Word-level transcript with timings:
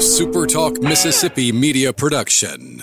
A 0.00 0.02
SuperTalk 0.02 0.82
Mississippi 0.82 1.52
media 1.52 1.92
production. 1.92 2.82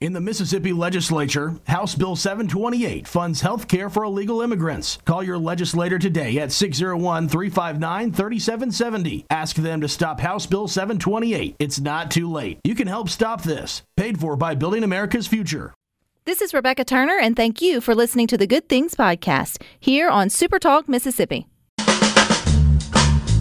In 0.00 0.12
the 0.12 0.20
Mississippi 0.20 0.72
legislature, 0.72 1.54
House 1.68 1.94
Bill 1.94 2.16
728 2.16 3.06
funds 3.06 3.40
health 3.40 3.68
care 3.68 3.88
for 3.88 4.02
illegal 4.02 4.42
immigrants. 4.42 4.98
Call 5.04 5.22
your 5.22 5.38
legislator 5.38 5.96
today 5.96 6.40
at 6.40 6.50
601 6.50 7.28
359 7.28 8.10
3770. 8.10 9.26
Ask 9.30 9.54
them 9.54 9.80
to 9.80 9.86
stop 9.86 10.18
House 10.18 10.46
Bill 10.46 10.66
728. 10.66 11.54
It's 11.60 11.78
not 11.78 12.10
too 12.10 12.28
late. 12.28 12.58
You 12.64 12.74
can 12.74 12.88
help 12.88 13.10
stop 13.10 13.44
this. 13.44 13.84
Paid 13.96 14.18
for 14.18 14.34
by 14.34 14.56
Building 14.56 14.82
America's 14.82 15.28
Future. 15.28 15.72
This 16.24 16.42
is 16.42 16.52
Rebecca 16.52 16.84
Turner, 16.84 17.16
and 17.16 17.36
thank 17.36 17.62
you 17.62 17.80
for 17.80 17.94
listening 17.94 18.26
to 18.26 18.36
the 18.36 18.48
Good 18.48 18.68
Things 18.68 18.96
Podcast 18.96 19.62
here 19.78 20.08
on 20.08 20.30
Super 20.30 20.58
Talk 20.58 20.88
Mississippi. 20.88 21.46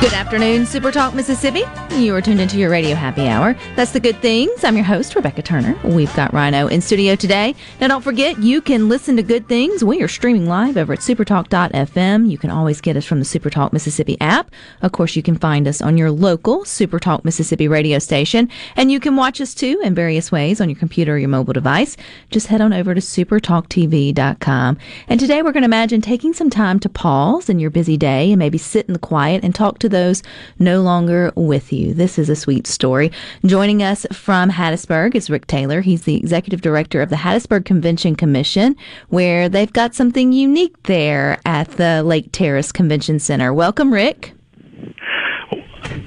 Good 0.00 0.14
afternoon, 0.14 0.64
Super 0.64 0.90
Talk 0.90 1.14
Mississippi. 1.14 1.62
You 1.96 2.14
are 2.14 2.22
tuned 2.22 2.40
into 2.40 2.56
your 2.56 2.70
radio 2.70 2.94
happy 2.94 3.28
hour. 3.28 3.54
That's 3.76 3.92
the 3.92 4.00
good 4.00 4.16
things. 4.22 4.64
I'm 4.64 4.74
your 4.74 4.84
host, 4.84 5.14
Rebecca 5.14 5.42
Turner. 5.42 5.78
We've 5.84 6.14
got 6.16 6.32
Rhino 6.32 6.68
in 6.68 6.80
studio 6.80 7.16
today. 7.16 7.54
Now, 7.82 7.88
don't 7.88 8.00
forget, 8.00 8.38
you 8.38 8.62
can 8.62 8.88
listen 8.88 9.16
to 9.16 9.22
good 9.22 9.46
things. 9.46 9.84
We 9.84 10.00
are 10.00 10.08
streaming 10.08 10.46
live 10.46 10.78
over 10.78 10.94
at 10.94 11.00
supertalk.fm. 11.00 12.30
You 12.30 12.38
can 12.38 12.48
always 12.48 12.80
get 12.80 12.96
us 12.96 13.04
from 13.04 13.18
the 13.18 13.26
Supertalk 13.26 13.74
Mississippi 13.74 14.16
app. 14.22 14.50
Of 14.80 14.92
course, 14.92 15.16
you 15.16 15.22
can 15.22 15.36
find 15.36 15.68
us 15.68 15.82
on 15.82 15.98
your 15.98 16.10
local 16.10 16.60
Supertalk 16.60 17.22
Mississippi 17.22 17.68
radio 17.68 17.98
station. 17.98 18.48
And 18.76 18.90
you 18.90 19.00
can 19.00 19.16
watch 19.16 19.38
us 19.38 19.52
too 19.52 19.82
in 19.84 19.94
various 19.94 20.32
ways 20.32 20.62
on 20.62 20.70
your 20.70 20.78
computer 20.78 21.16
or 21.16 21.18
your 21.18 21.28
mobile 21.28 21.52
device. 21.52 21.98
Just 22.30 22.46
head 22.46 22.62
on 22.62 22.72
over 22.72 22.94
to 22.94 23.02
supertalktv.com. 23.02 24.78
And 25.08 25.20
today 25.20 25.42
we're 25.42 25.52
going 25.52 25.62
to 25.62 25.66
imagine 25.66 26.00
taking 26.00 26.32
some 26.32 26.48
time 26.48 26.80
to 26.80 26.88
pause 26.88 27.50
in 27.50 27.58
your 27.58 27.70
busy 27.70 27.98
day 27.98 28.32
and 28.32 28.38
maybe 28.38 28.56
sit 28.56 28.86
in 28.86 28.94
the 28.94 28.98
quiet 28.98 29.44
and 29.44 29.54
talk 29.54 29.78
to 29.80 29.89
those 29.90 30.22
no 30.58 30.82
longer 30.82 31.32
with 31.36 31.72
you. 31.72 31.94
This 31.94 32.18
is 32.18 32.28
a 32.28 32.36
sweet 32.36 32.66
story. 32.66 33.12
Joining 33.44 33.82
us 33.82 34.06
from 34.12 34.50
Hattiesburg 34.50 35.14
is 35.14 35.30
Rick 35.30 35.46
Taylor. 35.46 35.80
He's 35.80 36.02
the 36.02 36.16
executive 36.16 36.60
director 36.60 37.02
of 37.02 37.10
the 37.10 37.16
Hattiesburg 37.16 37.64
Convention 37.64 38.16
Commission, 38.16 38.76
where 39.08 39.48
they've 39.48 39.72
got 39.72 39.94
something 39.94 40.32
unique 40.32 40.82
there 40.84 41.38
at 41.44 41.68
the 41.72 42.02
Lake 42.02 42.30
Terrace 42.32 42.72
Convention 42.72 43.18
Center. 43.18 43.52
Welcome, 43.52 43.92
Rick. 43.92 44.34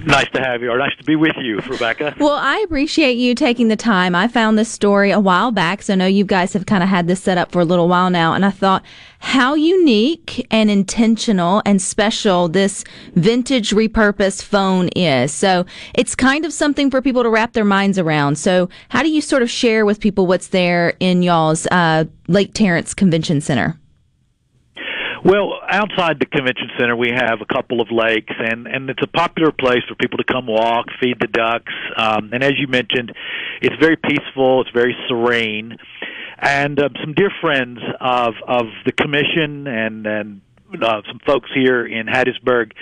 Nice 0.06 0.30
to 0.32 0.42
have 0.42 0.62
you, 0.62 0.70
or 0.70 0.78
nice 0.78 0.96
to 0.98 1.04
be 1.04 1.16
with 1.16 1.36
you, 1.38 1.59
Rebecca. 1.59 2.16
Well, 2.23 2.34
I 2.34 2.59
appreciate 2.59 3.18
you 3.18 3.36
taking 3.36 3.68
the 3.68 3.76
time. 3.76 4.16
I 4.16 4.28
found 4.28 4.58
this 4.58 4.70
story 4.70 5.12
a 5.12 5.20
while 5.20 5.52
back, 5.52 5.82
so 5.82 5.94
I 5.94 5.96
know 5.98 6.06
you 6.06 6.23
guys 6.23 6.54
have 6.54 6.66
kind 6.66 6.82
of 6.82 6.88
had 6.88 7.08
this 7.08 7.22
set 7.22 7.38
up 7.38 7.52
for 7.52 7.59
a 7.59 7.66
little 7.66 7.90
while 7.90 8.09
now, 8.09 8.34
and 8.34 8.46
I 8.46 8.50
thought 8.50 8.84
how 9.20 9.56
unique 9.56 10.46
and 10.52 10.70
intentional 10.70 11.62
and 11.66 11.81
special 11.81 12.48
this 12.48 12.84
vintage 13.16 13.72
repurposed 13.72 14.44
phone 14.44 14.88
is. 14.90 15.34
So 15.34 15.66
it's 15.96 16.16
kind 16.16 16.46
of 16.46 16.54
something 16.54 16.90
for 16.90 17.02
people 17.02 17.24
to 17.24 17.30
wrap 17.30 17.54
their 17.54 17.66
minds 17.66 18.00
around. 18.00 18.38
So 18.38 18.70
how 18.90 19.04
do 19.04 19.09
you 19.09 19.22
sort 19.22 19.42
of 19.42 19.50
share 19.50 19.86
with 19.86 20.00
people 20.00 20.28
what's 20.28 20.48
there 20.48 20.96
in 21.00 21.24
y'all's 21.24 21.68
uh, 21.68 22.06
Lake 22.28 22.54
Terrace 22.54 22.94
Convention 22.94 23.42
Center? 23.42 23.78
Well, 25.25 25.53
outside 25.69 26.19
the 26.19 26.25
convention 26.25 26.69
center, 26.78 26.97
we 26.97 27.09
have 27.16 27.39
a 27.39 27.45
couple 27.45 27.79
of 27.79 27.88
lakes, 27.91 28.34
and 28.38 28.67
and 28.67 28.89
it's 28.89 29.01
a 29.01 29.07
popular 29.07 29.53
place 29.53 29.79
for 29.88 29.95
people 29.95 30.17
to 30.17 30.25
come 30.25 30.47
walk, 30.47 30.88
feed 31.00 31.16
the 31.22 31.28
ducks, 31.28 31.72
um, 31.95 32.31
and 32.34 32.44
as 32.44 32.53
you 32.57 32.67
mentioned, 32.67 33.13
it's 33.61 33.75
very 33.79 33.95
peaceful, 33.95 34.61
it's 34.61 34.72
very 34.72 34.94
serene, 35.07 35.78
and 36.39 36.78
uh, 36.78 36.89
some 37.01 37.13
dear 37.13 37.31
friends 37.39 37.79
of 38.01 38.34
of 38.45 38.66
the 38.85 38.91
commission 38.91 39.66
and 39.66 40.06
and 40.06 40.41
uh, 40.81 41.01
some 41.07 41.19
folks 41.25 41.50
here 41.55 41.85
in 41.85 42.07
Hattiesburg 42.07 42.73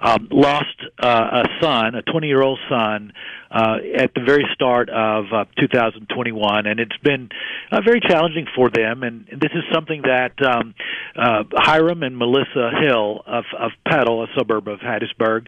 um, 0.00 0.28
lost 0.30 0.76
uh, 1.02 1.42
a 1.44 1.62
son, 1.62 1.94
a 1.94 2.02
20 2.02 2.26
year 2.26 2.42
old 2.42 2.58
son, 2.68 3.12
uh, 3.50 3.76
at 3.96 4.12
the 4.14 4.22
very 4.24 4.44
start 4.54 4.88
of 4.90 5.24
uh, 5.32 5.44
2021, 5.58 6.66
and 6.66 6.80
it's 6.80 6.96
been 6.98 7.28
uh, 7.72 7.80
very 7.84 8.00
challenging 8.00 8.46
for 8.54 8.70
them. 8.70 9.02
And 9.02 9.26
this 9.26 9.52
is 9.54 9.64
something 9.72 10.02
that 10.02 10.32
um, 10.44 10.74
uh, 11.16 11.44
Hiram 11.54 12.02
and 12.02 12.16
Melissa 12.16 12.70
Hill 12.80 13.22
of, 13.26 13.44
of 13.58 13.72
Petal, 13.86 14.24
a 14.24 14.26
suburb 14.36 14.68
of 14.68 14.80
Hattiesburg, 14.80 15.46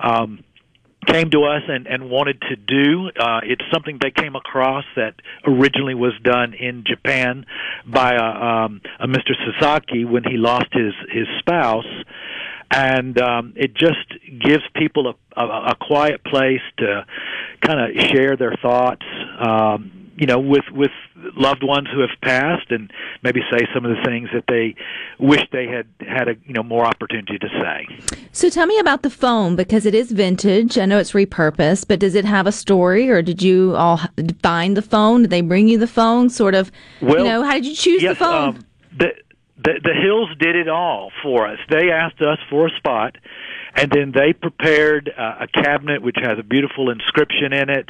um, 0.00 0.44
came 1.06 1.30
to 1.30 1.44
us 1.44 1.62
and, 1.68 1.86
and 1.86 2.10
wanted 2.10 2.40
to 2.42 2.56
do. 2.56 3.08
Uh, 3.18 3.40
it's 3.44 3.62
something 3.72 3.98
they 4.02 4.10
came 4.10 4.34
across 4.34 4.84
that 4.96 5.14
originally 5.46 5.94
was 5.94 6.12
done 6.22 6.52
in 6.54 6.84
Japan 6.86 7.46
by 7.86 8.14
a, 8.14 8.24
um, 8.24 8.80
a 8.98 9.06
Mr. 9.06 9.32
Sasaki 9.44 10.04
when 10.04 10.24
he 10.24 10.36
lost 10.36 10.66
his 10.72 10.92
his 11.10 11.26
spouse, 11.38 11.86
and 12.70 13.20
um, 13.20 13.52
it 13.56 13.74
just 13.74 14.06
gives 14.40 14.62
people 14.74 15.14
a, 15.36 15.40
a, 15.40 15.70
a 15.70 15.76
quiet 15.80 16.24
place 16.24 16.60
to 16.78 17.06
kind 17.60 17.80
of 17.80 18.02
share 18.08 18.36
their 18.36 18.54
thoughts. 18.62 19.04
Um, 19.38 19.92
you 20.16 20.26
know, 20.26 20.38
with 20.38 20.64
with 20.72 20.92
loved 21.36 21.62
ones 21.62 21.88
who 21.92 22.00
have 22.00 22.10
passed, 22.22 22.70
and 22.70 22.90
maybe 23.22 23.40
say 23.50 23.66
some 23.74 23.84
of 23.84 23.94
the 23.94 24.02
things 24.02 24.30
that 24.32 24.44
they 24.48 24.74
wish 25.18 25.42
they 25.52 25.66
had 25.66 25.86
had 26.08 26.28
a 26.28 26.36
you 26.46 26.54
know 26.54 26.62
more 26.62 26.86
opportunity 26.86 27.38
to 27.38 27.48
say. 27.48 27.86
So 28.32 28.48
tell 28.48 28.66
me 28.66 28.78
about 28.78 29.02
the 29.02 29.10
phone 29.10 29.56
because 29.56 29.84
it 29.84 29.94
is 29.94 30.12
vintage. 30.12 30.78
I 30.78 30.86
know 30.86 30.98
it's 30.98 31.12
repurposed, 31.12 31.86
but 31.86 31.98
does 31.98 32.14
it 32.14 32.24
have 32.24 32.46
a 32.46 32.52
story 32.52 33.10
or 33.10 33.20
did 33.20 33.42
you 33.42 33.76
all 33.76 34.00
find 34.42 34.74
the 34.74 34.82
phone? 34.82 35.22
Did 35.22 35.30
they 35.30 35.42
bring 35.42 35.68
you 35.68 35.76
the 35.78 35.86
phone? 35.86 36.30
Sort 36.30 36.54
of, 36.54 36.72
Well, 37.02 37.18
you 37.18 37.24
know, 37.24 37.42
how 37.42 37.54
did 37.54 37.66
you 37.66 37.74
choose 37.74 38.02
yes, 38.02 38.18
the 38.18 38.24
phone? 38.24 38.48
Um, 38.48 38.64
the, 38.98 39.12
the 39.58 39.80
the 39.82 39.94
Hills 39.94 40.28
did 40.38 40.56
it 40.56 40.68
all 40.68 41.10
for 41.22 41.46
us. 41.46 41.58
They 41.70 41.90
asked 41.90 42.20
us 42.20 42.38
for 42.50 42.66
a 42.66 42.70
spot, 42.76 43.16
and 43.74 43.90
then 43.90 44.12
they 44.12 44.32
prepared 44.32 45.10
uh, 45.16 45.44
a 45.44 45.46
cabinet 45.48 46.02
which 46.02 46.16
has 46.20 46.38
a 46.38 46.42
beautiful 46.42 46.90
inscription 46.90 47.52
in 47.52 47.70
it, 47.70 47.88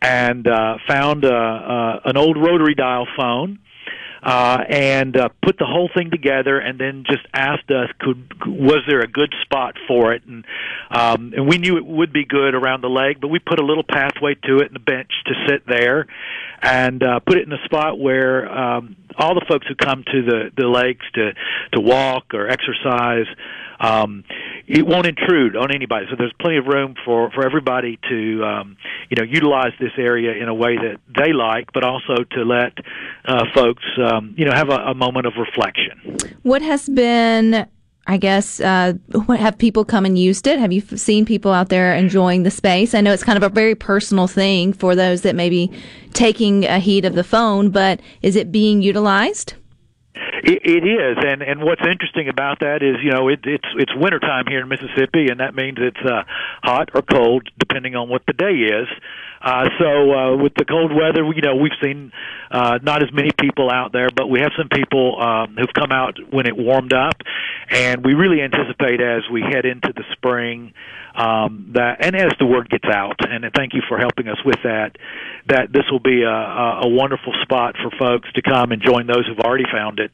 and 0.00 0.46
uh, 0.46 0.78
found 0.88 1.24
uh, 1.24 1.28
uh, 1.28 2.00
an 2.04 2.16
old 2.16 2.36
rotary 2.36 2.74
dial 2.74 3.06
phone. 3.16 3.58
Uh, 4.22 4.64
and 4.70 5.18
uh, 5.18 5.28
put 5.42 5.58
the 5.58 5.66
whole 5.66 5.90
thing 5.94 6.10
together, 6.10 6.58
and 6.58 6.80
then 6.80 7.04
just 7.06 7.26
asked 7.34 7.70
us, 7.70 7.90
could 7.98 8.32
was 8.46 8.80
there 8.88 9.00
a 9.00 9.06
good 9.06 9.34
spot 9.42 9.74
for 9.86 10.14
it? 10.14 10.22
And 10.24 10.46
um, 10.90 11.34
and 11.36 11.46
we 11.46 11.58
knew 11.58 11.76
it 11.76 11.84
would 11.84 12.10
be 12.10 12.24
good 12.24 12.54
around 12.54 12.80
the 12.80 12.88
lake, 12.88 13.20
but 13.20 13.28
we 13.28 13.38
put 13.38 13.58
a 13.58 13.62
little 13.62 13.84
pathway 13.84 14.34
to 14.46 14.60
it 14.60 14.68
and 14.68 14.76
a 14.76 14.80
bench 14.80 15.10
to 15.26 15.34
sit 15.46 15.66
there, 15.66 16.06
and 16.64 17.02
uh, 17.02 17.20
put 17.20 17.36
it 17.36 17.46
in 17.46 17.52
a 17.52 17.62
spot 17.64 17.98
where 17.98 18.50
um, 18.50 18.96
all 19.18 19.34
the 19.34 19.44
folks 19.48 19.66
who 19.68 19.74
come 19.74 20.02
to 20.04 20.22
the 20.22 20.50
the 20.56 20.66
lakes 20.66 21.04
to 21.14 21.32
to 21.72 21.80
walk 21.80 22.34
or 22.34 22.48
exercise 22.48 23.26
um, 23.80 24.24
it 24.66 24.86
won't 24.86 25.06
intrude 25.06 25.56
on 25.56 25.74
anybody. 25.74 26.06
So 26.08 26.16
there's 26.16 26.32
plenty 26.40 26.56
of 26.56 26.66
room 26.66 26.94
for 27.04 27.30
for 27.32 27.44
everybody 27.44 27.98
to 28.08 28.44
um, 28.44 28.76
you 29.10 29.16
know 29.16 29.24
utilize 29.24 29.72
this 29.78 29.92
area 29.98 30.32
in 30.42 30.48
a 30.48 30.54
way 30.54 30.76
that 30.76 31.00
they 31.16 31.32
like, 31.32 31.72
but 31.72 31.84
also 31.84 32.24
to 32.32 32.44
let 32.44 32.72
uh, 33.24 33.44
folks 33.54 33.84
um, 34.02 34.34
you 34.36 34.44
know 34.44 34.52
have 34.52 34.70
a, 34.70 34.76
a 34.76 34.94
moment 34.94 35.26
of 35.26 35.34
reflection. 35.36 36.16
What 36.42 36.62
has 36.62 36.88
been, 36.88 37.66
I 38.06 38.18
guess, 38.18 38.60
uh, 38.60 38.94
have 39.28 39.56
people 39.56 39.84
come 39.84 40.04
and 40.04 40.18
used 40.18 40.46
it? 40.46 40.58
Have 40.58 40.72
you 40.72 40.82
seen 40.82 41.24
people 41.24 41.52
out 41.52 41.70
there 41.70 41.94
enjoying 41.94 42.42
the 42.42 42.50
space? 42.50 42.94
I 42.94 43.00
know 43.00 43.12
it's 43.12 43.24
kind 43.24 43.38
of 43.38 43.42
a 43.42 43.48
very 43.48 43.74
personal 43.74 44.26
thing 44.26 44.74
for 44.74 44.94
those 44.94 45.22
that 45.22 45.34
may 45.34 45.48
be 45.48 45.72
taking 46.12 46.66
a 46.66 46.78
heed 46.78 47.06
of 47.06 47.14
the 47.14 47.24
phone, 47.24 47.70
but 47.70 48.00
is 48.20 48.36
it 48.36 48.52
being 48.52 48.82
utilized? 48.82 49.54
It, 50.44 50.60
it 50.62 50.84
is, 50.86 51.16
and 51.24 51.42
and 51.42 51.64
what's 51.64 51.80
interesting 51.80 52.28
about 52.28 52.60
that 52.60 52.82
is, 52.82 52.96
you 53.02 53.10
know, 53.10 53.28
it, 53.28 53.40
it's 53.44 53.66
it's 53.78 53.92
wintertime 53.96 54.44
here 54.46 54.60
in 54.60 54.68
Mississippi, 54.68 55.28
and 55.30 55.40
that 55.40 55.54
means 55.54 55.78
it's 55.80 55.96
uh, 56.04 56.22
hot 56.62 56.90
or 56.94 57.02
cold 57.02 57.48
depending 57.58 57.96
on 57.96 58.08
what 58.08 58.22
the 58.26 58.34
day 58.34 58.52
is. 58.52 58.86
Uh, 59.44 59.68
so 59.78 60.12
uh, 60.12 60.36
with 60.36 60.54
the 60.54 60.64
cold 60.64 60.90
weather, 60.90 61.22
you 61.34 61.42
know, 61.42 61.54
we've 61.54 61.76
seen 61.82 62.12
uh, 62.50 62.78
not 62.82 63.02
as 63.02 63.12
many 63.12 63.30
people 63.38 63.70
out 63.70 63.92
there, 63.92 64.08
but 64.08 64.26
we 64.30 64.40
have 64.40 64.52
some 64.56 64.70
people 64.70 65.20
um, 65.20 65.54
who've 65.58 65.74
come 65.74 65.92
out 65.92 66.16
when 66.30 66.46
it 66.46 66.56
warmed 66.56 66.94
up, 66.94 67.20
and 67.68 68.02
we 68.02 68.14
really 68.14 68.40
anticipate 68.40 69.02
as 69.02 69.22
we 69.30 69.42
head 69.42 69.66
into 69.66 69.92
the 69.94 70.04
spring 70.12 70.72
um, 71.14 71.72
that, 71.74 71.98
and 72.00 72.16
as 72.16 72.32
the 72.40 72.46
word 72.46 72.70
gets 72.70 72.88
out, 72.90 73.16
and 73.20 73.44
thank 73.54 73.74
you 73.74 73.82
for 73.86 73.98
helping 73.98 74.28
us 74.28 74.38
with 74.46 74.58
that, 74.64 74.96
that 75.46 75.72
this 75.72 75.84
will 75.90 76.00
be 76.00 76.22
a, 76.22 76.28
a, 76.28 76.88
wonderful 76.88 77.32
spot 77.42 77.76
for 77.76 77.90
folks 77.98 78.32
to 78.32 78.42
come 78.42 78.72
and 78.72 78.82
join 78.82 79.06
those 79.06 79.26
who've 79.26 79.44
already 79.44 79.64
found 79.70 80.00
it 80.00 80.10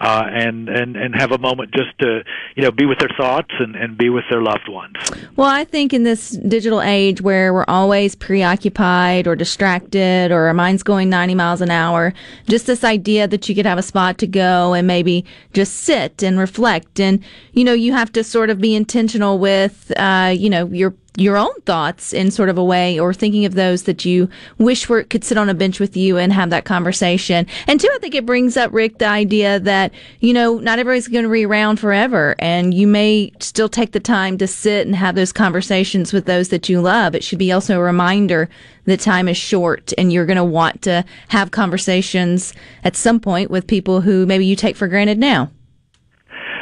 uh, 0.00 0.24
and 0.28 0.68
and 0.68 0.96
and 0.96 1.14
have 1.14 1.32
a 1.32 1.38
moment 1.38 1.72
just 1.72 1.98
to 1.98 2.22
you 2.54 2.62
know 2.62 2.70
be 2.70 2.84
with 2.84 2.98
their 2.98 3.10
thoughts 3.16 3.50
and 3.58 3.74
and 3.74 3.96
be 3.96 4.08
with 4.08 4.24
their 4.30 4.42
loved 4.42 4.68
ones. 4.68 4.96
Well, 5.34 5.48
I 5.48 5.64
think 5.64 5.92
in 5.92 6.04
this 6.04 6.30
digital 6.30 6.82
age 6.82 7.20
where 7.22 7.52
we're 7.52 7.64
always 7.66 8.14
preoccupied 8.14 8.65
or 8.70 9.36
distracted 9.36 10.30
or 10.30 10.46
our 10.46 10.54
mind's 10.54 10.82
going 10.82 11.08
90 11.08 11.34
miles 11.34 11.60
an 11.60 11.70
hour, 11.70 12.12
just 12.48 12.66
this 12.66 12.84
idea 12.84 13.28
that 13.28 13.48
you 13.48 13.54
could 13.54 13.66
have 13.66 13.78
a 13.78 13.82
spot 13.82 14.18
to 14.18 14.26
go 14.26 14.74
and 14.74 14.86
maybe 14.86 15.24
just 15.52 15.74
sit 15.74 16.22
and 16.22 16.38
reflect. 16.38 17.00
And 17.00 17.22
you 17.52 17.64
know 17.64 17.72
you 17.72 17.92
have 17.92 18.12
to 18.12 18.24
sort 18.24 18.50
of 18.50 18.60
be 18.60 18.74
intentional 18.74 19.38
with 19.38 19.92
uh, 19.96 20.34
you 20.36 20.50
know 20.50 20.66
your 20.66 20.94
your 21.16 21.36
own 21.36 21.54
thoughts 21.62 22.12
in 22.12 22.30
sort 22.30 22.48
of 22.48 22.58
a 22.58 22.64
way 22.64 22.98
or 23.00 23.12
thinking 23.14 23.44
of 23.44 23.54
those 23.54 23.84
that 23.84 24.04
you 24.04 24.28
wish 24.58 24.88
were 24.88 25.02
could 25.02 25.24
sit 25.24 25.38
on 25.38 25.48
a 25.48 25.54
bench 25.54 25.80
with 25.80 25.96
you 25.96 26.18
and 26.18 26.32
have 26.32 26.50
that 26.50 26.64
conversation. 26.64 27.46
And 27.66 27.80
two, 27.80 27.88
I 27.94 27.98
think 27.98 28.14
it 28.14 28.26
brings 28.26 28.56
up 28.56 28.72
Rick 28.72 28.98
the 28.98 29.06
idea 29.06 29.58
that, 29.60 29.92
you 30.20 30.32
know, 30.32 30.58
not 30.58 30.78
everybody's 30.78 31.08
going 31.08 31.24
to 31.24 31.30
be 31.30 31.46
around 31.46 31.80
forever 31.80 32.34
and 32.38 32.74
you 32.74 32.86
may 32.86 33.32
still 33.40 33.68
take 33.68 33.92
the 33.92 34.00
time 34.00 34.38
to 34.38 34.46
sit 34.46 34.86
and 34.86 34.94
have 34.94 35.14
those 35.14 35.32
conversations 35.32 36.12
with 36.12 36.26
those 36.26 36.50
that 36.50 36.68
you 36.68 36.80
love. 36.80 37.14
It 37.14 37.24
should 37.24 37.38
be 37.38 37.52
also 37.52 37.78
a 37.78 37.82
reminder 37.82 38.48
that 38.84 39.00
time 39.00 39.28
is 39.28 39.36
short 39.36 39.92
and 39.96 40.12
you're 40.12 40.26
going 40.26 40.36
to 40.36 40.44
want 40.44 40.82
to 40.82 41.04
have 41.28 41.50
conversations 41.50 42.52
at 42.84 42.94
some 42.94 43.20
point 43.20 43.50
with 43.50 43.66
people 43.66 44.02
who 44.02 44.26
maybe 44.26 44.46
you 44.46 44.56
take 44.56 44.76
for 44.76 44.86
granted 44.86 45.18
now. 45.18 45.50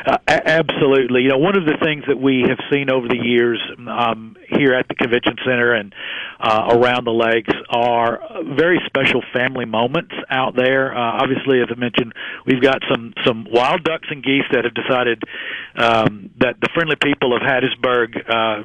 Uh, 0.06 0.19
absolutely. 0.29 1.23
You 1.23 1.31
know, 1.31 1.39
one 1.39 1.56
of 1.56 1.65
the 1.65 1.79
things 1.83 2.05
that 2.09 2.19
we 2.19 2.45
have 2.47 2.59
seen 2.71 2.91
over 2.91 3.09
the 3.09 3.17
years 3.17 3.59
um, 3.89 4.37
here 4.51 4.75
at 4.75 4.87
the 4.89 4.95
convention 4.95 5.37
center 5.45 5.73
and 5.73 5.95
uh, 6.39 6.77
around 6.77 7.05
the 7.05 7.12
lakes 7.12 7.53
are 7.71 8.21
very 8.55 8.81
special 8.85 9.23
family 9.33 9.65
moments 9.65 10.12
out 10.29 10.56
there. 10.56 10.95
Uh, 10.95 11.23
obviously, 11.23 11.62
as 11.62 11.69
I 11.71 11.79
mentioned, 11.79 12.12
we've 12.45 12.61
got 12.61 12.83
some 12.91 13.15
some 13.25 13.47
wild 13.51 13.83
ducks 13.85 14.09
and 14.11 14.23
geese 14.23 14.45
that 14.53 14.65
have 14.65 14.75
decided 14.75 15.23
um, 15.77 16.31
that 16.39 16.61
the 16.61 16.69
friendly 16.75 16.97
people 16.97 17.35
of 17.35 17.43
Hattiesburg. 17.43 18.29
Uh, 18.29 18.65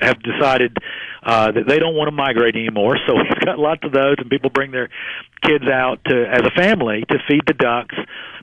have 0.00 0.22
decided 0.22 0.76
uh, 1.24 1.50
that 1.50 1.66
they 1.66 1.80
don't 1.80 1.96
want 1.96 2.06
to 2.06 2.12
migrate 2.14 2.54
anymore. 2.54 2.96
So 3.08 3.14
we've 3.16 3.44
got 3.44 3.58
lots 3.58 3.82
of 3.82 3.90
those, 3.90 4.14
and 4.18 4.30
people 4.30 4.48
bring 4.48 4.70
their 4.70 4.88
kids 5.42 5.64
out 5.66 5.98
to 6.04 6.26
as 6.30 6.42
a 6.46 6.50
family 6.52 7.02
to 7.08 7.18
feed 7.28 7.42
the 7.44 7.54
ducks. 7.54 7.96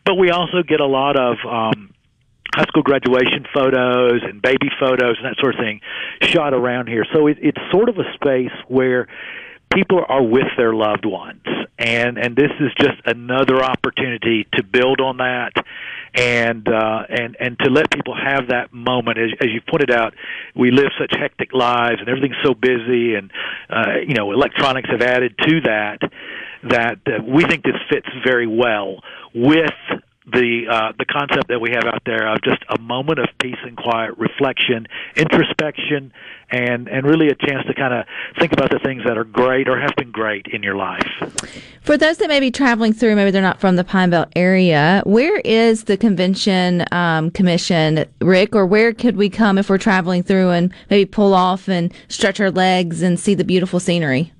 But 0.06 0.16
we 0.16 0.30
also 0.30 0.62
get 0.68 0.82
a 0.82 0.86
lot 0.86 1.16
of 1.16 1.38
um, 1.50 1.94
high 2.56 2.66
school 2.66 2.84
graduation 2.84 3.46
photos 3.54 4.22
and 4.24 4.42
baby 4.42 4.70
photos 4.80 5.18
and 5.18 5.26
that 5.26 5.36
sort 5.40 5.56
of 5.56 5.60
thing 5.60 5.82
shot 6.22 6.54
around 6.54 6.88
here. 6.88 7.06
So 7.14 7.28
it, 7.28 7.38
it's 7.42 7.60
sort 7.72 7.90
of 7.90 7.98
a 7.98 8.14
space 8.16 8.56
where 8.68 9.08
people 9.74 10.04
are 10.08 10.24
with 10.24 10.48
their 10.58 10.74
loved 10.74 11.06
ones 11.06 11.44
and 11.78 12.18
and 12.18 12.36
this 12.36 12.52
is 12.60 12.72
just 12.80 12.98
another 13.06 13.64
opportunity 13.64 14.48
to 14.54 14.64
build 14.64 15.02
on 15.02 15.18
that 15.18 15.52
and 16.16 16.68
uh 16.68 17.04
and 17.10 17.36
and 17.40 17.60
to 17.60 17.70
let 17.70 17.92
people 17.92 18.16
have 18.16 18.48
that 18.50 18.74
moment 18.74 19.18
as 19.18 19.30
as 19.42 19.48
you 19.50 19.62
pointed 19.70 19.92
out 19.92 20.14
we 20.56 20.72
live 20.72 20.88
such 21.00 21.12
hectic 21.12 21.54
lives 21.54 22.00
and 22.00 22.08
everything's 22.08 22.42
so 22.44 22.54
busy 22.54 23.16
and 23.16 23.32
uh 23.70 24.00
you 24.08 24.16
know 24.16 24.32
electronics 24.32 24.90
have 24.90 25.02
added 25.02 25.36
to 25.38 25.62
that 25.62 26.00
that 26.64 27.00
uh, 27.06 27.22
we 27.24 27.44
think 27.44 27.64
this 27.64 27.76
fits 27.90 28.08
very 28.26 28.48
well 28.48 29.04
with 29.36 29.70
the 30.32 30.68
uh, 30.70 30.92
the 30.98 31.06
concept 31.06 31.48
that 31.48 31.60
we 31.60 31.72
have 31.72 31.86
out 31.86 32.02
there 32.06 32.28
of 32.28 32.42
just 32.42 32.64
a 32.70 32.80
moment 32.80 33.20
of 33.20 33.28
peace 33.42 33.58
and 33.64 33.78
quiet 33.78 34.18
reflection, 34.18 34.88
introspection, 35.16 36.12
and 36.50 36.90
and 36.90 37.06
really 37.06 37.28
a 37.30 37.36
chance 37.36 37.66
to 37.68 37.74
kind 37.74 37.94
of 37.94 38.06
think 38.38 38.52
about 38.52 38.70
the 38.70 38.80
things 38.80 39.04
that 39.06 39.18
are 39.18 39.24
great 39.24 39.70
or 39.70 39.80
have 39.80 39.96
been 39.96 40.12
great 40.12 40.46
in 40.48 40.64
your 40.64 40.76
life. 40.76 41.08
For 41.82 41.98
those 41.98 42.18
that 42.18 42.28
may 42.28 42.42
be 42.42 42.52
traveling 42.52 42.92
through, 42.92 43.16
maybe 43.16 43.32
they're 43.32 43.42
not 43.42 43.62
from 43.62 43.78
the 43.78 43.86
Pine 43.86 44.10
Belt 44.10 44.30
area. 44.36 45.02
Where 45.06 45.40
is 45.40 45.86
the 45.86 45.96
convention 45.96 46.84
um, 46.92 47.32
commission, 47.32 48.06
Rick, 48.20 48.54
or 48.54 48.66
where 48.66 48.94
could 48.94 49.16
we 49.16 49.30
come 49.30 49.58
if 49.58 49.70
we're 49.70 49.78
traveling 49.78 50.24
through 50.24 50.50
and 50.50 50.74
maybe 50.90 51.06
pull 51.06 51.34
off 51.34 51.70
and 51.70 51.94
stretch 52.10 52.42
our 52.42 52.52
legs 52.52 53.02
and 53.02 53.18
see 53.18 53.34
the 53.34 53.46
beautiful 53.46 53.80
scenery? 53.80 54.34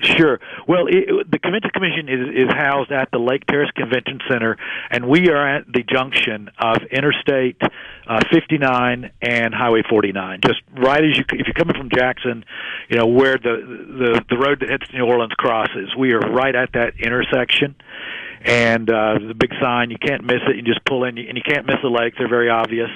Sure. 0.00 0.38
Well, 0.68 0.86
it, 0.86 1.28
the 1.28 1.38
convention 1.40 1.70
commission 1.70 2.08
is, 2.08 2.46
is 2.46 2.54
housed 2.54 2.92
at 2.92 3.10
the 3.10 3.18
Lake 3.18 3.44
Terrace 3.46 3.70
Convention 3.74 4.20
Center, 4.30 4.56
and 4.90 5.08
we 5.08 5.28
are 5.28 5.56
at 5.56 5.66
the 5.66 5.82
junction 5.82 6.50
of 6.56 6.82
Interstate 6.92 7.60
uh, 8.06 8.20
59 8.32 9.10
and 9.20 9.54
Highway 9.54 9.82
49. 9.90 10.40
Just 10.46 10.60
right 10.76 11.02
as 11.02 11.16
you, 11.16 11.24
if 11.32 11.46
you're 11.46 11.54
coming 11.54 11.76
from 11.76 11.90
Jackson, 11.90 12.44
you 12.88 12.96
know 12.96 13.06
where 13.06 13.38
the 13.38 13.58
the 13.98 14.24
the 14.30 14.38
road 14.38 14.60
that 14.60 14.70
heads 14.70 14.86
to 14.88 14.96
New 14.96 15.04
Orleans 15.04 15.34
crosses. 15.36 15.90
We 15.98 16.12
are 16.12 16.20
right 16.20 16.54
at 16.54 16.72
that 16.74 16.94
intersection, 17.00 17.74
and 18.42 18.88
uh, 18.88 19.18
the 19.18 19.34
big 19.34 19.50
sign. 19.60 19.90
You 19.90 19.98
can't 19.98 20.22
miss 20.22 20.42
it. 20.48 20.54
You 20.54 20.62
just 20.62 20.84
pull 20.84 21.04
in, 21.04 21.18
and 21.18 21.36
you 21.36 21.42
can't 21.44 21.66
miss 21.66 21.76
the 21.82 21.90
lake. 21.90 22.14
They're 22.16 22.28
very 22.28 22.50
obvious, 22.50 22.90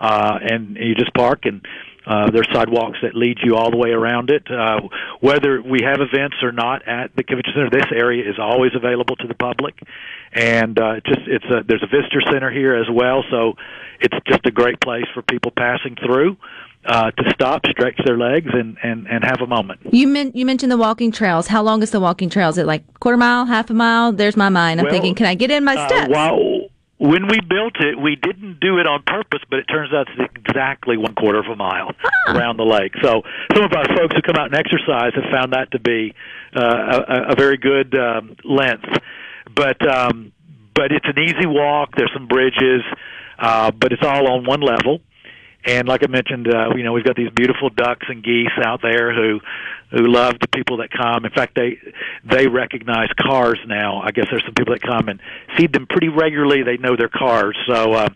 uh, 0.00 0.38
and 0.40 0.76
you 0.76 0.94
just 0.94 1.12
park 1.12 1.40
and 1.44 1.60
uh, 2.06 2.30
there's 2.30 2.48
sidewalks 2.52 2.98
that 3.02 3.14
lead 3.14 3.38
you 3.42 3.56
all 3.56 3.70
the 3.70 3.76
way 3.76 3.90
around 3.90 4.30
it. 4.30 4.50
Uh, 4.50 4.80
whether 5.20 5.60
we 5.60 5.80
have 5.82 6.00
events 6.00 6.36
or 6.42 6.52
not 6.52 6.86
at 6.88 7.14
the 7.16 7.22
convention 7.22 7.52
center, 7.54 7.70
this 7.70 7.86
area 7.94 8.28
is 8.28 8.38
always 8.38 8.72
available 8.74 9.16
to 9.16 9.26
the 9.26 9.34
public, 9.34 9.78
and 10.32 10.78
uh, 10.78 11.00
just 11.04 11.20
it's 11.26 11.44
a 11.44 11.62
there's 11.66 11.82
a 11.82 11.86
visitor 11.86 12.20
center 12.30 12.50
here 12.50 12.74
as 12.74 12.86
well, 12.90 13.22
so 13.30 13.54
it's 14.00 14.16
just 14.26 14.46
a 14.46 14.50
great 14.50 14.80
place 14.80 15.06
for 15.14 15.22
people 15.22 15.52
passing 15.56 15.96
through. 15.96 16.36
Uh, 16.82 17.10
to 17.10 17.30
stop, 17.34 17.60
stretch 17.70 18.00
their 18.06 18.16
legs, 18.16 18.48
and, 18.54 18.78
and, 18.82 19.06
and 19.06 19.22
have 19.22 19.42
a 19.42 19.46
moment. 19.46 19.78
You 19.92 20.08
meant 20.08 20.34
you 20.34 20.46
mentioned 20.46 20.72
the 20.72 20.78
walking 20.78 21.12
trails. 21.12 21.46
How 21.46 21.62
long 21.62 21.82
is 21.82 21.90
the 21.90 22.00
walking 22.00 22.30
trails? 22.30 22.54
Is 22.54 22.62
it 22.62 22.66
like 22.66 22.82
quarter 23.00 23.18
mile, 23.18 23.44
half 23.44 23.68
a 23.68 23.74
mile? 23.74 24.12
There's 24.12 24.34
my 24.34 24.48
mind. 24.48 24.80
I'm 24.80 24.84
well, 24.84 24.94
thinking, 24.94 25.14
can 25.14 25.26
I 25.26 25.34
get 25.34 25.50
in 25.50 25.62
my 25.62 25.76
uh. 25.76 26.08
While, 26.08 26.49
when 27.00 27.28
we 27.28 27.40
built 27.40 27.80
it, 27.80 27.98
we 27.98 28.14
didn't 28.14 28.60
do 28.60 28.78
it 28.78 28.86
on 28.86 29.02
purpose, 29.02 29.40
but 29.48 29.58
it 29.58 29.64
turns 29.64 29.90
out 29.90 30.06
it's 30.18 30.32
exactly 30.36 30.98
one 30.98 31.14
quarter 31.14 31.38
of 31.38 31.46
a 31.46 31.56
mile 31.56 31.92
huh. 31.98 32.36
around 32.36 32.58
the 32.58 32.64
lake. 32.64 32.92
So 33.02 33.22
some 33.54 33.64
of 33.64 33.72
our 33.72 33.86
folks 33.96 34.14
who 34.14 34.20
come 34.20 34.36
out 34.36 34.52
and 34.52 34.54
exercise 34.54 35.12
have 35.14 35.32
found 35.32 35.54
that 35.54 35.70
to 35.72 35.80
be 35.80 36.14
uh, 36.54 37.00
a, 37.08 37.32
a 37.32 37.34
very 37.36 37.56
good 37.56 37.98
um, 37.98 38.36
length. 38.44 38.84
But 39.54 39.80
um, 39.88 40.32
but 40.74 40.92
it's 40.92 41.06
an 41.06 41.18
easy 41.18 41.46
walk. 41.46 41.96
There's 41.96 42.12
some 42.12 42.28
bridges, 42.28 42.82
uh, 43.38 43.70
but 43.70 43.92
it's 43.92 44.02
all 44.04 44.30
on 44.30 44.44
one 44.44 44.60
level. 44.60 45.00
And 45.64 45.88
like 45.88 46.02
I 46.04 46.10
mentioned, 46.10 46.48
uh, 46.52 46.76
you 46.76 46.84
know, 46.84 46.92
we've 46.92 47.04
got 47.04 47.16
these 47.16 47.30
beautiful 47.34 47.70
ducks 47.70 48.06
and 48.08 48.22
geese 48.22 48.48
out 48.62 48.80
there 48.82 49.14
who 49.14 49.40
who 49.90 50.06
love 50.06 50.34
the 50.40 50.48
people 50.48 50.78
that 50.78 50.90
come. 50.90 51.24
In 51.24 51.30
fact, 51.30 51.54
they 51.54 51.78
they 52.24 52.46
recognize 52.46 53.08
cars 53.20 53.58
now. 53.66 54.00
I 54.02 54.10
guess 54.10 54.26
there's 54.30 54.44
some 54.44 54.54
people 54.54 54.74
that 54.74 54.82
come 54.82 55.08
and 55.08 55.20
feed 55.56 55.72
them 55.72 55.86
pretty 55.86 56.08
regularly. 56.08 56.62
They 56.62 56.76
know 56.76 56.96
their 56.96 57.08
cars. 57.08 57.56
So, 57.66 57.92
uh, 57.92 58.08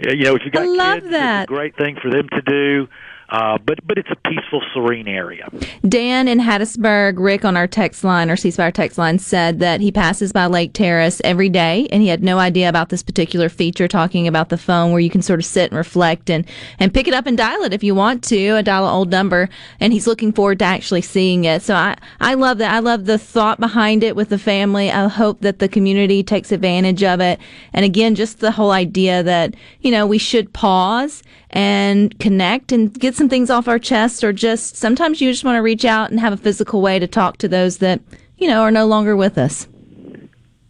you 0.00 0.24
know, 0.24 0.34
if 0.34 0.42
you 0.44 0.50
got 0.50 0.62
I 0.62 0.66
love 0.66 1.00
kids, 1.00 1.10
that. 1.10 1.42
it's 1.42 1.50
a 1.50 1.54
great 1.54 1.76
thing 1.76 1.96
for 2.02 2.10
them 2.10 2.28
to 2.30 2.42
do. 2.42 2.88
Uh, 3.28 3.58
but 3.58 3.78
but 3.86 3.98
it's 3.98 4.10
a 4.10 4.28
peaceful, 4.28 4.62
serene 4.72 5.08
area. 5.08 5.48
Dan 5.88 6.28
in 6.28 6.38
Hattiesburg, 6.38 7.14
Rick 7.18 7.44
on 7.44 7.56
our 7.56 7.66
text 7.66 8.04
line, 8.04 8.30
our 8.30 8.36
C 8.36 8.50
Spire 8.50 8.70
text 8.70 8.98
line, 8.98 9.18
said 9.18 9.60
that 9.60 9.80
he 9.80 9.90
passes 9.90 10.32
by 10.32 10.46
Lake 10.46 10.72
Terrace 10.72 11.20
every 11.24 11.48
day, 11.48 11.88
and 11.90 12.02
he 12.02 12.08
had 12.08 12.22
no 12.22 12.38
idea 12.38 12.68
about 12.68 12.90
this 12.90 13.02
particular 13.02 13.48
feature, 13.48 13.88
talking 13.88 14.28
about 14.28 14.48
the 14.48 14.58
phone 14.58 14.92
where 14.92 15.00
you 15.00 15.10
can 15.10 15.22
sort 15.22 15.40
of 15.40 15.46
sit 15.46 15.70
and 15.70 15.78
reflect 15.78 16.28
and 16.28 16.44
and 16.78 16.92
pick 16.92 17.08
it 17.08 17.14
up 17.14 17.26
and 17.26 17.36
dial 17.36 17.62
it 17.62 17.72
if 17.72 17.82
you 17.82 17.94
want 17.94 18.22
to, 18.24 18.50
a 18.50 18.62
dial 18.62 18.86
old 18.86 19.10
number. 19.10 19.48
And 19.80 19.92
he's 19.92 20.06
looking 20.06 20.32
forward 20.32 20.58
to 20.58 20.64
actually 20.64 21.02
seeing 21.02 21.44
it. 21.44 21.62
So 21.62 21.74
I 21.74 21.96
I 22.20 22.34
love 22.34 22.58
that. 22.58 22.72
I 22.72 22.80
love 22.80 23.06
the 23.06 23.18
thought 23.18 23.58
behind 23.58 24.04
it 24.04 24.16
with 24.16 24.28
the 24.28 24.38
family. 24.38 24.90
I 24.90 25.08
hope 25.08 25.40
that 25.40 25.58
the 25.58 25.68
community 25.68 26.22
takes 26.22 26.52
advantage 26.52 27.02
of 27.02 27.20
it. 27.20 27.40
And 27.72 27.84
again, 27.84 28.14
just 28.14 28.40
the 28.40 28.52
whole 28.52 28.70
idea 28.70 29.22
that 29.22 29.54
you 29.80 29.90
know 29.90 30.06
we 30.06 30.18
should 30.18 30.52
pause 30.52 31.22
and 31.54 32.18
connect 32.18 32.72
and 32.72 32.92
get 32.92 33.14
some 33.14 33.28
things 33.28 33.48
off 33.48 33.68
our 33.68 33.78
chest 33.78 34.24
or 34.24 34.32
just 34.32 34.76
sometimes 34.76 35.20
you 35.20 35.30
just 35.30 35.44
want 35.44 35.56
to 35.56 35.62
reach 35.62 35.84
out 35.84 36.10
and 36.10 36.18
have 36.18 36.32
a 36.32 36.36
physical 36.36 36.82
way 36.82 36.98
to 36.98 37.06
talk 37.06 37.38
to 37.38 37.48
those 37.48 37.78
that 37.78 38.00
you 38.36 38.48
know 38.48 38.60
are 38.60 38.72
no 38.72 38.86
longer 38.86 39.16
with 39.16 39.38
us. 39.38 39.68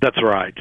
That's 0.01 0.23
right. 0.23 0.55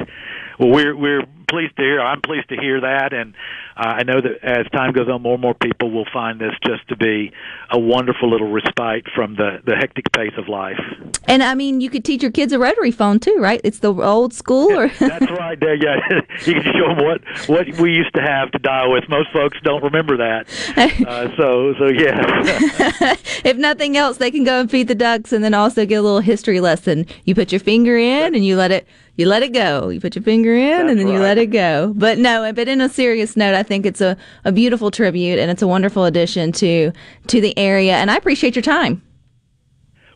Well 0.58 0.70
we're 0.70 0.96
we're 0.96 1.26
pleased 1.48 1.76
to 1.76 1.82
hear 1.82 2.00
i'm 2.00 2.20
pleased 2.22 2.48
to 2.48 2.56
hear 2.56 2.80
that 2.80 3.12
and 3.12 3.34
I 3.76 4.04
know 4.04 4.20
that 4.20 4.44
as 4.44 4.66
time 4.70 4.92
goes 4.92 5.08
on, 5.08 5.22
more 5.22 5.34
and 5.34 5.42
more 5.42 5.54
people 5.54 5.90
will 5.90 6.06
find 6.12 6.40
this 6.40 6.52
just 6.64 6.86
to 6.88 6.96
be 6.96 7.32
a 7.70 7.78
wonderful 7.78 8.30
little 8.30 8.50
respite 8.50 9.06
from 9.14 9.34
the, 9.34 9.60
the 9.64 9.74
hectic 9.74 10.12
pace 10.12 10.32
of 10.38 10.48
life. 10.48 10.78
And 11.26 11.42
I 11.42 11.54
mean, 11.54 11.80
you 11.80 11.90
could 11.90 12.04
teach 12.04 12.22
your 12.22 12.30
kids 12.30 12.52
a 12.52 12.58
rotary 12.58 12.92
phone 12.92 13.18
too, 13.18 13.36
right? 13.40 13.60
It's 13.64 13.80
the 13.80 13.92
old 13.92 14.32
school, 14.32 14.70
or 14.70 14.88
that's 14.88 15.30
right. 15.30 15.58
There, 15.58 15.74
yeah, 15.74 15.96
you 16.44 16.60
can 16.60 16.62
show 16.62 16.94
them 16.94 17.04
what 17.04 17.20
what 17.48 17.80
we 17.80 17.92
used 17.92 18.14
to 18.14 18.22
have 18.22 18.52
to 18.52 18.58
dial 18.58 18.92
with. 18.92 19.08
Most 19.08 19.30
folks 19.32 19.58
don't 19.62 19.82
remember 19.82 20.16
that. 20.18 20.48
Uh, 21.04 21.28
so, 21.36 21.74
so 21.78 21.86
yeah. 21.86 22.20
if 23.44 23.56
nothing 23.56 23.96
else, 23.96 24.16
they 24.18 24.30
can 24.30 24.44
go 24.44 24.60
and 24.60 24.70
feed 24.70 24.88
the 24.88 24.94
ducks, 24.94 25.32
and 25.32 25.44
then 25.44 25.54
also 25.54 25.84
get 25.84 25.96
a 25.96 26.02
little 26.02 26.20
history 26.20 26.60
lesson. 26.60 27.06
You 27.24 27.34
put 27.34 27.52
your 27.52 27.58
finger 27.58 27.96
in, 27.96 28.34
and 28.34 28.44
you 28.44 28.56
let 28.56 28.70
it 28.70 28.86
you 29.16 29.26
let 29.26 29.42
it 29.42 29.52
go. 29.52 29.90
You 29.90 30.00
put 30.00 30.16
your 30.16 30.24
finger 30.24 30.54
in 30.54 30.70
That's 30.70 30.90
and 30.90 30.98
then 30.98 31.06
right. 31.06 31.14
you 31.14 31.20
let 31.20 31.38
it 31.38 31.46
go. 31.46 31.92
But 31.94 32.18
no, 32.18 32.52
but 32.52 32.66
in 32.66 32.80
a 32.80 32.88
serious 32.88 33.36
note, 33.36 33.54
I 33.54 33.62
think 33.64 33.84
it's 33.84 34.00
a, 34.00 34.16
a 34.44 34.52
beautiful 34.52 34.92
tribute 34.92 35.40
and 35.40 35.50
it's 35.50 35.62
a 35.62 35.66
wonderful 35.66 36.04
addition 36.04 36.52
to 36.52 36.92
to 37.26 37.40
the 37.40 37.58
area. 37.58 37.96
And 37.96 38.10
I 38.10 38.16
appreciate 38.16 38.54
your 38.54 38.62
time. 38.62 39.02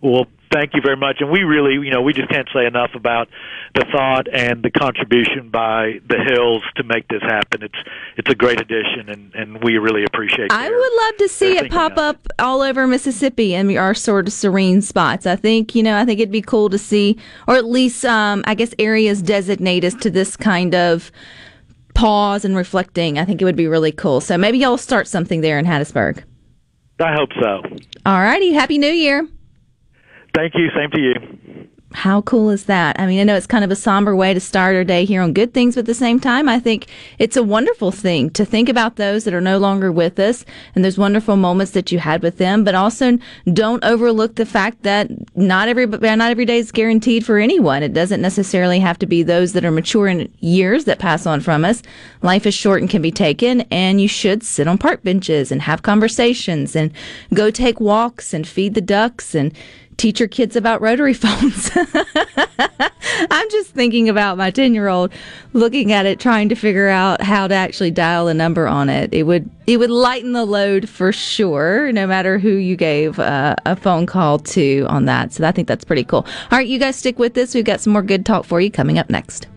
Well, 0.01 0.27
thank 0.53 0.75
you 0.75 0.81
very 0.81 0.97
much. 0.97 1.17
And 1.21 1.31
we 1.31 1.43
really, 1.43 1.75
you 1.75 1.91
know, 1.91 2.03
we 2.03 2.13
just 2.13 2.29
can't 2.29 2.49
say 2.55 2.67
enough 2.67 2.91
about 2.95 3.29
the 3.75 3.85
thought 3.93 4.27
and 4.33 4.63
the 4.63 4.71
contribution 4.71 5.51
by 5.51 6.01
the 6.09 6.17
Hills 6.17 6.63
to 6.77 6.85
make 6.85 7.07
this 7.09 7.23
happen. 7.23 7.63
It's 7.63 7.79
it's 8.17 8.31
a 8.31 8.35
great 8.35 8.61
addition, 8.61 9.09
and 9.09 9.35
and 9.35 9.63
we 9.63 9.79
really 9.79 10.05
appreciate. 10.05 10.47
It. 10.47 10.53
I 10.53 10.69
their- 10.69 10.79
would 10.79 10.93
love 10.97 11.17
to 11.19 11.29
see 11.29 11.57
it 11.59 11.71
pop 11.71 11.99
up 11.99 12.29
all 12.39 12.63
over 12.63 12.87
Mississippi 12.87 13.55
and 13.55 13.77
our 13.77 13.95
sort 13.95 14.27
of 14.27 14.33
serene 14.33 14.83
spots. 14.83 15.27
I 15.27 15.37
think, 15.37 15.75
you 15.75 15.83
know, 15.83 15.97
I 15.97 16.05
think 16.05 16.21
it'd 16.21 16.33
be 16.33 16.43
cool 16.43 16.71
to 16.71 16.79
see, 16.79 17.19
or 17.47 17.57
at 17.57 17.67
least, 17.67 18.05
um, 18.05 18.43
I 18.47 18.55
guess, 18.55 18.75
areas 18.79 19.23
designated 19.23 20.01
to 20.01 20.11
this 20.11 20.37
kind 20.37 20.75
of 20.75 21.11
pause 21.99 22.45
and 22.45 22.55
reflecting. 22.55 23.19
I 23.19 23.25
think 23.25 23.43
it 23.43 23.45
would 23.45 23.57
be 23.57 23.67
really 23.67 23.91
cool. 23.91 24.21
So 24.21 24.39
maybe 24.39 24.59
y'all 24.59 24.79
start 24.79 25.09
something 25.09 25.41
there 25.41 25.59
in 25.59 25.67
Hattiesburg. 25.67 26.23
I 27.01 27.13
hope 27.13 27.31
so. 27.43 27.63
All 28.07 28.21
righty. 28.21 28.53
Happy 28.53 28.79
New 28.79 28.93
Year. 28.93 29.27
Thank 30.35 30.55
you. 30.55 30.69
Same 30.77 30.91
to 30.93 31.01
you. 31.01 31.38
How 31.93 32.21
cool 32.21 32.51
is 32.51 32.65
that? 32.65 33.01
I 33.01 33.07
mean, 33.07 33.19
I 33.19 33.25
know 33.25 33.35
it's 33.35 33.47
kind 33.47 33.65
of 33.65 33.71
a 33.71 33.77
somber 33.77 34.15
way 34.15 34.35
to 34.35 34.41
start 34.41 34.77
our 34.77 34.85
day 34.85 35.07
here 35.07 35.23
on 35.23 35.33
Good 35.33 35.55
Things, 35.55 35.75
but 35.75 35.81
at 35.81 35.87
the 35.87 35.95
same 35.95 36.21
time, 36.21 36.47
I 36.47 36.61
think 36.61 36.87
it's 37.19 37.37
a 37.37 37.43
wonderful 37.43 37.91
thing 37.93 38.29
to 38.31 38.45
think 38.45 38.69
about 38.69 38.97
those 38.97 39.25
that 39.25 39.33
are 39.33 39.41
no 39.41 39.57
longer 39.57 39.91
with 39.91 40.19
us 40.19 40.45
and 40.75 40.85
those 40.85 40.99
wonderful 40.99 41.37
moments 41.37 41.73
that 41.73 41.91
you 41.91 41.99
had 41.99 42.23
with 42.23 42.37
them, 42.37 42.63
but 42.63 42.75
also 42.75 43.19
don't 43.55 43.83
overlook 43.85 44.35
the 44.35 44.45
fact 44.45 44.83
that 44.83 45.09
not 45.35 45.69
every, 45.69 45.87
not 45.87 46.31
every 46.31 46.45
day 46.45 46.59
is 46.59 46.73
guaranteed 46.73 47.25
for 47.25 47.39
anyone. 47.39 47.83
It 47.83 47.95
doesn't 47.95 48.21
necessarily 48.21 48.81
have 48.81 48.99
to 48.99 49.07
be 49.07 49.23
those 49.23 49.55
that 49.55 49.65
are 49.65 49.71
mature 49.71 50.09
in 50.09 50.31
years 50.41 50.85
that 50.85 50.99
pass 50.99 51.25
on 51.25 51.41
from 51.41 51.65
us. 51.65 51.83
Life 52.21 52.45
is 52.45 52.53
short 52.53 52.83
and 52.83 52.91
can 52.91 53.01
be 53.01 53.11
taken, 53.11 53.63
and 53.71 53.99
you 53.99 54.09
should 54.09 54.43
sit 54.43 54.69
on 54.69 54.77
park 54.77 55.03
benches 55.03 55.51
and 55.51 55.63
have 55.63 55.83
conversations 55.83 56.77
and 56.77 56.93
go 57.33 57.51
take 57.51 57.81
walks 57.81 58.35
and 58.35 58.47
feed 58.47 58.75
the 58.75 58.83
ducks 58.83 59.35
and 59.35 59.55
teach 59.99 60.21
your 60.21 60.29
kids 60.29 60.57
about 60.57 60.81
rotary 60.81 61.13
phones. 61.15 61.71
I'm 63.31 63.51
just 63.51 63.71
thinking 63.71 64.09
about 64.09 64.39
my 64.39 64.51
10 64.51 64.73
year 64.73 64.89
old 64.89 65.13
looking 65.53 65.93
at 65.93 66.07
it, 66.07 66.19
trying 66.21 66.49
to 66.49 66.55
figure 66.55 66.89
out 66.89 67.21
how 67.21 67.47
to 67.47 67.55
actually 67.55 67.91
dial 67.91 68.29
a 68.29 68.35
number 68.35 68.67
on 68.67 68.89
it. 68.89 69.13
It 69.13 69.25
would, 69.25 69.51
it 69.67 69.77
would 69.77 69.91
lighten 69.91 70.33
the 70.33 70.47
load 70.47 70.89
for 70.89 71.13
sure, 71.13 71.93
no 71.93 72.07
matter 72.07 72.39
who 72.39 72.51
you 72.51 72.77
gave 72.77 73.19
uh, 73.19 73.57
a 73.67 73.77
phone 73.77 74.07
call 74.07 74.39
to 74.39 74.87
on 74.89 75.05
that. 75.07 75.33
So 75.33 75.47
I 75.47 75.53
think 75.53 75.69
that's 75.69 75.85
pretty 75.85 76.05
cool. 76.05 76.27
All 76.51 76.59
right, 76.59 76.67
you 76.67 76.79
guys 76.79 76.97
stick 76.97 77.19
with 77.19 77.35
this. 77.35 77.55
We've 77.55 77.65
got 77.65 77.81
some 77.81 77.93
more 77.93 78.03
good 78.03 78.25
talk 78.25 78.45
for 78.45 78.61
you 78.61 78.71
coming 78.71 78.99
up 78.99 79.11
next. 79.11 79.49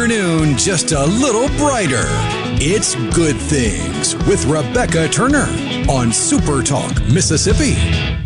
Afternoon 0.00 0.56
just 0.56 0.92
a 0.92 1.04
little 1.04 1.46
brighter. 1.58 2.06
It's 2.58 2.94
Good 3.14 3.36
Things 3.36 4.16
with 4.26 4.46
Rebecca 4.46 5.10
Turner 5.10 5.46
on 5.90 6.10
Super 6.10 6.62
Talk, 6.62 6.94
Mississippi. 7.04 8.19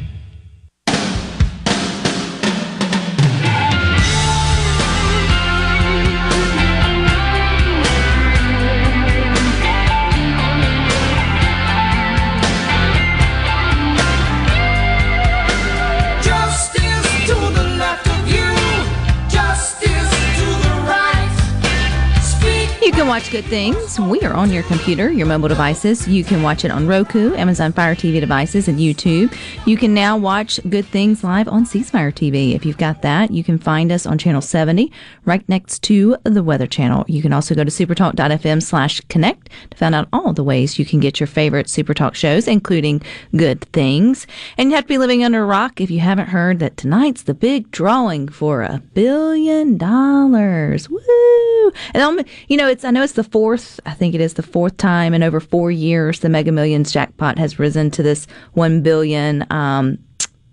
Watch 23.15 23.31
Good 23.31 23.45
Things. 23.45 24.01
We 24.01 24.21
are 24.23 24.35
on 24.35 24.51
your 24.51 24.65
computer, 24.65 25.09
your 25.09 25.29
mobile 25.29 25.47
devices. 25.47 26.09
You 26.09 26.25
can 26.25 26.43
watch 26.43 26.65
it 26.65 26.73
on 26.73 26.89
Roku, 26.89 27.33
Amazon 27.37 27.73
Fire 27.73 27.95
TV 27.95 28.19
devices, 28.19 28.67
and 28.67 28.81
YouTube. 28.81 29.33
You 29.69 29.77
can 29.77 29.95
now 29.95 30.17
watch 30.17 30.59
Good 30.69 30.85
Things 30.87 31.23
live 31.23 31.47
on 31.47 31.65
C 31.65 31.85
Spire 31.85 32.11
TV. 32.11 32.57
If 32.57 32.67
you've 32.67 32.77
got 32.77 33.03
that, 33.03 33.31
you 33.31 33.45
can 33.45 33.57
find 33.57 33.93
us 33.93 34.05
on 34.05 34.19
channel 34.19 34.41
70, 34.41 34.91
right 35.27 35.49
next 35.49 35.81
to 35.85 36.17
the 36.25 36.43
Weather 36.43 36.67
Channel. 36.67 37.05
You 37.07 37.23
can 37.23 37.33
also 37.33 37.55
go 37.55 37.63
to 37.63 37.71
supertalk.fm 37.71 38.61
slash 38.61 39.01
connect 39.03 39.49
to 39.71 39.77
find 39.77 39.95
out 39.95 40.09
all 40.13 40.33
the 40.33 40.43
ways 40.43 40.81
you 40.81 40.85
can 40.85 40.99
get 40.99 41.21
your 41.21 41.29
favorite 41.29 41.69
Supertalk 41.69 42.17
shows, 42.17 42.49
including 42.49 43.01
Good 43.37 43.61
Things. 43.67 44.27
And 44.59 44.71
you 44.71 44.75
have 44.75 44.87
to 44.87 44.89
be 44.89 44.99
living 44.99 45.23
under 45.23 45.45
a 45.45 45.47
rock 45.47 45.81
if 45.81 45.89
you 45.89 46.01
haven't 46.01 46.31
heard 46.31 46.59
that 46.59 46.77
tonight's 46.77 47.23
the 47.23 47.35
big 47.35 47.71
drawing 47.71 48.27
for 48.27 48.63
a 48.63 48.83
billion 48.93 49.79
dollars. 49.79 50.91
Woo! 50.91 51.73
And 51.95 52.03
um, 52.03 52.21
you 52.49 52.57
know, 52.57 52.67
it's 52.67 52.85
I 52.85 52.91
know 52.91 53.04
it's 53.05 53.13
the 53.15 53.23
fourth. 53.25 53.79
I 53.87 53.93
think 53.93 54.15
it 54.15 54.21
is 54.21 54.35
the 54.35 54.43
fourth 54.43 54.77
time 54.77 55.15
in 55.15 55.23
over 55.23 55.39
four 55.41 55.71
years 55.71 56.21
the 56.21 56.29
Mega 56.29 56.51
Millions 56.53 56.91
jackpot 56.93 57.39
has 57.39 57.59
risen 57.59 57.91
to 57.93 58.03
this 58.03 58.27
one 58.55 58.83
billion. 58.83 59.47
Um, 59.51 59.99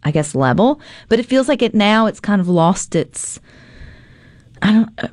I 0.04 0.10
guess 0.10 0.34
level, 0.34 0.82
but 1.10 1.20
it 1.20 1.28
feels 1.28 1.48
like 1.48 1.62
it 1.62 1.76
now. 1.76 2.08
It's 2.08 2.20
kind 2.20 2.42
of 2.42 2.48
lost 2.50 2.96
its. 2.96 3.40
I 4.62 4.72
don't 4.74 5.12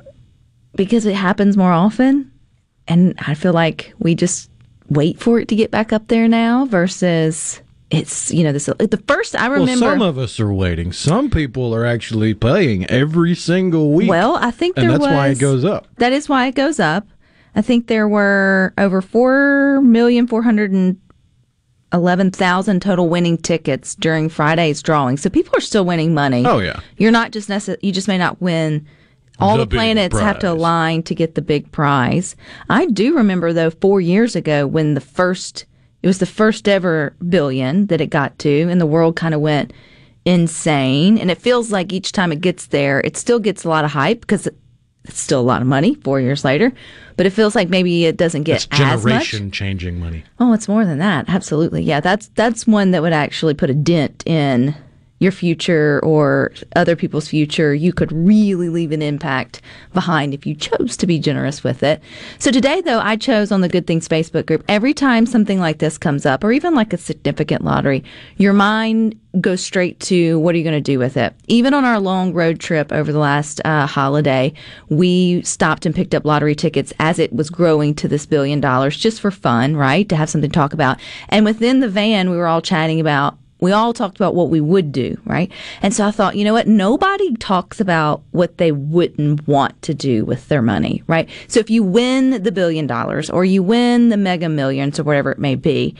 because 0.75 1.05
it 1.05 1.13
happens 1.15 1.55
more 1.57 1.71
often, 1.71 2.31
and 2.87 3.13
I 3.27 3.35
feel 3.35 3.53
like 3.53 3.93
we 3.99 4.15
just 4.15 4.49
wait 4.89 5.19
for 5.19 5.39
it 5.39 5.47
to 5.49 5.55
get 5.55 5.69
back 5.69 5.93
up 5.93 6.07
there 6.07 6.27
now 6.27 6.65
versus 6.65 7.61
it's 7.91 8.31
you 8.31 8.43
know 8.43 8.51
this 8.51 8.65
the 8.65 9.03
first 9.07 9.35
I 9.35 9.47
Well, 9.47 9.59
remember. 9.59 9.85
some 9.85 10.01
of 10.01 10.17
us 10.17 10.39
are 10.39 10.51
waiting. 10.51 10.91
Some 10.91 11.29
people 11.29 11.73
are 11.75 11.85
actually 11.85 12.33
paying 12.33 12.85
every 12.87 13.35
single 13.35 13.91
week. 13.91 14.09
Well, 14.09 14.37
I 14.37 14.49
think 14.51 14.77
and 14.77 14.89
that's 14.89 15.01
why 15.01 15.27
it 15.27 15.39
goes 15.39 15.63
up. 15.65 15.87
That 15.97 16.13
is 16.13 16.27
why 16.27 16.47
it 16.47 16.55
goes 16.55 16.79
up. 16.79 17.07
I 17.59 17.61
think 17.61 17.87
there 17.87 18.07
were 18.07 18.73
over 18.77 19.01
four 19.01 19.81
million 19.81 20.27
four 20.27 20.41
hundred 20.41 20.71
and 20.71 20.97
eleven 21.91 22.31
thousand 22.31 22.81
total 22.81 23.09
winning 23.09 23.37
tickets 23.37 23.95
during 23.95 24.29
Friday's 24.29 24.81
drawing. 24.81 25.17
So 25.17 25.29
people 25.29 25.57
are 25.57 25.61
still 25.61 25.83
winning 25.83 26.13
money. 26.13 26.45
Oh, 26.45 26.59
yeah. 26.59 26.79
You're 26.95 27.11
not 27.11 27.31
just 27.31 27.49
necess- 27.49 27.75
you 27.81 27.91
just 27.91 28.07
may 28.07 28.17
not 28.17 28.41
win. 28.41 28.87
All 29.39 29.57
The 29.57 29.65
the, 29.65 29.75
planets 29.75 30.17
have 30.17 30.39
to 30.39 30.51
align 30.53 31.03
to 31.03 31.13
get 31.13 31.35
the 31.35 31.41
big 31.41 31.69
prize. 31.73 32.37
I 32.69 32.85
do 32.85 33.17
remember 33.17 33.51
though 33.51 33.71
4 33.71 33.99
years 33.99 34.37
ago 34.37 34.65
when 34.65 34.93
the 34.93 35.01
first 35.01 35.65
it 36.01 36.07
was 36.07 36.19
the 36.19 36.25
first 36.25 36.69
ever 36.69 37.13
billion 37.27 37.87
that 37.87 37.99
it 37.99 38.07
got 38.07 38.39
to 38.39 38.69
and 38.69 38.79
the 38.79 38.85
world 38.85 39.17
kind 39.17 39.33
of 39.33 39.41
went 39.41 39.73
insane 40.23 41.17
and 41.17 41.29
it 41.29 41.41
feels 41.41 41.73
like 41.73 41.91
each 41.91 42.13
time 42.13 42.31
it 42.31 42.39
gets 42.39 42.67
there 42.67 43.01
it 43.01 43.17
still 43.17 43.39
gets 43.39 43.65
a 43.65 43.69
lot 43.69 43.83
of 43.83 43.91
hype 43.91 44.21
because 44.21 44.47
it's 45.05 45.19
still 45.19 45.39
a 45.39 45.41
lot 45.41 45.61
of 45.61 45.67
money 45.67 45.95
4 45.95 46.19
years 46.19 46.43
later 46.43 46.71
but 47.19 47.25
it 47.25 47.31
feels 47.31 47.53
like 47.53 47.67
maybe 47.67 48.05
it 48.05 48.15
doesn't 48.15 48.43
get 48.43 48.65
much 48.71 48.79
generation 48.79 49.51
changing 49.51 49.99
money. 49.99 50.23
Oh, 50.39 50.53
it's 50.53 50.69
more 50.69 50.85
than 50.85 50.99
that. 50.99 51.25
Absolutely. 51.27 51.83
Yeah, 51.83 51.99
that's 51.99 52.29
that's 52.35 52.65
one 52.65 52.91
that 52.91 53.01
would 53.01 53.11
actually 53.11 53.55
put 53.55 53.69
a 53.69 53.73
dent 53.73 54.23
in 54.25 54.73
your 55.19 55.31
future 55.31 55.99
or 56.03 56.51
other 56.75 56.95
people's 56.95 57.27
future. 57.27 57.73
You 57.73 57.93
could 57.93 58.11
really 58.11 58.69
leave 58.69 58.91
an 58.91 59.01
impact 59.01 59.61
behind 59.93 60.33
if 60.33 60.45
you 60.45 60.55
chose 60.55 60.97
to 60.97 61.07
be 61.07 61.19
generous 61.19 61.63
with 61.63 61.83
it. 61.83 62.01
So 62.39 62.51
today 62.51 62.81
though, 62.81 62.99
I 62.99 63.15
chose 63.15 63.51
on 63.51 63.61
the 63.61 63.69
Good 63.69 63.85
Things 63.85 64.07
Facebook 64.07 64.45
group 64.45 64.63
every 64.67 64.93
time 64.93 65.25
something 65.25 65.59
like 65.59 65.79
this 65.79 65.97
comes 65.97 66.25
up 66.25 66.43
or 66.43 66.51
even 66.51 66.73
like 66.73 66.93
a 66.93 66.97
significant 66.97 67.63
lottery, 67.63 68.03
your 68.37 68.53
mind 68.53 69.19
goes 69.39 69.61
straight 69.61 69.99
to 69.99 70.39
what 70.39 70.55
are 70.55 70.57
you 70.57 70.63
going 70.63 70.73
to 70.73 70.81
do 70.81 70.97
with 70.97 71.15
it? 71.15 71.35
Even 71.47 71.73
on 71.73 71.85
our 71.85 71.99
long 71.99 72.33
road 72.33 72.59
trip 72.59 72.91
over 72.91 73.11
the 73.11 73.19
last 73.19 73.61
uh, 73.63 73.85
holiday, 73.85 74.51
we 74.89 75.41
stopped 75.43 75.85
and 75.85 75.93
picked 75.93 76.15
up 76.15 76.25
lottery 76.25 76.55
tickets 76.55 76.91
as 76.99 77.19
it 77.19 77.31
was 77.33 77.49
growing 77.49 77.93
to 77.95 78.07
this 78.07 78.25
billion 78.25 78.59
dollars 78.59 78.97
just 78.97 79.21
for 79.21 79.29
fun, 79.29 79.75
right? 79.75 80.09
To 80.09 80.15
have 80.15 80.29
something 80.29 80.49
to 80.49 80.53
talk 80.53 80.73
about. 80.73 80.99
And 81.29 81.45
within 81.45 81.79
the 81.79 81.89
van, 81.89 82.31
we 82.31 82.37
were 82.37 82.47
all 82.47 82.61
chatting 82.61 82.99
about 82.99 83.37
we 83.61 83.71
all 83.71 83.93
talked 83.93 84.17
about 84.17 84.35
what 84.35 84.49
we 84.49 84.61
would 84.61 84.91
do, 84.91 85.19
right? 85.25 85.51
And 85.81 85.93
so 85.93 86.05
I 86.05 86.11
thought, 86.11 86.35
you 86.35 86.43
know 86.43 86.53
what? 86.53 86.67
Nobody 86.67 87.35
talks 87.35 87.79
about 87.79 88.21
what 88.31 88.57
they 88.57 88.71
wouldn't 88.71 89.47
want 89.47 89.81
to 89.83 89.93
do 89.93 90.25
with 90.25 90.47
their 90.47 90.61
money, 90.61 91.03
right? 91.07 91.29
So 91.47 91.59
if 91.59 91.69
you 91.69 91.83
win 91.83 92.41
the 92.43 92.51
billion 92.51 92.87
dollars 92.87 93.29
or 93.29 93.43
you 93.43 93.61
win 93.61 94.09
the 94.09 94.17
mega 94.17 94.49
millions 94.49 94.99
or 94.99 95.03
whatever 95.03 95.31
it 95.31 95.39
may 95.39 95.55
be, 95.55 95.95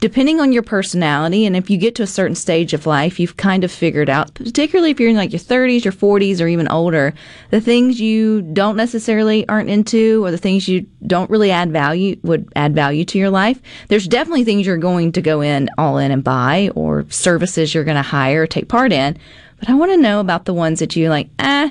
depending 0.00 0.40
on 0.40 0.52
your 0.52 0.62
personality, 0.62 1.44
and 1.46 1.54
if 1.54 1.68
you 1.68 1.76
get 1.76 1.94
to 1.94 2.02
a 2.02 2.06
certain 2.06 2.34
stage 2.34 2.72
of 2.72 2.86
life, 2.86 3.20
you've 3.20 3.36
kind 3.36 3.64
of 3.64 3.70
figured 3.70 4.08
out, 4.08 4.34
particularly 4.34 4.90
if 4.90 4.98
you're 4.98 5.10
in 5.10 5.16
like 5.16 5.32
your 5.32 5.40
30s, 5.40 5.84
your 5.84 5.92
40s, 5.92 6.40
or 6.40 6.48
even 6.48 6.68
older, 6.68 7.12
the 7.50 7.60
things 7.60 8.00
you 8.00 8.40
don't 8.42 8.76
necessarily 8.76 9.46
aren't 9.48 9.68
into, 9.68 10.24
or 10.24 10.30
the 10.30 10.38
things 10.38 10.68
you 10.68 10.86
don't 11.06 11.30
really 11.30 11.50
add 11.50 11.70
value 11.70 12.18
would 12.22 12.50
add 12.56 12.74
value 12.74 13.04
to 13.04 13.18
your 13.18 13.30
life. 13.30 13.60
There's 13.88 14.08
definitely 14.08 14.44
things 14.44 14.66
you're 14.66 14.78
going 14.78 15.12
to 15.12 15.22
go 15.22 15.42
in 15.42 15.68
all 15.76 15.98
in 15.98 16.10
and 16.10 16.24
buy, 16.24 16.70
or 16.74 17.06
services 17.10 17.74
you're 17.74 17.84
going 17.84 17.96
to 17.96 18.02
hire, 18.02 18.42
or 18.42 18.46
take 18.46 18.68
part 18.68 18.92
in. 18.92 19.18
But 19.58 19.68
I 19.68 19.74
want 19.74 19.92
to 19.92 19.98
know 19.98 20.20
about 20.20 20.46
the 20.46 20.54
ones 20.54 20.78
that 20.78 20.96
you 20.96 21.10
like, 21.10 21.28
eh, 21.38 21.70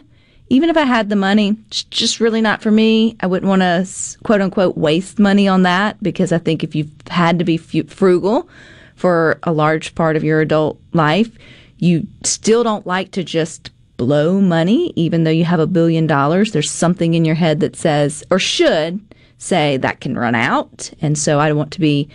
even 0.50 0.70
if 0.70 0.78
I 0.78 0.84
had 0.84 1.10
the 1.10 1.16
money, 1.16 1.56
it's 1.68 1.84
just 1.84 2.20
really 2.20 2.42
not 2.42 2.62
for 2.62 2.72
me. 2.72 3.16
I 3.22 3.28
wouldn't 3.28 3.50
want 3.50 3.62
to 3.62 3.88
quote 4.24 4.42
unquote 4.42 4.78
waste 4.78 5.20
money 5.20 5.48
on 5.48 5.64
that 5.64 6.02
because 6.02 6.32
I 6.32 6.40
think 6.40 6.64
if 6.64 6.76
you've 6.76 6.92
had 7.10 7.40
to 7.40 7.46
be 7.46 7.58
frugal 7.58 8.50
for 8.96 9.40
a 9.44 9.52
large 9.52 9.96
part 9.96 10.16
of 10.16 10.24
your 10.24 10.42
adult 10.42 10.80
life, 10.94 11.30
you 11.78 12.08
still 12.24 12.64
don't 12.64 12.86
like 12.86 13.12
to 13.12 13.24
just 13.24 13.72
blow 13.98 14.42
money, 14.42 14.92
even 14.96 15.24
though 15.24 15.32
you 15.32 15.46
have 15.46 15.60
a 15.60 15.68
billion 15.68 16.08
dollars. 16.08 16.52
There's 16.52 16.72
something 16.72 17.14
in 17.14 17.26
your 17.26 17.36
head 17.36 17.60
that 17.60 17.76
says, 17.76 18.24
or 18.32 18.40
should 18.40 19.00
say, 19.38 19.78
that 19.78 20.02
can 20.02 20.18
run 20.18 20.36
out. 20.36 20.92
And 21.02 21.18
so 21.18 21.40
I 21.40 21.52
want 21.54 21.72
to 21.74 21.80
be 21.80 22.10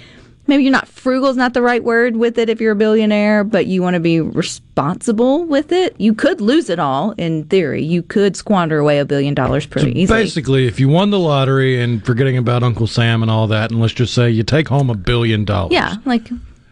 maybe 0.46 0.62
you're 0.62 0.72
not 0.72 0.88
frugal 0.88 1.28
is 1.28 1.36
not 1.36 1.54
the 1.54 1.62
right 1.62 1.82
word 1.82 2.16
with 2.16 2.38
it 2.38 2.48
if 2.48 2.60
you're 2.60 2.72
a 2.72 2.76
billionaire, 2.76 3.44
but 3.44 3.66
you 3.66 3.82
want 3.82 3.94
to 3.94 4.00
be 4.00 4.20
responsible 4.20 5.44
with 5.44 5.72
it. 5.72 5.94
You 5.98 6.14
could 6.14 6.40
lose 6.40 6.70
it 6.70 6.78
all 6.78 7.12
in 7.12 7.44
theory. 7.44 7.82
You 7.84 8.02
could 8.02 8.36
squander 8.36 8.78
away 8.78 8.98
a 8.98 9.04
billion 9.04 9.34
dollars 9.34 9.66
pretty 9.66 9.92
so 9.92 9.98
easily. 9.98 10.22
Basically, 10.22 10.66
if 10.66 10.80
you 10.80 10.88
won 10.88 11.10
the 11.10 11.18
lottery 11.18 11.80
and 11.80 12.04
forgetting 12.04 12.36
about 12.36 12.62
Uncle 12.62 12.86
Sam 12.86 13.22
and 13.22 13.30
all 13.30 13.46
that, 13.48 13.70
and 13.70 13.80
let's 13.80 13.94
just 13.94 14.14
say 14.14 14.30
you 14.30 14.42
take 14.42 14.68
home 14.68 14.90
a 14.90 14.94
billion 14.94 15.44
dollars. 15.44 15.72
Yeah, 15.72 15.96
like 16.04 16.28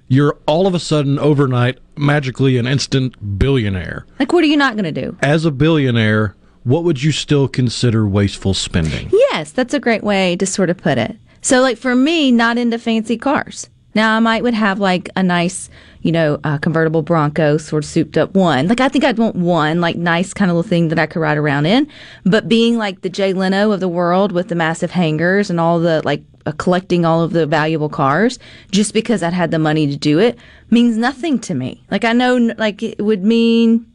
you're 0.08 0.36
all 0.46 0.66
of 0.66 0.74
a 0.74 0.78
sudden 0.78 1.18
overnight 1.18 1.78
magically 1.96 2.58
an 2.58 2.66
instant 2.66 3.38
billionaire. 3.38 4.06
Like 4.18 4.32
what 4.32 4.44
are 4.44 4.48
you 4.48 4.56
not 4.56 4.74
going 4.74 4.92
to 4.92 5.00
do? 5.00 5.16
As 5.22 5.44
a 5.44 5.50
billionaire, 5.50 6.36
what 6.64 6.84
would 6.84 7.02
you 7.02 7.12
still 7.12 7.48
consider 7.48 8.06
wasteful 8.06 8.54
spending? 8.54 9.08
Yes, 9.12 9.52
that's 9.52 9.74
a 9.74 9.80
great 9.80 10.04
way 10.04 10.36
to 10.36 10.46
sort 10.46 10.70
of 10.70 10.76
put 10.76 10.98
it. 10.98 11.16
So, 11.42 11.60
like 11.60 11.76
for 11.76 11.94
me, 11.94 12.30
not 12.30 12.56
into 12.56 12.78
fancy 12.78 13.18
cars. 13.18 13.68
Now, 13.94 14.16
I 14.16 14.20
might 14.20 14.42
would 14.42 14.54
have 14.54 14.80
like 14.80 15.10
a 15.16 15.22
nice, 15.22 15.68
you 16.00 16.12
know, 16.12 16.40
uh, 16.44 16.56
convertible 16.58 17.02
Bronco, 17.02 17.58
sort 17.58 17.84
of 17.84 17.90
souped 17.90 18.16
up 18.16 18.34
one. 18.34 18.68
Like 18.68 18.80
I 18.80 18.88
think 18.88 19.04
I'd 19.04 19.18
want 19.18 19.36
one, 19.36 19.80
like 19.80 19.96
nice 19.96 20.32
kind 20.32 20.50
of 20.50 20.56
little 20.56 20.68
thing 20.68 20.88
that 20.88 20.98
I 20.98 21.06
could 21.06 21.20
ride 21.20 21.36
around 21.36 21.66
in. 21.66 21.88
But 22.24 22.48
being 22.48 22.78
like 22.78 23.02
the 23.02 23.10
Jay 23.10 23.34
Leno 23.34 23.70
of 23.72 23.80
the 23.80 23.88
world 23.88 24.32
with 24.32 24.48
the 24.48 24.54
massive 24.54 24.92
hangars 24.92 25.50
and 25.50 25.60
all 25.60 25.78
the 25.78 26.00
like 26.04 26.22
uh, 26.46 26.52
collecting 26.52 27.04
all 27.04 27.22
of 27.22 27.32
the 27.32 27.46
valuable 27.46 27.90
cars, 27.90 28.38
just 28.70 28.94
because 28.94 29.22
I'd 29.22 29.34
had 29.34 29.50
the 29.50 29.58
money 29.58 29.86
to 29.88 29.96
do 29.96 30.18
it, 30.18 30.38
means 30.70 30.96
nothing 30.96 31.38
to 31.40 31.54
me. 31.54 31.82
Like 31.90 32.04
I 32.04 32.14
know, 32.14 32.36
like 32.56 32.82
it 32.82 33.02
would 33.02 33.22
mean 33.22 33.86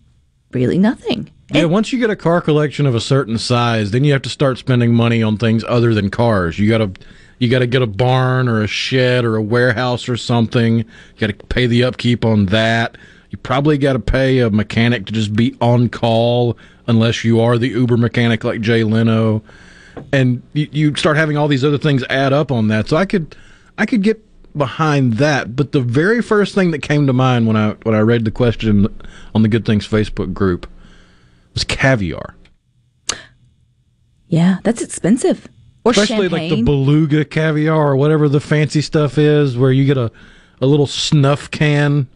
really 0.51 0.77
nothing. 0.77 1.31
Yeah, 1.53 1.65
once 1.65 1.93
you 1.93 1.99
get 1.99 2.09
a 2.09 2.15
car 2.15 2.41
collection 2.41 2.85
of 2.85 2.93
a 2.93 2.99
certain 2.99 3.37
size, 3.37 3.91
then 3.91 4.03
you 4.03 4.11
have 4.11 4.21
to 4.23 4.29
start 4.29 4.57
spending 4.57 4.93
money 4.93 5.23
on 5.23 5.37
things 5.37 5.63
other 5.67 5.93
than 5.93 6.09
cars. 6.09 6.59
You 6.59 6.69
got 6.69 6.79
to 6.79 6.91
you 7.39 7.49
got 7.49 7.59
to 7.59 7.67
get 7.67 7.81
a 7.81 7.87
barn 7.87 8.47
or 8.47 8.61
a 8.61 8.67
shed 8.67 9.25
or 9.25 9.35
a 9.35 9.41
warehouse 9.41 10.09
or 10.09 10.17
something. 10.17 10.79
You 10.79 10.85
got 11.19 11.27
to 11.27 11.45
pay 11.47 11.67
the 11.67 11.83
upkeep 11.83 12.25
on 12.25 12.47
that. 12.47 12.97
You 13.29 13.37
probably 13.37 13.77
got 13.77 13.93
to 13.93 13.99
pay 13.99 14.39
a 14.39 14.49
mechanic 14.49 15.05
to 15.07 15.13
just 15.13 15.33
be 15.33 15.55
on 15.61 15.89
call 15.89 16.57
unless 16.87 17.23
you 17.23 17.39
are 17.41 17.57
the 17.57 17.69
Uber 17.69 17.97
mechanic 17.97 18.43
like 18.43 18.61
Jay 18.61 18.83
Leno. 18.83 19.43
And 20.13 20.41
you, 20.53 20.95
start 20.95 21.17
having 21.17 21.37
all 21.37 21.47
these 21.47 21.65
other 21.65 21.77
things 21.77 22.03
add 22.09 22.31
up 22.33 22.51
on 22.51 22.67
that. 22.69 22.87
So 22.87 22.97
I 22.97 23.05
could 23.05 23.35
I 23.77 23.85
could 23.85 24.03
get 24.03 24.23
behind 24.55 25.13
that. 25.13 25.55
But 25.55 25.71
the 25.71 25.81
very 25.81 26.21
first 26.21 26.55
thing 26.55 26.71
that 26.71 26.79
came 26.79 27.07
to 27.07 27.13
mind 27.13 27.47
when 27.47 27.57
I 27.57 27.71
when 27.83 27.95
I 27.95 27.99
read 27.99 28.25
the 28.25 28.31
question 28.31 28.87
on 29.35 29.41
the 29.41 29.47
Good 29.47 29.65
Things 29.65 29.87
Facebook 29.87 30.33
group 30.33 30.67
was 31.53 31.63
caviar. 31.63 32.35
Yeah, 34.27 34.59
that's 34.63 34.81
expensive. 34.81 35.47
Or 35.87 35.91
Especially 35.91 36.27
champagne. 36.27 36.49
like 36.49 36.59
the 36.59 36.63
beluga 36.63 37.23
caviar 37.23 37.91
or 37.91 37.95
whatever 37.95 38.27
the 38.27 38.41
fancy 38.41 38.81
stuff 38.81 39.17
is, 39.17 39.57
where 39.57 39.71
you 39.71 39.85
get 39.85 39.97
a, 39.97 40.11
a 40.59 40.65
little 40.65 40.85
snuff 40.85 41.49
can 41.49 42.07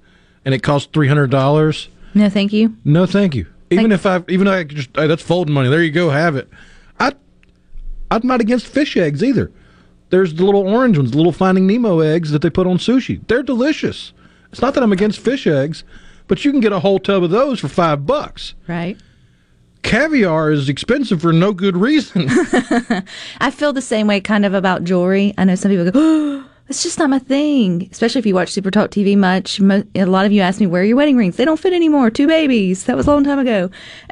and 0.43 0.53
it 0.53 0.61
costs 0.61 0.89
three 0.91 1.07
hundred 1.07 1.31
dollars. 1.31 1.87
No, 2.13 2.29
thank 2.29 2.51
you. 2.51 2.75
No, 2.83 3.05
thank 3.05 3.33
you. 3.33 3.45
Even 3.69 3.91
thank 3.91 3.93
if 3.93 4.05
I, 4.05 4.23
even 4.27 4.45
though 4.45 4.51
I 4.51 4.65
just 4.65 4.89
hey, 4.93 5.07
that's 5.07 5.21
folding 5.21 5.53
money. 5.53 5.69
There 5.69 5.81
you 5.81 5.91
go, 5.91 6.09
have 6.09 6.35
it. 6.35 6.49
I, 6.99 7.13
I'm 8.11 8.27
not 8.27 8.41
against 8.41 8.67
fish 8.67 8.97
eggs 8.97 9.23
either. 9.23 9.49
There's 10.09 10.33
the 10.33 10.43
little 10.43 10.67
orange 10.67 10.97
ones, 10.97 11.11
the 11.11 11.17
little 11.17 11.31
Finding 11.31 11.65
Nemo 11.65 11.99
eggs 11.99 12.31
that 12.31 12.41
they 12.41 12.49
put 12.49 12.67
on 12.67 12.77
sushi. 12.77 13.25
They're 13.29 13.41
delicious. 13.41 14.11
It's 14.51 14.61
not 14.61 14.73
that 14.73 14.83
I'm 14.83 14.91
against 14.91 15.19
fish 15.19 15.47
eggs, 15.47 15.85
but 16.27 16.43
you 16.43 16.51
can 16.51 16.59
get 16.59 16.73
a 16.73 16.81
whole 16.81 16.99
tub 16.99 17.23
of 17.23 17.29
those 17.29 17.61
for 17.61 17.69
five 17.69 18.05
bucks. 18.05 18.53
Right 18.67 18.97
caviar 19.83 20.51
is 20.51 20.69
expensive 20.69 21.21
for 21.21 21.33
no 21.33 21.53
good 21.53 21.77
reason. 21.77 22.25
I 23.39 23.51
feel 23.51 23.73
the 23.73 23.81
same 23.81 24.07
way 24.07 24.21
kind 24.21 24.45
of 24.45 24.53
about 24.53 24.83
jewelry. 24.83 25.33
I 25.37 25.43
know 25.43 25.55
some 25.55 25.71
people 25.71 25.89
go, 25.89 25.91
oh, 25.95 26.49
it's 26.67 26.83
just 26.83 26.99
not 26.99 27.09
my 27.09 27.19
thing. 27.19 27.89
Especially 27.91 28.19
if 28.19 28.25
you 28.25 28.33
watch 28.33 28.49
Super 28.49 28.71
Talk 28.71 28.91
TV 28.91 29.17
much. 29.17 29.59
A 29.59 30.05
lot 30.05 30.25
of 30.25 30.31
you 30.31 30.41
ask 30.41 30.59
me, 30.59 30.67
where 30.67 30.81
are 30.81 30.85
your 30.85 30.97
wedding 30.97 31.17
rings? 31.17 31.35
They 31.35 31.45
don't 31.45 31.59
fit 31.59 31.73
anymore. 31.73 32.09
Two 32.09 32.27
babies. 32.27 32.85
That 32.85 32.95
was 32.95 33.07
a 33.07 33.11
long 33.11 33.23
time 33.23 33.39
ago. 33.39 33.69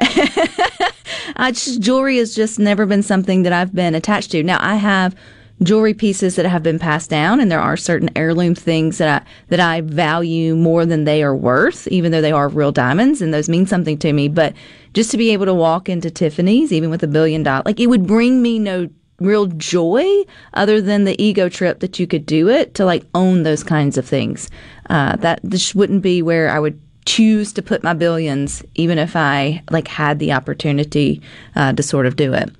just, 1.38 1.80
jewelry 1.80 2.18
has 2.18 2.34
just 2.34 2.58
never 2.58 2.84
been 2.86 3.02
something 3.02 3.44
that 3.44 3.52
I've 3.52 3.74
been 3.74 3.94
attached 3.94 4.30
to. 4.32 4.42
Now, 4.42 4.58
I 4.60 4.74
have 4.76 5.14
jewelry 5.62 5.94
pieces 5.94 6.36
that 6.36 6.46
have 6.46 6.62
been 6.62 6.78
passed 6.78 7.10
down, 7.10 7.40
and 7.40 7.50
there 7.50 7.60
are 7.60 7.76
certain 7.76 8.10
heirloom 8.16 8.54
things 8.54 8.98
that 8.98 9.22
I 9.22 9.26
that 9.48 9.60
I 9.60 9.82
value 9.82 10.56
more 10.56 10.86
than 10.86 11.04
they 11.04 11.22
are 11.22 11.36
worth, 11.36 11.86
even 11.88 12.12
though 12.12 12.20
they 12.20 12.32
are 12.32 12.48
real 12.48 12.72
diamonds, 12.72 13.20
and 13.20 13.32
those 13.32 13.48
mean 13.48 13.66
something 13.66 13.98
to 13.98 14.12
me. 14.12 14.28
But 14.28 14.54
just 14.94 15.10
to 15.10 15.16
be 15.16 15.30
able 15.30 15.46
to 15.46 15.54
walk 15.54 15.88
into 15.88 16.10
Tiffany's, 16.10 16.72
even 16.72 16.90
with 16.90 17.02
a 17.02 17.08
billion 17.08 17.42
dollars, 17.42 17.66
like 17.66 17.80
it 17.80 17.88
would 17.88 18.06
bring 18.06 18.42
me 18.42 18.58
no 18.58 18.88
real 19.20 19.46
joy 19.46 20.22
other 20.54 20.80
than 20.80 21.04
the 21.04 21.22
ego 21.22 21.48
trip 21.48 21.80
that 21.80 21.98
you 21.98 22.06
could 22.06 22.24
do 22.24 22.48
it 22.48 22.74
to 22.74 22.84
like 22.84 23.04
own 23.14 23.42
those 23.42 23.62
kinds 23.62 23.98
of 23.98 24.06
things. 24.06 24.48
Uh, 24.88 25.16
that 25.16 25.40
this 25.42 25.74
wouldn't 25.74 26.02
be 26.02 26.22
where 26.22 26.50
I 26.50 26.58
would 26.58 26.80
choose 27.04 27.52
to 27.52 27.62
put 27.62 27.82
my 27.82 27.92
billions, 27.92 28.62
even 28.74 28.98
if 28.98 29.14
I 29.16 29.62
like 29.70 29.88
had 29.88 30.18
the 30.18 30.32
opportunity 30.32 31.20
uh, 31.54 31.72
to 31.72 31.82
sort 31.82 32.06
of 32.06 32.16
do 32.16 32.32
it. 32.32 32.50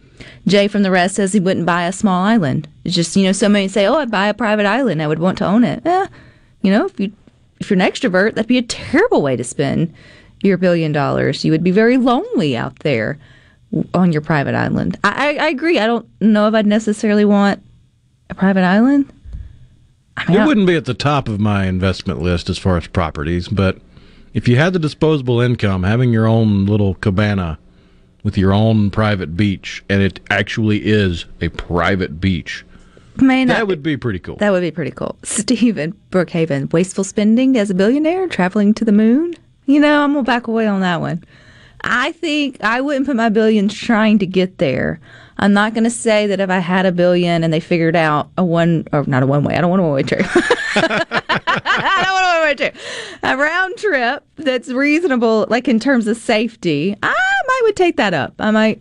Jay 0.46 0.68
from 0.68 0.83
the 0.83 0.90
rest 0.90 1.16
says 1.16 1.33
he 1.33 1.40
wouldn't 1.40 1.66
buy 1.66 1.85
a 1.85 1.92
small 1.92 2.24
island. 2.24 2.68
It's 2.85 2.94
just 2.94 3.16
you 3.16 3.24
know, 3.24 3.33
so 3.33 3.48
many 3.48 3.68
say, 3.68 3.87
"Oh, 3.87 3.96
I'd 3.96 4.11
buy 4.11 4.26
a 4.26 4.35
private 4.35 4.66
island. 4.66 5.02
I 5.02 5.06
would 5.06 5.18
want 5.18 5.38
to 5.38 5.46
own 5.46 5.64
it." 5.64 5.85
Eh, 5.85 6.06
you 6.62 6.70
know, 6.70 6.87
if 6.87 6.98
you 6.98 7.12
if 7.61 7.70
you're 7.70 7.80
an 7.80 7.87
extrovert, 7.87 8.35
that'd 8.35 8.46
be 8.46 8.59
a 8.59 8.62
terrible 8.62 9.22
way 9.22 9.37
to 9.37 9.44
spend 9.44 9.92
your 10.42 10.56
billion 10.56 10.92
dollars. 10.92 11.44
You 11.44 11.52
would 11.52 11.64
be 11.64 11.70
very 11.70 11.96
lonely 11.96 12.56
out 12.56 12.78
there 12.80 13.18
on 13.94 14.12
your 14.12 14.22
private 14.22 14.54
island. 14.54 14.98
I, 15.04 15.37
I, 15.37 15.44
I 15.44 15.48
agree. 15.48 15.78
I 15.78 15.87
don't 15.87 16.09
know 16.20 16.48
if 16.48 16.54
I'd 16.54 16.66
necessarily 16.66 17.24
want 17.24 17.62
a 18.30 18.35
private 18.35 18.64
island. 18.64 19.12
I 20.16 20.30
mean, 20.30 20.40
it 20.40 20.46
wouldn't 20.46 20.66
be 20.66 20.76
at 20.76 20.85
the 20.85 20.94
top 20.94 21.28
of 21.28 21.40
my 21.40 21.66
investment 21.66 22.20
list 22.20 22.50
as 22.50 22.59
far 22.59 22.76
as 22.76 22.87
properties, 22.87 23.48
but 23.48 23.78
if 24.35 24.46
you 24.46 24.56
had 24.56 24.72
the 24.72 24.78
disposable 24.78 25.40
income, 25.40 25.83
having 25.83 26.12
your 26.12 26.26
own 26.26 26.66
little 26.66 26.94
cabana 26.94 27.59
with 28.22 28.37
your 28.37 28.52
own 28.52 28.90
private 28.90 29.37
beach, 29.37 29.85
and 29.88 30.02
it 30.02 30.20
actually 30.30 30.87
is 30.87 31.24
a 31.40 31.48
private 31.50 32.20
beach. 32.20 32.64
May 33.16 33.44
that 33.44 33.66
would 33.66 33.83
be 33.83 33.96
pretty 33.96 34.18
cool. 34.18 34.37
That 34.37 34.50
would 34.50 34.62
be 34.62 34.70
pretty 34.70 34.92
cool. 34.92 35.16
Steve 35.22 35.78
in 35.78 35.94
Brookhaven, 36.11 36.72
wasteful 36.72 37.04
spending 37.04 37.56
as 37.56 37.70
a 37.70 37.74
billionaire, 37.74 38.28
traveling 38.28 38.74
to 38.74 38.85
the 38.85 38.92
moon. 38.92 39.35
You 39.66 39.80
know, 39.80 40.02
I'm 40.02 40.12
gonna 40.12 40.24
back 40.24 40.46
away 40.46 40.66
on 40.66 40.80
that 40.80 41.00
one. 41.00 41.24
I 41.83 42.12
think 42.12 42.62
I 42.62 42.80
wouldn't 42.80 43.06
put 43.06 43.16
my 43.16 43.28
billions 43.28 43.74
trying 43.74 44.18
to 44.18 44.26
get 44.26 44.59
there. 44.59 45.00
I'm 45.38 45.54
not 45.54 45.72
going 45.72 45.85
to 45.85 45.90
say 45.90 46.26
that 46.26 46.38
if 46.38 46.50
I 46.50 46.59
had 46.59 46.85
a 46.85 46.92
billion 46.92 47.42
and 47.42 47.52
they 47.52 47.61
figured 47.61 47.96
out 47.96 48.30
a 48.37 48.44
one 48.44 48.87
or 48.92 49.04
not 49.06 49.22
a 49.22 49.26
one 49.26 49.42
way. 49.42 49.56
I 49.56 49.62
don't 49.62 49.70
want 49.70 49.80
a 49.80 49.85
one 49.85 49.92
way 49.94 50.02
trip. 50.02 50.26
I 50.74 52.02
don't 52.04 52.19
way 52.51 52.71
trip. 52.71 52.77
A 53.23 53.37
round 53.37 53.77
trip 53.77 54.25
that's 54.37 54.69
reasonable, 54.69 55.47
like 55.49 55.69
in 55.69 55.81
terms 55.81 56.07
of 56.07 56.17
safety. 56.17 56.97
I 57.03 57.15
might 57.47 57.61
would 57.65 57.77
take 57.77 57.97
that 57.97 58.15
up. 58.15 58.35
I 58.39 58.51
might, 58.51 58.81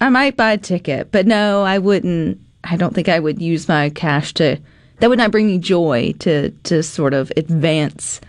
I 0.00 0.08
might 0.08 0.36
buy 0.36 0.52
a 0.52 0.58
ticket, 0.58 1.12
but 1.12 1.26
no, 1.26 1.62
I 1.62 1.78
wouldn't. 1.78 2.40
I 2.64 2.76
don't 2.76 2.94
think 2.94 3.08
I 3.08 3.18
would 3.18 3.42
use 3.42 3.68
my 3.68 3.90
cash 3.90 4.32
to. 4.34 4.58
That 5.00 5.10
would 5.10 5.18
not 5.18 5.30
bring 5.30 5.46
me 5.46 5.58
joy 5.58 6.14
to 6.20 6.50
to 6.50 6.82
sort 6.82 7.14
of 7.14 7.32
advance 7.36 8.20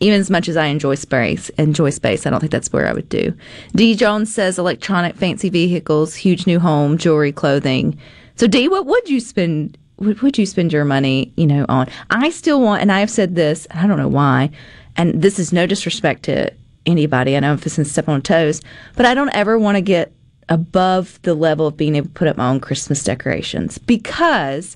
even 0.00 0.18
as 0.18 0.30
much 0.30 0.48
as 0.48 0.56
I 0.56 0.66
enjoy 0.66 0.94
space, 0.94 1.50
enjoy 1.50 1.90
space, 1.90 2.26
I 2.26 2.30
don't 2.30 2.40
think 2.40 2.52
that's 2.52 2.72
where 2.72 2.88
I 2.88 2.92
would 2.92 3.08
do. 3.08 3.34
D. 3.76 3.94
Jones 3.94 4.32
says 4.34 4.58
electronic, 4.58 5.14
fancy 5.14 5.50
vehicles, 5.50 6.14
huge 6.14 6.46
new 6.46 6.58
home, 6.58 6.96
jewelry, 6.96 7.32
clothing. 7.32 7.98
So, 8.36 8.46
D, 8.46 8.66
what 8.68 8.86
would 8.86 9.08
you 9.08 9.20
spend? 9.20 9.76
What 10.00 10.22
would 10.22 10.38
you 10.38 10.46
spend 10.46 10.72
your 10.72 10.86
money, 10.86 11.30
you 11.36 11.46
know, 11.46 11.66
on? 11.68 11.86
I 12.08 12.30
still 12.30 12.58
want, 12.58 12.80
and 12.80 12.90
I 12.90 13.00
have 13.00 13.10
said 13.10 13.34
this, 13.34 13.66
I 13.70 13.86
don't 13.86 13.98
know 13.98 14.08
why, 14.08 14.50
and 14.96 15.20
this 15.20 15.38
is 15.38 15.52
no 15.52 15.66
disrespect 15.66 16.22
to 16.22 16.50
anybody. 16.86 17.36
I 17.36 17.40
know 17.40 17.52
I'm 17.52 17.58
to 17.58 17.84
step 17.84 18.08
on 18.08 18.22
toes, 18.22 18.62
but 18.96 19.04
I 19.04 19.12
don't 19.12 19.28
ever 19.34 19.58
want 19.58 19.76
to 19.76 19.82
get 19.82 20.10
above 20.48 21.20
the 21.20 21.34
level 21.34 21.66
of 21.66 21.76
being 21.76 21.96
able 21.96 22.06
to 22.08 22.14
put 22.14 22.28
up 22.28 22.38
my 22.38 22.48
own 22.48 22.60
Christmas 22.60 23.04
decorations 23.04 23.76
because 23.76 24.74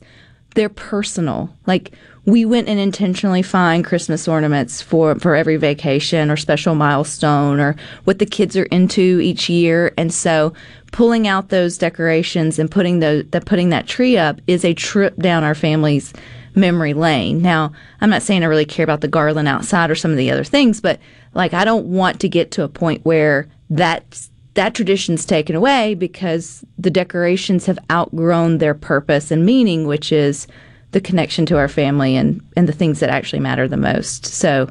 they're 0.54 0.68
personal. 0.68 1.54
Like 1.66 1.92
we 2.24 2.44
went 2.44 2.68
and 2.68 2.80
intentionally 2.80 3.42
find 3.42 3.84
Christmas 3.84 4.26
ornaments 4.26 4.80
for 4.80 5.14
for 5.16 5.34
every 5.34 5.56
vacation 5.56 6.30
or 6.30 6.36
special 6.36 6.74
milestone 6.74 7.60
or 7.60 7.76
what 8.04 8.18
the 8.18 8.26
kids 8.26 8.56
are 8.56 8.64
into 8.64 9.20
each 9.20 9.48
year, 9.48 9.92
and 9.98 10.12
so 10.12 10.52
pulling 10.92 11.26
out 11.26 11.48
those 11.48 11.76
decorations 11.76 12.58
and 12.58 12.70
putting 12.70 13.00
those 13.00 13.24
that 13.30 13.44
putting 13.44 13.70
that 13.70 13.86
tree 13.86 14.16
up 14.16 14.40
is 14.46 14.64
a 14.64 14.74
trip 14.74 15.16
down 15.16 15.44
our 15.44 15.54
family's 15.54 16.12
memory 16.54 16.94
lane. 16.94 17.42
Now, 17.42 17.72
I'm 18.00 18.10
not 18.10 18.22
saying 18.22 18.42
I 18.42 18.46
really 18.46 18.64
care 18.64 18.84
about 18.84 19.00
the 19.00 19.08
garland 19.08 19.48
outside 19.48 19.90
or 19.90 19.96
some 19.96 20.12
of 20.12 20.16
the 20.16 20.30
other 20.30 20.44
things, 20.44 20.80
but 20.80 21.00
like 21.34 21.52
I 21.52 21.64
don't 21.64 21.86
want 21.86 22.20
to 22.20 22.28
get 22.28 22.52
to 22.52 22.62
a 22.62 22.68
point 22.68 23.04
where 23.04 23.48
that 23.70 24.28
that 24.54 24.74
tradition's 24.74 25.24
taken 25.24 25.56
away 25.56 25.94
because 25.94 26.64
the 26.78 26.90
decorations 26.90 27.66
have 27.66 27.78
outgrown 27.90 28.58
their 28.58 28.74
purpose 28.74 29.30
and 29.30 29.44
meaning, 29.44 29.86
which 29.86 30.12
is 30.12 30.46
the 30.92 31.00
connection 31.00 31.44
to 31.46 31.58
our 31.58 31.68
family 31.68 32.16
and, 32.16 32.40
and 32.56 32.68
the 32.68 32.72
things 32.72 33.00
that 33.00 33.10
actually 33.10 33.40
matter 33.40 33.66
the 33.66 33.76
most. 33.76 34.26
So, 34.26 34.68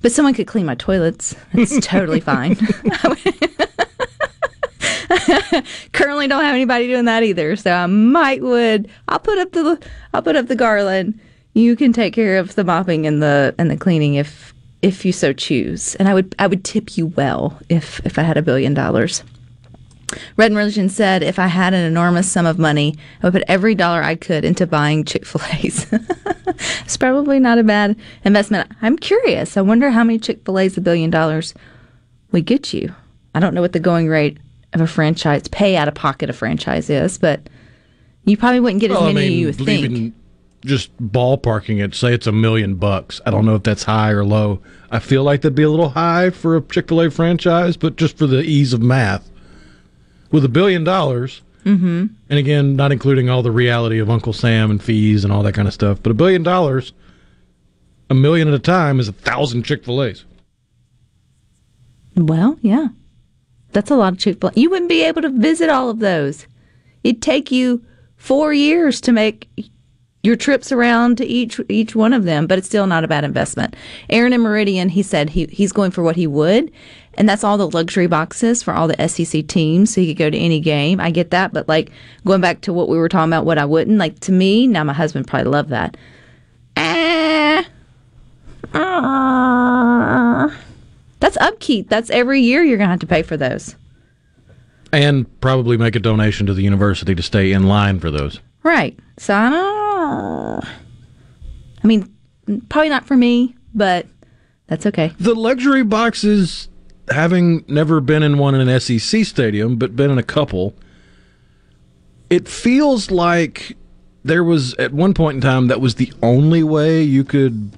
but 0.00 0.10
someone 0.10 0.32
could 0.32 0.46
clean 0.46 0.64
my 0.64 0.74
toilets. 0.74 1.36
It's 1.52 1.86
totally 1.86 2.20
fine. 2.20 2.56
Currently, 5.92 6.28
don't 6.28 6.44
have 6.44 6.54
anybody 6.54 6.86
doing 6.86 7.04
that 7.04 7.22
either. 7.22 7.56
So 7.56 7.72
I 7.72 7.86
might 7.86 8.42
would. 8.42 8.88
I'll 9.08 9.18
put 9.18 9.38
up 9.38 9.52
the 9.52 9.78
I'll 10.14 10.22
put 10.22 10.36
up 10.36 10.46
the 10.46 10.56
garland. 10.56 11.20
You 11.52 11.76
can 11.76 11.92
take 11.92 12.14
care 12.14 12.38
of 12.38 12.54
the 12.54 12.64
mopping 12.64 13.06
and 13.06 13.22
the 13.22 13.54
and 13.58 13.70
the 13.70 13.76
cleaning 13.76 14.14
if 14.14 14.54
if 14.82 15.04
you 15.04 15.12
so 15.12 15.32
choose. 15.32 15.94
And 15.96 16.08
I 16.08 16.14
would 16.14 16.34
I 16.38 16.46
would 16.46 16.64
tip 16.64 16.96
you 16.96 17.06
well 17.06 17.58
if 17.68 18.00
if 18.04 18.18
I 18.18 18.22
had 18.22 18.36
a 18.36 18.42
billion 18.42 18.74
dollars. 18.74 19.22
Red 20.36 20.46
and 20.46 20.56
Religion 20.56 20.88
said, 20.88 21.22
if 21.22 21.38
I 21.38 21.46
had 21.46 21.72
an 21.72 21.84
enormous 21.84 22.28
sum 22.28 22.44
of 22.44 22.58
money, 22.58 22.96
I 23.22 23.26
would 23.26 23.32
put 23.32 23.44
every 23.46 23.76
dollar 23.76 24.02
I 24.02 24.16
could 24.16 24.44
into 24.44 24.66
buying 24.66 25.04
Chick 25.04 25.24
fil 25.24 25.40
A's. 25.52 25.86
it's 26.80 26.96
probably 26.96 27.38
not 27.38 27.58
a 27.58 27.62
bad 27.62 27.96
investment. 28.24 28.70
I'm 28.82 28.98
curious. 28.98 29.56
I 29.56 29.60
wonder 29.60 29.90
how 29.90 30.02
many 30.02 30.18
Chick 30.18 30.44
fil 30.44 30.58
A's 30.58 30.76
a 30.76 30.80
billion 30.80 31.10
dollars 31.10 31.54
would 32.32 32.44
get 32.44 32.72
you. 32.72 32.92
I 33.34 33.40
don't 33.40 33.54
know 33.54 33.60
what 33.60 33.72
the 33.72 33.80
going 33.80 34.08
rate 34.08 34.38
of 34.72 34.80
a 34.80 34.86
franchise, 34.86 35.46
pay 35.48 35.76
out 35.76 35.88
of 35.88 35.94
pocket 35.94 36.30
a 36.30 36.32
franchise 36.32 36.90
is, 36.90 37.18
but 37.18 37.48
you 38.24 38.36
probably 38.36 38.60
wouldn't 38.60 38.80
get 38.80 38.90
as 38.90 38.96
Well, 38.96 39.12
many 39.12 39.26
I 39.26 39.28
as 39.28 39.34
you 39.34 39.46
would 39.46 39.56
think. 39.56 40.14
Just 40.64 40.96
ballparking 40.98 41.82
it, 41.82 41.94
say 41.94 42.12
it's 42.12 42.26
a 42.26 42.32
million 42.32 42.74
bucks. 42.74 43.20
I 43.24 43.30
don't 43.30 43.46
know 43.46 43.54
if 43.54 43.62
that's 43.62 43.84
high 43.84 44.10
or 44.10 44.24
low. 44.24 44.60
I 44.90 44.98
feel 44.98 45.24
like 45.24 45.40
that'd 45.40 45.54
be 45.54 45.62
a 45.62 45.70
little 45.70 45.90
high 45.90 46.30
for 46.30 46.56
a 46.56 46.62
Chick 46.62 46.88
fil 46.88 47.00
A 47.00 47.10
franchise, 47.10 47.76
but 47.76 47.96
just 47.96 48.18
for 48.18 48.26
the 48.26 48.42
ease 48.42 48.72
of 48.72 48.82
math. 48.82 49.30
With 50.30 50.44
a 50.44 50.48
billion 50.48 50.84
dollars, 50.84 51.42
mm-hmm. 51.64 52.06
and 52.28 52.38
again, 52.38 52.76
not 52.76 52.92
including 52.92 53.28
all 53.28 53.42
the 53.42 53.50
reality 53.50 53.98
of 53.98 54.10
Uncle 54.10 54.32
Sam 54.32 54.70
and 54.70 54.82
fees 54.82 55.24
and 55.24 55.32
all 55.32 55.42
that 55.42 55.54
kind 55.54 55.66
of 55.66 55.74
stuff, 55.74 55.98
but 56.02 56.10
a 56.10 56.14
billion 56.14 56.42
dollars, 56.42 56.92
a 58.08 58.14
million 58.14 58.46
at 58.46 58.54
a 58.54 58.58
time 58.58 59.00
is 59.00 59.08
a 59.08 59.12
thousand 59.12 59.64
Chick 59.64 59.84
fil 59.84 60.02
A's. 60.02 60.24
Well, 62.16 62.58
yeah. 62.60 62.88
That's 63.72 63.90
a 63.90 63.96
lot 63.96 64.12
of 64.12 64.18
Chick 64.18 64.40
fil 64.40 64.50
A. 64.50 64.60
You 64.60 64.70
wouldn't 64.70 64.88
be 64.88 65.02
able 65.04 65.22
to 65.22 65.30
visit 65.30 65.70
all 65.70 65.90
of 65.90 66.00
those. 66.00 66.46
It'd 67.02 67.22
take 67.22 67.50
you 67.50 67.84
four 68.16 68.52
years 68.52 69.00
to 69.00 69.12
make 69.12 69.48
your 70.22 70.36
trips 70.36 70.70
around 70.70 71.16
to 71.18 71.26
each 71.26 71.60
each 71.68 71.94
one 71.94 72.12
of 72.12 72.24
them, 72.24 72.46
but 72.46 72.58
it's 72.58 72.66
still 72.66 72.86
not 72.86 73.04
a 73.04 73.08
bad 73.08 73.24
investment. 73.24 73.74
Aaron 74.10 74.32
and 74.32 74.42
Meridian, 74.42 74.90
he 74.90 75.02
said 75.02 75.30
he, 75.30 75.46
he's 75.46 75.72
going 75.72 75.90
for 75.90 76.02
what 76.02 76.16
he 76.16 76.26
would, 76.26 76.70
and 77.14 77.28
that's 77.28 77.42
all 77.42 77.56
the 77.56 77.70
luxury 77.70 78.06
boxes 78.06 78.62
for 78.62 78.74
all 78.74 78.86
the 78.86 79.08
SEC 79.08 79.46
teams, 79.46 79.94
so 79.94 80.00
he 80.00 80.08
could 80.08 80.18
go 80.18 80.30
to 80.30 80.36
any 80.36 80.60
game. 80.60 81.00
I 81.00 81.10
get 81.10 81.30
that, 81.30 81.52
but 81.52 81.68
like 81.68 81.90
going 82.26 82.40
back 82.40 82.60
to 82.62 82.72
what 82.72 82.88
we 82.88 82.98
were 82.98 83.08
talking 83.08 83.32
about, 83.32 83.46
what 83.46 83.58
I 83.58 83.64
wouldn't 83.64 83.98
like 83.98 84.20
to 84.20 84.32
me. 84.32 84.66
Now 84.66 84.84
my 84.84 84.92
husband 84.92 85.26
probably 85.26 85.50
love 85.50 85.68
that. 85.68 85.96
Ah, 86.76 87.66
ah. 88.74 90.56
That's 91.20 91.36
upkeep. 91.38 91.88
That's 91.88 92.10
every 92.10 92.40
year 92.40 92.62
you're 92.62 92.78
gonna 92.78 92.90
have 92.90 93.00
to 93.00 93.06
pay 93.06 93.22
for 93.22 93.36
those. 93.36 93.74
And 94.92 95.40
probably 95.40 95.76
make 95.76 95.94
a 95.94 96.00
donation 96.00 96.46
to 96.46 96.54
the 96.54 96.62
university 96.62 97.14
to 97.14 97.22
stay 97.22 97.52
in 97.52 97.68
line 97.68 98.00
for 98.00 98.10
those. 98.10 98.40
Right. 98.62 98.98
So 99.18 99.34
I 99.34 99.50
don't. 99.50 99.79
I 100.10 101.86
mean, 101.86 102.14
probably 102.68 102.88
not 102.88 103.06
for 103.06 103.16
me, 103.16 103.56
but 103.74 104.06
that's 104.66 104.86
okay. 104.86 105.12
The 105.18 105.34
luxury 105.34 105.82
boxes, 105.82 106.68
having 107.10 107.64
never 107.68 108.00
been 108.00 108.22
in 108.22 108.38
one 108.38 108.54
in 108.54 108.68
an 108.68 108.80
SEC 108.80 109.24
stadium, 109.24 109.76
but 109.76 109.96
been 109.96 110.10
in 110.10 110.18
a 110.18 110.22
couple, 110.22 110.74
it 112.28 112.48
feels 112.48 113.10
like 113.10 113.76
there 114.24 114.44
was 114.44 114.74
at 114.74 114.92
one 114.92 115.14
point 115.14 115.36
in 115.36 115.40
time 115.40 115.68
that 115.68 115.80
was 115.80 115.94
the 115.96 116.12
only 116.22 116.62
way 116.62 117.02
you 117.02 117.24
could 117.24 117.72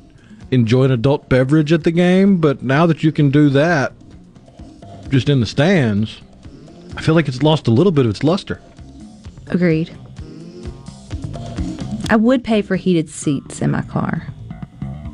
enjoy 0.50 0.84
an 0.84 0.90
adult 0.90 1.28
beverage 1.28 1.72
at 1.72 1.84
the 1.84 1.90
game. 1.90 2.38
But 2.38 2.62
now 2.62 2.86
that 2.86 3.02
you 3.02 3.12
can 3.12 3.30
do 3.30 3.48
that 3.50 3.92
just 5.08 5.28
in 5.28 5.40
the 5.40 5.46
stands, 5.46 6.20
I 6.96 7.02
feel 7.02 7.14
like 7.14 7.28
it's 7.28 7.42
lost 7.42 7.68
a 7.68 7.70
little 7.70 7.92
bit 7.92 8.04
of 8.04 8.10
its 8.10 8.22
luster. 8.22 8.60
Agreed. 9.48 9.96
I 12.12 12.16
would 12.16 12.44
pay 12.44 12.60
for 12.60 12.76
heated 12.76 13.08
seats 13.08 13.62
in 13.62 13.70
my 13.70 13.80
car. 13.80 14.26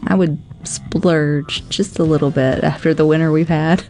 I 0.09 0.17
would 0.17 0.37
splurge 0.65 1.63
just 1.69 2.01
a 2.01 2.03
little 2.03 2.33
bit 2.33 2.65
after 2.65 2.93
the 2.93 3.07
winter 3.07 3.31
we've 3.31 3.49
had. 3.49 3.83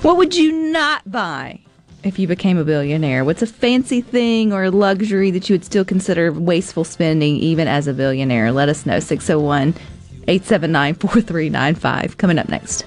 what 0.00 0.16
would 0.16 0.34
you 0.34 0.50
not 0.50 1.12
buy 1.12 1.60
if 2.04 2.18
you 2.18 2.26
became 2.26 2.56
a 2.56 2.64
billionaire? 2.64 3.22
What's 3.22 3.42
a 3.42 3.46
fancy 3.46 4.00
thing 4.00 4.50
or 4.50 4.64
a 4.64 4.70
luxury 4.70 5.30
that 5.30 5.50
you 5.50 5.52
would 5.52 5.64
still 5.66 5.84
consider 5.84 6.32
wasteful 6.32 6.84
spending 6.84 7.36
even 7.36 7.68
as 7.68 7.86
a 7.86 7.92
billionaire? 7.92 8.50
Let 8.50 8.70
us 8.70 8.86
know. 8.86 9.00
601 9.00 9.74
879 10.26 10.94
4395. 10.94 12.16
Coming 12.16 12.38
up 12.38 12.48
next. 12.48 12.86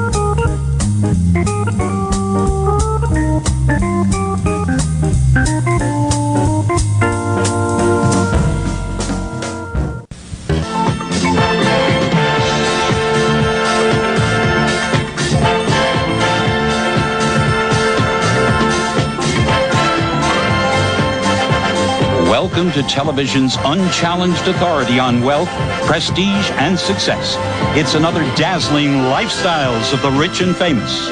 Welcome 22.51 22.73
to 22.83 22.89
television's 22.89 23.55
unchallenged 23.63 24.45
authority 24.45 24.99
on 24.99 25.23
wealth, 25.23 25.47
prestige, 25.85 26.51
and 26.55 26.77
success. 26.77 27.37
It's 27.77 27.93
another 27.93 28.23
dazzling 28.35 28.89
lifestyles 28.89 29.93
of 29.93 30.01
the 30.01 30.11
rich 30.11 30.41
and 30.41 30.53
famous. 30.53 31.09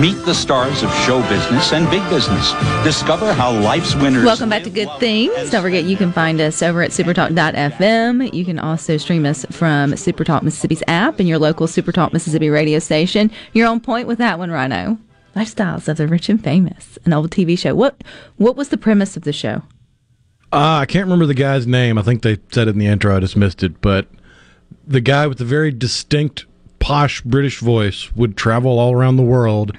Meet 0.00 0.24
the 0.24 0.32
stars 0.32 0.82
of 0.82 0.90
show 1.04 1.20
business 1.28 1.74
and 1.74 1.88
big 1.90 2.02
business. 2.08 2.54
Discover 2.82 3.34
how 3.34 3.52
life's 3.52 3.94
winners. 3.94 4.24
Welcome 4.24 4.48
back 4.48 4.62
to 4.62 4.70
Good 4.70 4.88
Things. 4.98 5.50
Don't 5.50 5.60
forget 5.60 5.84
you 5.84 5.98
can 5.98 6.12
find 6.12 6.40
us 6.40 6.62
over 6.62 6.80
at 6.80 6.92
supertalk.fm. 6.92 8.32
You 8.32 8.44
can 8.46 8.58
also 8.58 8.96
stream 8.96 9.26
us 9.26 9.44
from 9.50 9.92
Supertalk 9.92 10.42
Mississippi's 10.42 10.82
app 10.88 11.18
and 11.18 11.28
your 11.28 11.38
local 11.38 11.66
Supertalk 11.66 12.14
Mississippi 12.14 12.48
radio 12.48 12.78
station. 12.78 13.30
You're 13.52 13.68
on 13.68 13.80
point 13.80 14.08
with 14.08 14.16
that 14.16 14.38
one, 14.38 14.50
Rhino. 14.50 14.96
Lifestyles 15.36 15.88
of 15.88 15.98
the 15.98 16.08
rich 16.08 16.30
and 16.30 16.42
famous, 16.42 16.98
an 17.04 17.12
old 17.12 17.30
TV 17.30 17.58
show. 17.58 17.74
What 17.74 18.02
what 18.38 18.56
was 18.56 18.70
the 18.70 18.78
premise 18.78 19.14
of 19.14 19.24
the 19.24 19.32
show? 19.34 19.62
Uh, 20.54 20.78
I 20.78 20.86
can't 20.86 21.06
remember 21.06 21.26
the 21.26 21.34
guy's 21.34 21.66
name. 21.66 21.98
I 21.98 22.02
think 22.02 22.22
they 22.22 22.38
said 22.52 22.68
it 22.68 22.72
in 22.72 22.78
the 22.78 22.86
intro. 22.86 23.16
I 23.16 23.18
just 23.18 23.36
missed 23.36 23.64
it. 23.64 23.80
But 23.80 24.06
the 24.86 25.00
guy 25.00 25.26
with 25.26 25.38
the 25.38 25.44
very 25.44 25.72
distinct, 25.72 26.46
posh 26.78 27.22
British 27.22 27.58
voice 27.58 28.14
would 28.14 28.36
travel 28.36 28.78
all 28.78 28.92
around 28.92 29.16
the 29.16 29.24
world 29.24 29.76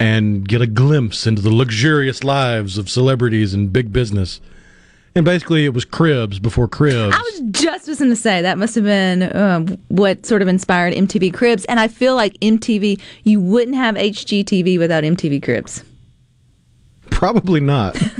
and 0.00 0.48
get 0.48 0.60
a 0.60 0.66
glimpse 0.66 1.24
into 1.24 1.40
the 1.40 1.54
luxurious 1.54 2.24
lives 2.24 2.78
of 2.78 2.90
celebrities 2.90 3.54
and 3.54 3.72
big 3.72 3.92
business. 3.92 4.40
And 5.14 5.24
basically, 5.24 5.66
it 5.66 5.74
was 5.74 5.84
Cribs 5.84 6.40
before 6.40 6.66
Cribs. 6.66 7.14
I 7.14 7.20
was 7.20 7.40
just 7.52 7.86
was 7.86 7.98
going 7.98 8.10
to 8.10 8.16
say 8.16 8.42
that 8.42 8.58
must 8.58 8.74
have 8.74 8.84
been 8.84 9.36
um, 9.36 9.78
what 9.86 10.26
sort 10.26 10.42
of 10.42 10.48
inspired 10.48 10.94
MTV 10.94 11.32
Cribs, 11.32 11.64
and 11.66 11.78
I 11.78 11.86
feel 11.86 12.16
like 12.16 12.34
MTV 12.40 13.00
you 13.22 13.40
wouldn't 13.40 13.76
have 13.76 13.94
HGTV 13.94 14.80
without 14.80 15.04
MTV 15.04 15.40
Cribs. 15.40 15.84
Probably 17.10 17.60
not. 17.60 17.96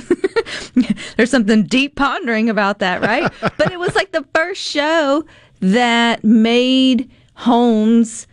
There's 1.16 1.30
something 1.30 1.64
deep 1.64 1.96
pondering 1.96 2.48
about 2.48 2.78
that, 2.80 3.02
right? 3.02 3.30
but 3.40 3.72
it 3.72 3.78
was 3.78 3.94
like 3.94 4.12
the 4.12 4.26
first 4.34 4.60
show 4.62 5.24
that 5.60 6.24
made 6.24 7.10
homes 7.34 8.26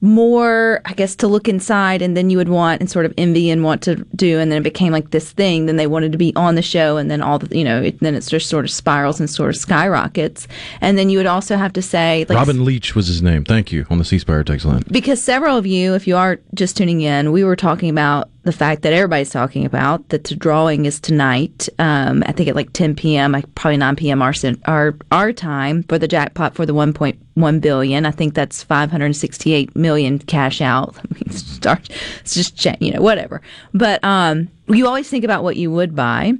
more, 0.00 0.80
I 0.84 0.92
guess, 0.92 1.16
to 1.16 1.26
look 1.26 1.48
inside 1.48 2.02
and 2.02 2.16
then 2.16 2.30
you 2.30 2.36
would 2.36 2.48
want 2.48 2.80
and 2.80 2.88
sort 2.88 3.04
of 3.04 3.12
envy 3.18 3.50
and 3.50 3.64
want 3.64 3.82
to 3.82 3.96
do. 4.14 4.38
And 4.38 4.50
then 4.50 4.58
it 4.58 4.62
became 4.62 4.92
like 4.92 5.10
this 5.10 5.32
thing. 5.32 5.66
Then 5.66 5.76
they 5.76 5.88
wanted 5.88 6.12
to 6.12 6.18
be 6.18 6.32
on 6.36 6.54
the 6.54 6.62
show. 6.62 6.98
And 6.98 7.10
then 7.10 7.20
all 7.20 7.40
the, 7.40 7.56
you 7.56 7.64
know, 7.64 7.82
it, 7.82 7.98
then 8.00 8.14
it 8.14 8.20
just 8.20 8.48
sort 8.48 8.64
of 8.64 8.70
spirals 8.70 9.18
and 9.18 9.28
sort 9.28 9.50
of 9.50 9.56
skyrockets. 9.56 10.46
And 10.80 10.96
then 10.96 11.10
you 11.10 11.18
would 11.18 11.26
also 11.26 11.56
have 11.56 11.72
to 11.72 11.82
say, 11.82 12.26
like, 12.28 12.38
Robin 12.38 12.64
Leach 12.64 12.94
was 12.94 13.08
his 13.08 13.22
name. 13.22 13.44
Thank 13.44 13.72
you 13.72 13.86
on 13.90 13.98
the 13.98 14.04
C 14.04 14.18
Spire 14.20 14.44
text 14.44 14.64
line. 14.64 14.84
because 14.88 15.20
several 15.20 15.56
of 15.56 15.66
you, 15.66 15.94
if 15.94 16.06
you 16.06 16.16
are 16.16 16.38
just 16.54 16.76
tuning 16.76 17.00
in, 17.00 17.32
we 17.32 17.42
were 17.42 17.56
talking 17.56 17.90
about 17.90 18.30
the 18.48 18.52
fact 18.52 18.80
that 18.80 18.94
everybody's 18.94 19.28
talking 19.28 19.66
about 19.66 20.08
that 20.08 20.24
the 20.24 20.34
drawing 20.34 20.86
is 20.86 20.98
tonight. 20.98 21.68
Um, 21.78 22.22
I 22.24 22.32
think 22.32 22.48
at 22.48 22.56
like 22.56 22.72
10 22.72 22.94
p.m., 22.94 23.30
like 23.30 23.54
probably 23.54 23.76
9 23.76 23.94
p.m. 23.94 24.22
our 24.22 24.32
our 24.64 24.96
our 25.12 25.34
time 25.34 25.82
for 25.82 25.98
the 25.98 26.08
jackpot 26.08 26.54
for 26.54 26.64
the 26.64 26.72
1.1 26.72 27.60
billion. 27.60 28.06
I 28.06 28.10
think 28.10 28.32
that's 28.32 28.62
568 28.62 29.76
million 29.76 30.18
cash 30.18 30.62
out. 30.62 30.96
I 30.98 31.14
mean, 31.14 31.30
start, 31.30 31.90
it's 32.20 32.32
just 32.32 32.64
you 32.80 32.90
know 32.90 33.02
whatever. 33.02 33.42
But 33.74 34.02
um, 34.02 34.48
you 34.66 34.86
always 34.86 35.10
think 35.10 35.24
about 35.24 35.44
what 35.44 35.56
you 35.56 35.70
would 35.70 35.94
buy. 35.94 36.32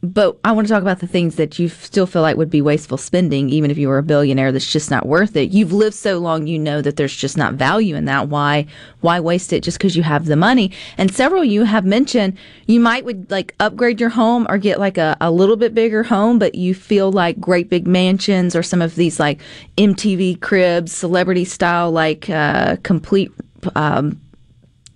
But 0.00 0.38
I 0.44 0.52
want 0.52 0.68
to 0.68 0.72
talk 0.72 0.82
about 0.82 1.00
the 1.00 1.08
things 1.08 1.34
that 1.36 1.58
you 1.58 1.68
still 1.68 2.06
feel 2.06 2.22
like 2.22 2.36
would 2.36 2.50
be 2.50 2.62
wasteful 2.62 2.98
spending, 2.98 3.50
even 3.50 3.68
if 3.68 3.76
you 3.78 3.88
were 3.88 3.98
a 3.98 4.02
billionaire. 4.02 4.52
That's 4.52 4.70
just 4.70 4.92
not 4.92 5.06
worth 5.06 5.34
it. 5.34 5.50
You've 5.50 5.72
lived 5.72 5.96
so 5.96 6.18
long, 6.18 6.46
you 6.46 6.56
know 6.56 6.80
that 6.80 6.96
there's 6.96 7.16
just 7.16 7.36
not 7.36 7.54
value 7.54 7.96
in 7.96 8.04
that. 8.04 8.28
Why, 8.28 8.66
why 9.00 9.18
waste 9.18 9.52
it 9.52 9.64
just 9.64 9.76
because 9.76 9.96
you 9.96 10.04
have 10.04 10.26
the 10.26 10.36
money? 10.36 10.70
And 10.96 11.12
several 11.12 11.42
you 11.42 11.64
have 11.64 11.84
mentioned 11.84 12.38
you 12.66 12.78
might 12.78 13.04
would 13.04 13.28
like 13.28 13.56
upgrade 13.58 14.00
your 14.00 14.10
home 14.10 14.46
or 14.48 14.56
get 14.56 14.78
like 14.78 14.98
a, 14.98 15.16
a 15.20 15.32
little 15.32 15.56
bit 15.56 15.74
bigger 15.74 16.04
home, 16.04 16.38
but 16.38 16.54
you 16.54 16.74
feel 16.74 17.10
like 17.10 17.40
great 17.40 17.68
big 17.68 17.88
mansions 17.88 18.54
or 18.54 18.62
some 18.62 18.80
of 18.80 18.94
these 18.94 19.18
like 19.18 19.40
MTV 19.78 20.40
cribs, 20.40 20.92
celebrity 20.92 21.44
style, 21.44 21.90
like 21.90 22.30
uh, 22.30 22.76
complete. 22.84 23.32
Um, 23.74 24.20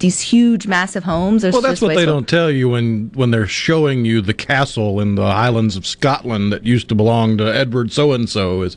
these 0.03 0.21
huge, 0.21 0.67
massive 0.67 1.05
homes. 1.05 1.45
Are 1.45 1.51
Well, 1.51 1.63
that's 1.63 1.81
what 1.81 1.95
they 1.95 2.05
don't 2.05 2.29
tell 2.29 2.51
you 2.51 2.69
when 2.69 3.11
when 3.15 3.31
they're 3.31 3.47
showing 3.47 4.05
you 4.05 4.21
the 4.21 4.35
castle 4.35 5.01
in 5.01 5.15
the 5.15 5.31
Highlands 5.31 5.77
of 5.77 5.87
Scotland 5.87 6.53
that 6.53 6.67
used 6.67 6.91
to 6.91 6.95
belong 6.95 7.39
to 7.39 7.45
Edward 7.45 7.91
so 7.91 8.13
and 8.13 8.29
so. 8.29 8.61
Is 8.63 8.77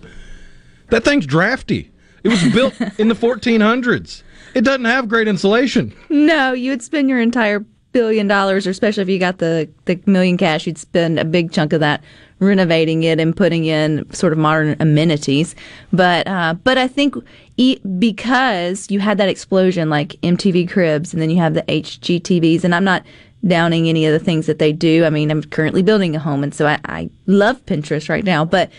that 0.89 1.03
thing's 1.03 1.25
drafty? 1.25 1.91
It 2.23 2.29
was 2.29 2.43
built 2.53 2.79
in 2.97 3.09
the 3.09 3.15
1400s. 3.15 4.23
It 4.53 4.63
doesn't 4.63 4.85
have 4.85 5.09
great 5.09 5.27
insulation. 5.27 5.93
No, 6.09 6.53
you 6.53 6.71
would 6.71 6.81
spend 6.81 7.09
your 7.09 7.19
entire 7.19 7.65
billion 7.95 8.27
dollars, 8.27 8.67
or 8.67 8.71
especially 8.71 9.03
if 9.03 9.07
you 9.07 9.17
got 9.17 9.37
the, 9.37 9.69
the 9.85 9.97
million 10.05 10.35
cash, 10.35 10.67
you'd 10.67 10.77
spend 10.77 11.17
a 11.17 11.23
big 11.23 11.53
chunk 11.53 11.71
of 11.71 11.79
that 11.79 12.03
renovating 12.39 13.03
it 13.03 13.21
and 13.21 13.33
putting 13.33 13.63
in 13.63 14.05
sort 14.13 14.33
of 14.33 14.37
modern 14.37 14.75
amenities. 14.81 15.55
But 15.93 16.27
uh, 16.27 16.55
but 16.65 16.77
I 16.77 16.89
think 16.89 17.15
e- 17.55 17.79
because 17.97 18.91
you 18.91 18.99
had 18.99 19.17
that 19.19 19.29
explosion 19.29 19.89
like 19.89 20.09
MTV 20.23 20.69
Cribs, 20.69 21.13
and 21.13 21.21
then 21.21 21.29
you 21.29 21.37
have 21.37 21.53
the 21.53 21.61
HGTVs, 21.63 22.65
and 22.65 22.75
I'm 22.75 22.83
not 22.83 23.05
downing 23.47 23.87
any 23.87 24.05
of 24.05 24.11
the 24.11 24.19
things 24.19 24.45
that 24.47 24.59
they 24.59 24.73
do. 24.73 25.05
I 25.05 25.09
mean, 25.09 25.31
I'm 25.31 25.43
currently 25.43 25.81
building 25.81 26.17
a 26.17 26.19
home, 26.19 26.43
and 26.43 26.53
so 26.53 26.67
I, 26.67 26.77
I 26.83 27.09
love 27.27 27.65
Pinterest 27.65 28.09
right 28.09 28.25
now, 28.25 28.43
but. 28.45 28.69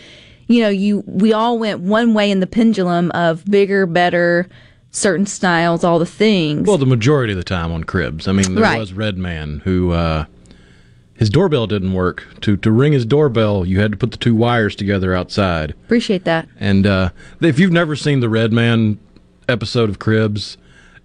You 0.49 0.61
know, 0.61 0.69
you 0.69 1.03
we 1.05 1.33
all 1.33 1.59
went 1.59 1.81
one 1.81 2.13
way 2.13 2.31
in 2.31 2.39
the 2.39 2.47
pendulum 2.47 3.11
of 3.11 3.43
bigger, 3.43 3.85
better, 3.85 4.47
certain 4.91 5.25
styles, 5.25 5.83
all 5.83 5.99
the 5.99 6.05
things. 6.05 6.67
Well, 6.67 6.77
the 6.77 6.85
majority 6.85 7.33
of 7.33 7.37
the 7.37 7.43
time 7.43 7.71
on 7.71 7.83
Cribs. 7.83 8.27
I 8.27 8.31
mean, 8.31 8.55
there 8.55 8.63
Right. 8.63 8.79
was 8.79 8.93
Redman 8.93 9.61
who 9.63 9.91
uh, 9.91 10.25
his 11.13 11.29
doorbell 11.29 11.67
didn't 11.67 11.93
work. 11.93 12.25
To 12.41 12.57
to 12.57 12.71
ring 12.71 12.93
his 12.93 13.05
doorbell, 13.05 13.65
you 13.65 13.79
had 13.79 13.91
to 13.91 13.97
put 13.97 14.11
the 14.11 14.17
two 14.17 14.35
wires 14.35 14.75
together 14.75 15.13
outside. 15.15 15.71
Appreciate 15.71 16.23
that. 16.25 16.47
And 16.59 16.85
uh, 16.87 17.09
if 17.41 17.59
you've 17.59 17.71
never 17.71 17.95
seen 17.95 18.19
the 18.19 18.29
Redman 18.29 18.99
episode 19.49 19.89
of 19.89 19.99
Cribs, 19.99 20.57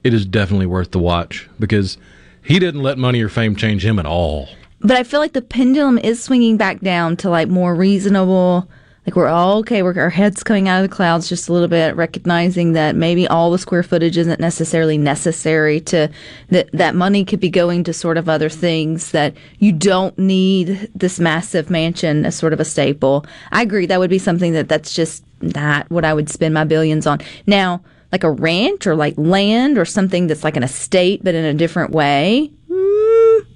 it 0.05 0.13
is 0.15 0.27
definitely 0.27 0.67
worth 0.67 0.91
the 0.91 0.99
watch 0.99 1.49
because 1.59 1.97
he 2.43 2.59
didn't 2.59 2.83
let 2.83 2.99
money 2.99 3.23
or 3.23 3.29
fame 3.29 3.55
change 3.57 3.85
him 3.85 3.99
at 3.99 4.07
all. 4.07 4.49
But 4.81 4.97
I 4.97 5.05
feel 5.05 5.21
like 5.21 5.33
the 5.33 5.43
pendulum 5.43 5.97
is 5.99 6.21
swinging 6.23 6.57
back 6.57 6.81
down 6.81 7.17
to 7.19 7.31
like 7.31 7.49
more 7.49 7.75
reasonable. 7.75 8.69
Like 9.07 9.17
we're 9.17 9.27
all 9.27 9.59
okay. 9.59 9.83
We're 9.83 9.99
our 9.99 10.11
heads 10.11 10.45
coming 10.45 10.69
out 10.69 10.85
of 10.85 10.89
the 10.89 10.95
clouds 10.95 11.29
just 11.29 11.49
a 11.49 11.53
little 11.53 11.67
bit, 11.67 11.97
recognizing 11.97 12.73
that 12.75 12.95
maybe 12.95 13.27
all 13.27 13.51
the 13.51 13.59
square 13.59 13.83
footage 13.83 14.17
isn't 14.17 14.39
necessarily 14.39 14.97
necessary 14.97 15.81
to 15.81 16.09
that 16.51 16.71
that 16.73 16.95
money 16.95 17.25
could 17.25 17.41
be 17.41 17.51
going 17.51 17.83
to 17.85 17.93
sort 17.93 18.17
of 18.17 18.29
other 18.29 18.49
things 18.49 19.11
that 19.11 19.35
you 19.59 19.73
don't 19.73 20.17
need 20.19 20.89
this 20.95 21.19
massive 21.19 21.69
mansion 21.69 22.25
as 22.25 22.37
sort 22.37 22.53
of 22.53 22.61
a 22.61 22.65
staple. 22.65 23.27
I 23.51 23.63
agree 23.63 23.87
that 23.87 23.99
would 23.99 24.11
be 24.11 24.21
something 24.21 24.53
that 24.53 24.69
that's 24.69 24.95
just 24.95 25.25
not 25.41 25.91
what 25.91 26.05
I 26.05 26.15
would 26.15 26.31
spend 26.31 26.55
my 26.55 26.65
billions 26.65 27.05
on. 27.05 27.19
Now, 27.45 27.83
like 28.13 28.23
a 28.23 28.31
ranch 28.31 28.87
or 28.87 28.95
like 28.95 29.15
land 29.17 29.79
or 29.79 29.85
something 29.85 30.29
that's 30.29 30.45
like 30.45 30.57
an 30.57 30.63
estate 30.63 31.25
but 31.25 31.35
in 31.35 31.45
a 31.45 31.55
different 31.55 31.91
way. 31.91 32.53
mm, 32.69 33.47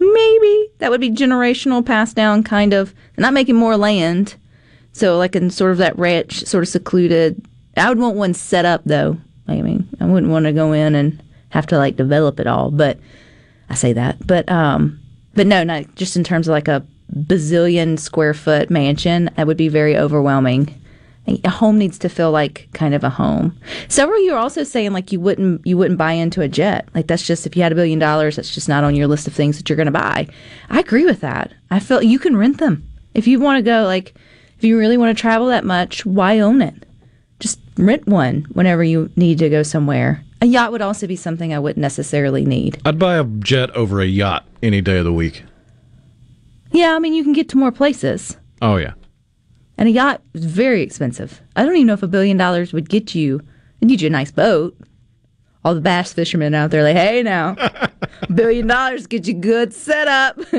maybe 0.00 0.68
that 0.78 0.90
would 0.90 1.00
be 1.00 1.10
generational 1.10 1.84
passed 1.86 2.16
down 2.16 2.42
kind 2.42 2.72
of 2.72 2.92
not 3.16 3.32
making 3.32 3.54
more 3.54 3.76
land 3.76 4.34
so 4.96 5.18
like 5.18 5.36
in 5.36 5.50
sort 5.50 5.72
of 5.72 5.78
that 5.78 5.98
ranch 5.98 6.44
sort 6.44 6.62
of 6.62 6.68
secluded 6.68 7.40
i 7.76 7.88
would 7.88 7.98
want 7.98 8.16
one 8.16 8.34
set 8.34 8.64
up 8.64 8.82
though 8.84 9.16
i 9.48 9.60
mean 9.60 9.88
i 10.00 10.06
wouldn't 10.06 10.32
want 10.32 10.46
to 10.46 10.52
go 10.52 10.72
in 10.72 10.94
and 10.94 11.22
have 11.50 11.66
to 11.66 11.76
like 11.76 11.96
develop 11.96 12.40
it 12.40 12.46
all 12.46 12.70
but 12.70 12.98
i 13.70 13.74
say 13.74 13.92
that 13.92 14.24
but 14.26 14.48
um 14.50 14.98
but 15.34 15.46
no 15.46 15.62
not 15.62 15.84
just 15.94 16.16
in 16.16 16.24
terms 16.24 16.48
of 16.48 16.52
like 16.52 16.68
a 16.68 16.84
bazillion 17.14 17.98
square 17.98 18.34
foot 18.34 18.70
mansion 18.70 19.30
that 19.36 19.46
would 19.46 19.56
be 19.56 19.68
very 19.68 19.96
overwhelming 19.96 20.74
a 21.44 21.50
home 21.50 21.78
needs 21.78 21.98
to 21.98 22.08
feel 22.08 22.30
like 22.30 22.68
kind 22.72 22.94
of 22.94 23.02
a 23.02 23.10
home. 23.10 23.58
Several 23.88 24.22
you 24.22 24.34
are 24.34 24.38
also 24.38 24.62
saying 24.62 24.92
like 24.92 25.10
you 25.10 25.20
wouldn't 25.20 25.66
you 25.66 25.76
wouldn't 25.76 25.98
buy 25.98 26.12
into 26.12 26.40
a 26.40 26.48
jet. 26.48 26.88
Like 26.94 27.08
that's 27.08 27.26
just 27.26 27.46
if 27.46 27.56
you 27.56 27.62
had 27.62 27.72
a 27.72 27.74
billion 27.74 27.98
dollars, 27.98 28.36
that's 28.36 28.54
just 28.54 28.68
not 28.68 28.84
on 28.84 28.94
your 28.94 29.06
list 29.06 29.26
of 29.26 29.34
things 29.34 29.56
that 29.56 29.68
you're 29.68 29.76
going 29.76 29.86
to 29.86 29.92
buy. 29.92 30.28
I 30.70 30.78
agree 30.78 31.04
with 31.04 31.20
that. 31.20 31.52
I 31.70 31.80
feel 31.80 32.02
you 32.02 32.18
can 32.18 32.36
rent 32.36 32.58
them 32.58 32.88
if 33.14 33.26
you 33.26 33.40
want 33.40 33.58
to 33.58 33.62
go. 33.62 33.84
Like 33.84 34.14
if 34.58 34.64
you 34.64 34.78
really 34.78 34.96
want 34.96 35.16
to 35.16 35.20
travel 35.20 35.48
that 35.48 35.64
much, 35.64 36.06
why 36.06 36.40
own 36.40 36.62
it? 36.62 36.86
Just 37.38 37.60
rent 37.76 38.06
one 38.06 38.46
whenever 38.52 38.82
you 38.82 39.10
need 39.16 39.38
to 39.38 39.50
go 39.50 39.62
somewhere. 39.62 40.22
A 40.40 40.46
yacht 40.46 40.72
would 40.72 40.82
also 40.82 41.06
be 41.06 41.16
something 41.16 41.52
I 41.52 41.58
wouldn't 41.58 41.80
necessarily 41.80 42.44
need. 42.44 42.80
I'd 42.84 42.98
buy 42.98 43.16
a 43.16 43.24
jet 43.24 43.70
over 43.70 44.00
a 44.00 44.06
yacht 44.06 44.46
any 44.62 44.80
day 44.80 44.98
of 44.98 45.04
the 45.04 45.12
week. 45.12 45.42
Yeah, 46.72 46.94
I 46.94 46.98
mean 46.98 47.14
you 47.14 47.22
can 47.22 47.32
get 47.32 47.48
to 47.50 47.58
more 47.58 47.72
places. 47.72 48.36
Oh 48.60 48.76
yeah. 48.76 48.94
And 49.78 49.88
a 49.88 49.92
yacht 49.92 50.22
is 50.34 50.44
very 50.44 50.82
expensive. 50.82 51.40
I 51.54 51.64
don't 51.64 51.74
even 51.76 51.86
know 51.86 51.92
if 51.92 52.02
a 52.02 52.08
billion 52.08 52.36
dollars 52.36 52.72
would 52.72 52.88
get 52.88 53.14
you, 53.14 53.40
it'd 53.80 53.88
get 53.88 54.00
you 54.00 54.08
a 54.08 54.10
nice 54.10 54.30
boat. 54.30 54.76
All 55.64 55.74
the 55.74 55.80
bass 55.80 56.12
fishermen 56.12 56.54
out 56.54 56.70
there, 56.70 56.82
like, 56.84 56.96
hey 56.96 57.22
now, 57.22 57.56
billion 58.34 58.66
dollars 58.66 59.06
get 59.06 59.26
you 59.26 59.34
good 59.34 59.72
setup. 59.72 60.38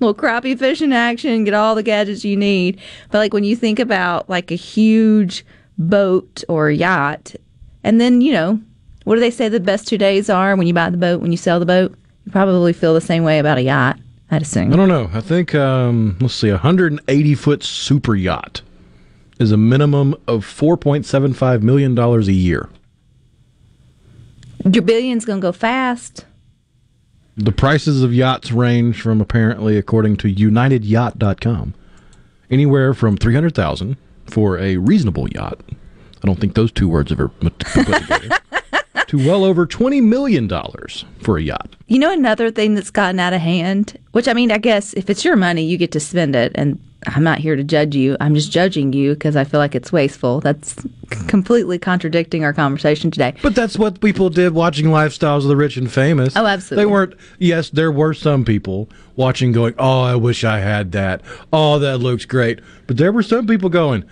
Little 0.00 0.14
crappie 0.14 0.58
fishing 0.58 0.92
action, 0.92 1.44
get 1.44 1.54
all 1.54 1.74
the 1.74 1.82
gadgets 1.82 2.24
you 2.24 2.36
need. 2.36 2.80
But 3.10 3.18
like 3.18 3.32
when 3.32 3.44
you 3.44 3.56
think 3.56 3.78
about 3.78 4.28
like 4.28 4.50
a 4.50 4.56
huge 4.56 5.44
boat 5.78 6.44
or 6.48 6.70
yacht, 6.70 7.34
and 7.82 8.00
then, 8.00 8.20
you 8.20 8.32
know, 8.32 8.60
what 9.04 9.14
do 9.14 9.20
they 9.20 9.30
say 9.30 9.48
the 9.48 9.60
best 9.60 9.88
two 9.88 9.98
days 9.98 10.28
are 10.28 10.54
when 10.56 10.66
you 10.66 10.74
buy 10.74 10.90
the 10.90 10.96
boat, 10.96 11.20
when 11.20 11.30
you 11.30 11.38
sell 11.38 11.58
the 11.58 11.66
boat? 11.66 11.94
You 12.26 12.32
probably 12.32 12.72
feel 12.72 12.94
the 12.94 13.00
same 13.00 13.24
way 13.24 13.38
about 13.38 13.58
a 13.58 13.62
yacht, 13.62 13.98
I'd 14.30 14.42
assume. 14.42 14.72
I 14.72 14.76
don't 14.76 14.88
know. 14.88 15.10
I 15.12 15.20
think 15.20 15.54
um, 15.54 16.16
let's 16.20 16.34
see, 16.34 16.48
a 16.48 16.52
180 16.52 17.34
foot 17.34 17.62
super 17.62 18.14
yacht 18.14 18.62
is 19.38 19.52
a 19.52 19.56
minimum 19.56 20.14
of 20.28 20.44
4.75 20.44 21.62
million 21.62 21.94
dollars 21.94 22.28
a 22.28 22.32
year. 22.32 22.68
Your 24.64 24.82
billion's 24.82 25.24
gonna 25.24 25.40
go 25.40 25.52
fast. 25.52 26.26
The 27.36 27.52
prices 27.52 28.02
of 28.02 28.12
yachts 28.12 28.52
range 28.52 29.00
from 29.00 29.20
apparently, 29.20 29.76
according 29.78 30.16
to 30.18 30.34
UnitedYacht.com, 30.34 31.74
anywhere 32.50 32.92
from 32.92 33.16
300,000 33.16 33.96
for 34.26 34.58
a 34.58 34.76
reasonable 34.76 35.28
yacht. 35.30 35.60
I 36.22 36.26
don't 36.26 36.38
think 36.38 36.54
those 36.54 36.72
two 36.72 36.88
words 36.88 37.10
ever 37.10 37.28
put 37.28 37.58
together. 37.60 38.38
to 39.06 39.26
well 39.26 39.44
over 39.44 39.66
20 39.66 40.00
million 40.02 40.46
dollars 40.46 41.04
for 41.20 41.36
a 41.36 41.42
yacht. 41.42 41.74
You 41.88 41.98
know 41.98 42.12
another 42.12 42.50
thing 42.50 42.74
that's 42.74 42.90
gotten 42.90 43.18
out 43.18 43.32
of 43.32 43.40
hand, 43.40 43.98
which 44.12 44.28
I 44.28 44.34
mean, 44.34 44.52
I 44.52 44.58
guess 44.58 44.92
if 44.94 45.10
it's 45.10 45.24
your 45.24 45.36
money, 45.36 45.64
you 45.64 45.76
get 45.78 45.92
to 45.92 46.00
spend 46.00 46.36
it, 46.36 46.52
and 46.54 46.78
I'm 47.06 47.22
not 47.24 47.38
here 47.38 47.56
to 47.56 47.64
judge 47.64 47.96
you. 47.96 48.16
I'm 48.20 48.34
just 48.34 48.52
judging 48.52 48.92
you 48.92 49.14
because 49.14 49.34
I 49.36 49.44
feel 49.44 49.58
like 49.58 49.74
it's 49.74 49.90
wasteful. 49.90 50.40
That's 50.40 50.76
completely 51.28 51.78
contradicting 51.78 52.44
our 52.44 52.52
conversation 52.52 53.10
today. 53.10 53.34
But 53.42 53.54
that's 53.54 53.78
what 53.78 54.00
people 54.00 54.28
did 54.28 54.52
watching 54.52 54.86
Lifestyles 54.86 55.38
of 55.38 55.44
the 55.48 55.56
Rich 55.56 55.76
and 55.76 55.90
Famous. 55.90 56.36
Oh, 56.36 56.46
absolutely. 56.46 56.84
They 56.84 56.90
weren't, 56.90 57.14
yes, 57.38 57.70
there 57.70 57.90
were 57.90 58.12
some 58.12 58.44
people 58.44 58.88
watching 59.16 59.52
going, 59.52 59.74
oh, 59.78 60.02
I 60.02 60.14
wish 60.14 60.44
I 60.44 60.58
had 60.58 60.92
that. 60.92 61.22
Oh, 61.52 61.78
that 61.78 61.98
looks 61.98 62.26
great. 62.26 62.60
But 62.86 62.98
there 62.98 63.12
were 63.12 63.22
some 63.22 63.46
people 63.46 63.70
going, 63.70 64.04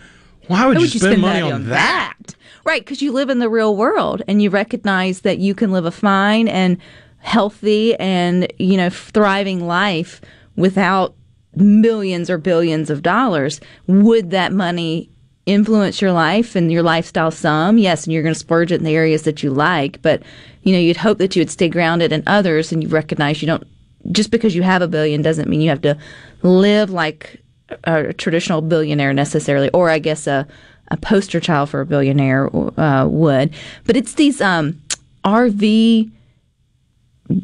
why 0.46 0.66
would, 0.66 0.78
Why 0.78 0.84
you, 0.84 0.88
spend, 0.88 1.20
money 1.20 1.42
on, 1.42 1.68
that? 1.68 2.34
Right, 2.64 2.80
because 2.80 3.02
you 3.02 3.12
live 3.12 3.28
in 3.28 3.38
the 3.38 3.50
real 3.50 3.76
world 3.76 4.22
and 4.26 4.40
you 4.40 4.48
recognize 4.48 5.20
that 5.20 5.38
you 5.38 5.54
can 5.54 5.72
live 5.72 5.84
a 5.84 5.90
fine 5.90 6.48
and 6.48 6.78
healthy 7.18 7.94
and 7.96 8.50
you 8.58 8.76
know 8.76 8.88
thriving 8.88 9.66
life 9.66 10.20
without 10.56 11.14
millions 11.60 12.30
or 12.30 12.38
billions 12.38 12.90
of 12.90 13.02
dollars. 13.02 13.60
Would 13.86 14.30
that 14.30 14.52
money 14.52 15.10
influence 15.46 16.02
your 16.02 16.12
life 16.12 16.54
and 16.54 16.70
your 16.70 16.82
lifestyle 16.82 17.30
some? 17.30 17.78
Yes, 17.78 18.04
and 18.04 18.12
you're 18.12 18.22
going 18.22 18.34
to 18.34 18.38
splurge 18.38 18.72
it 18.72 18.76
in 18.76 18.84
the 18.84 18.94
areas 18.94 19.22
that 19.22 19.42
you 19.42 19.50
like, 19.50 20.00
but 20.02 20.22
you 20.62 20.72
know 20.72 20.78
you'd 20.78 20.98
hope 20.98 21.18
that 21.18 21.34
you 21.34 21.40
would 21.40 21.50
stay 21.50 21.68
grounded 21.68 22.12
in 22.12 22.22
others 22.26 22.72
and 22.72 22.82
you 22.82 22.88
recognize 22.88 23.40
you 23.40 23.46
don't 23.46 23.66
just 24.12 24.30
because 24.30 24.54
you 24.54 24.62
have 24.62 24.82
a 24.82 24.88
billion 24.88 25.22
doesn't 25.22 25.48
mean 25.48 25.60
you 25.60 25.70
have 25.70 25.82
to 25.82 25.96
live 26.42 26.90
like 26.90 27.42
a 27.84 28.12
traditional 28.12 28.62
billionaire 28.62 29.12
necessarily, 29.12 29.70
or 29.70 29.90
I 29.90 29.98
guess 29.98 30.26
a 30.26 30.46
a 30.90 30.96
poster 30.96 31.38
child 31.38 31.68
for 31.68 31.80
a 31.82 31.86
billionaire 31.86 32.48
uh, 32.80 33.06
would. 33.06 33.54
But 33.84 33.96
it's 33.96 34.14
these 34.14 34.40
um, 34.40 34.80
RV. 35.24 36.10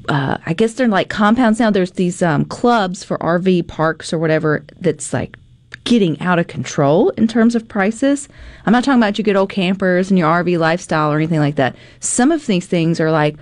Uh, 0.08 0.38
I 0.46 0.54
guess 0.54 0.74
they're 0.74 0.88
like 0.88 1.08
compounds 1.10 1.60
now. 1.60 1.70
There's 1.70 1.92
these 1.92 2.22
um, 2.22 2.44
clubs 2.46 3.04
for 3.04 3.18
RV 3.18 3.68
parks 3.68 4.12
or 4.12 4.18
whatever 4.18 4.64
that's 4.80 5.12
like 5.12 5.36
getting 5.84 6.18
out 6.20 6.38
of 6.38 6.46
control 6.46 7.10
in 7.10 7.28
terms 7.28 7.54
of 7.54 7.68
prices. 7.68 8.28
I'm 8.64 8.72
not 8.72 8.84
talking 8.84 9.00
about 9.00 9.18
your 9.18 9.24
good 9.24 9.36
old 9.36 9.50
campers 9.50 10.10
and 10.10 10.18
your 10.18 10.28
RV 10.28 10.58
lifestyle 10.58 11.12
or 11.12 11.16
anything 11.16 11.40
like 11.40 11.56
that. 11.56 11.76
Some 12.00 12.32
of 12.32 12.46
these 12.46 12.66
things 12.66 13.00
are 13.00 13.10
like, 13.10 13.36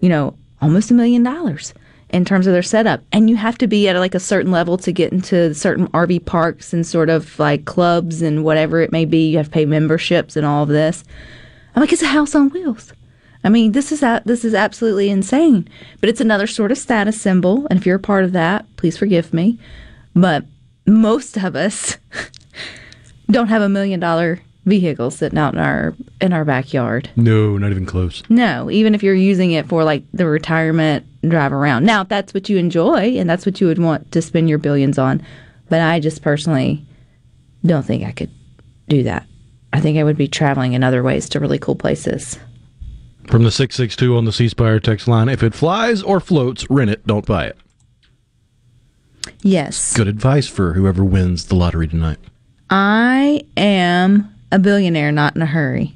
you 0.00 0.08
know, 0.08 0.36
almost 0.60 0.90
a 0.90 0.94
million 0.94 1.22
dollars 1.22 1.72
in 2.10 2.24
terms 2.24 2.46
of 2.46 2.52
their 2.52 2.62
setup. 2.62 3.02
And 3.12 3.28
you 3.28 3.36
have 3.36 3.58
to 3.58 3.66
be 3.66 3.88
at 3.88 3.96
like 3.96 4.14
a 4.14 4.20
certain 4.20 4.52
level 4.52 4.76
to 4.78 4.92
get 4.92 5.12
into 5.12 5.54
certain 5.54 5.88
RV 5.88 6.24
parks 6.26 6.72
and 6.72 6.86
sort 6.86 7.08
of 7.08 7.38
like 7.38 7.64
clubs 7.64 8.22
and 8.22 8.44
whatever 8.44 8.80
it 8.80 8.92
may 8.92 9.04
be. 9.04 9.30
You 9.30 9.38
have 9.38 9.46
to 9.46 9.52
pay 9.52 9.64
memberships 9.64 10.36
and 10.36 10.46
all 10.46 10.62
of 10.62 10.68
this. 10.68 11.02
I'm 11.74 11.80
like, 11.80 11.92
it's 11.92 12.02
a 12.02 12.06
house 12.06 12.34
on 12.34 12.50
wheels. 12.50 12.92
I 13.46 13.48
mean, 13.48 13.70
this 13.72 13.92
is 13.92 14.02
a, 14.02 14.20
this 14.24 14.44
is 14.44 14.54
absolutely 14.54 15.08
insane. 15.08 15.68
But 16.00 16.08
it's 16.08 16.20
another 16.20 16.48
sort 16.48 16.72
of 16.72 16.78
status 16.78 17.18
symbol, 17.20 17.64
and 17.70 17.78
if 17.78 17.86
you're 17.86 17.96
a 17.96 18.00
part 18.00 18.24
of 18.24 18.32
that, 18.32 18.66
please 18.76 18.98
forgive 18.98 19.32
me. 19.32 19.56
But 20.16 20.44
most 20.84 21.36
of 21.36 21.54
us 21.54 21.96
don't 23.30 23.46
have 23.46 23.62
a 23.62 23.68
million 23.68 24.00
dollar 24.00 24.40
vehicle 24.64 25.12
sitting 25.12 25.38
out 25.38 25.54
in 25.54 25.60
our 25.60 25.94
in 26.20 26.32
our 26.32 26.44
backyard. 26.44 27.08
No, 27.14 27.56
not 27.56 27.70
even 27.70 27.86
close. 27.86 28.20
No, 28.28 28.68
even 28.68 28.96
if 28.96 29.04
you're 29.04 29.14
using 29.14 29.52
it 29.52 29.68
for 29.68 29.84
like 29.84 30.02
the 30.12 30.26
retirement 30.26 31.06
drive 31.22 31.52
around. 31.52 31.86
Now, 31.86 32.02
if 32.02 32.08
that's 32.08 32.34
what 32.34 32.48
you 32.48 32.56
enjoy 32.56 33.16
and 33.16 33.30
that's 33.30 33.46
what 33.46 33.60
you 33.60 33.68
would 33.68 33.78
want 33.78 34.10
to 34.10 34.20
spend 34.22 34.48
your 34.48 34.58
billions 34.58 34.98
on, 34.98 35.24
but 35.68 35.80
I 35.80 36.00
just 36.00 36.20
personally 36.20 36.84
don't 37.64 37.86
think 37.86 38.02
I 38.04 38.10
could 38.10 38.30
do 38.88 39.04
that. 39.04 39.24
I 39.72 39.78
think 39.78 39.98
I 39.98 40.04
would 40.04 40.16
be 40.16 40.26
traveling 40.26 40.72
in 40.72 40.82
other 40.82 41.04
ways 41.04 41.28
to 41.28 41.38
really 41.38 41.60
cool 41.60 41.76
places. 41.76 42.40
From 43.28 43.42
the 43.42 43.50
662 43.50 44.16
on 44.16 44.24
the 44.24 44.32
C 44.32 44.48
Spire 44.48 44.78
text 44.78 45.08
line, 45.08 45.28
if 45.28 45.42
it 45.42 45.54
flies 45.54 46.02
or 46.02 46.20
floats, 46.20 46.68
rent 46.70 46.90
it, 46.90 47.06
don't 47.06 47.26
buy 47.26 47.46
it. 47.46 47.58
Yes. 49.42 49.94
Good 49.94 50.08
advice 50.08 50.46
for 50.46 50.74
whoever 50.74 51.04
wins 51.04 51.46
the 51.46 51.56
lottery 51.56 51.88
tonight. 51.88 52.18
I 52.70 53.44
am 53.56 54.32
a 54.52 54.58
billionaire, 54.58 55.10
not 55.10 55.34
in 55.34 55.42
a 55.42 55.46
hurry. 55.46 55.94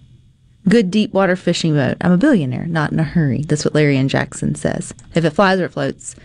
Good 0.69 0.91
deep 0.91 1.13
water 1.13 1.37
fishing 1.37 1.75
boat. 1.75 1.97
I'm 2.01 2.13
a 2.13 2.19
billionaire, 2.19 2.67
not 2.67 2.93
in 2.93 2.99
a 2.99 3.05
hurry. 3.05 3.43
That's 3.43 3.65
what 3.65 3.75
Larry 3.75 3.97
and 3.97 4.11
Jackson 4.11 4.55
says. 4.57 4.93
If 5.15 5.25
it 5.25 5.31
flies 5.31 5.61
or 5.61 5.67
it 5.67 5.73
floats. 5.73 6.17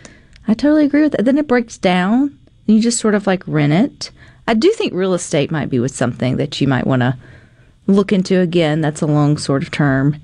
I 0.47 0.53
totally 0.53 0.85
agree 0.85 1.03
with 1.03 1.13
that. 1.13 1.25
Then 1.25 1.37
it 1.37 1.47
breaks 1.47 1.77
down 1.77 2.37
and 2.67 2.75
you 2.75 2.81
just 2.81 2.99
sort 2.99 3.15
of 3.15 3.27
like 3.27 3.43
rent 3.47 3.73
it. 3.73 4.11
I 4.47 4.53
do 4.53 4.71
think 4.71 4.93
real 4.93 5.13
estate 5.13 5.51
might 5.51 5.69
be 5.69 5.79
with 5.79 5.95
something 5.95 6.37
that 6.37 6.59
you 6.59 6.67
might 6.67 6.85
want 6.85 7.01
to 7.01 7.17
look 7.87 8.11
into 8.11 8.39
again. 8.39 8.81
That's 8.81 9.01
a 9.01 9.07
long 9.07 9.37
sort 9.37 9.63
of 9.63 9.71
term 9.71 10.19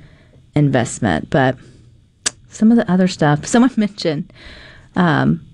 investment. 0.56 1.30
But 1.30 1.58
some 2.50 2.72
of 2.72 2.78
the 2.78 2.90
other 2.92 3.08
stuff, 3.08 3.46
someone 3.54 3.72
mentioned 3.78 4.32
um, 4.96 5.46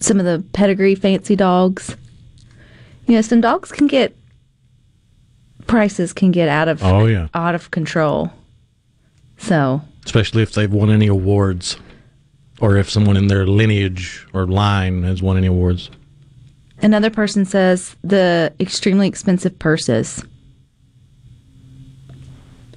some 0.00 0.18
of 0.20 0.26
the 0.26 0.44
pedigree 0.52 0.94
fancy 0.94 1.36
dogs. 1.36 1.96
You 3.06 3.14
know, 3.14 3.20
some 3.22 3.40
dogs 3.40 3.70
can 3.72 3.86
get 3.86 4.16
prices 5.66 6.12
can 6.12 6.30
get 6.30 6.48
out 6.48 6.68
of 6.68 6.82
Oh, 6.84 7.06
yeah. 7.06 7.28
out 7.34 7.54
of 7.54 7.70
control. 7.70 8.30
So 9.38 9.82
Especially 10.04 10.42
if 10.42 10.52
they've 10.52 10.72
won 10.72 10.90
any 10.90 11.08
awards 11.08 11.76
or 12.60 12.76
if 12.76 12.88
someone 12.88 13.16
in 13.16 13.26
their 13.26 13.46
lineage 13.46 14.24
or 14.32 14.46
line 14.46 15.02
has 15.02 15.22
won 15.22 15.36
any 15.36 15.48
awards. 15.48 15.90
another 16.82 17.10
person 17.10 17.44
says 17.44 17.96
the 18.04 18.52
extremely 18.60 19.08
expensive 19.08 19.58
purses. 19.58 20.24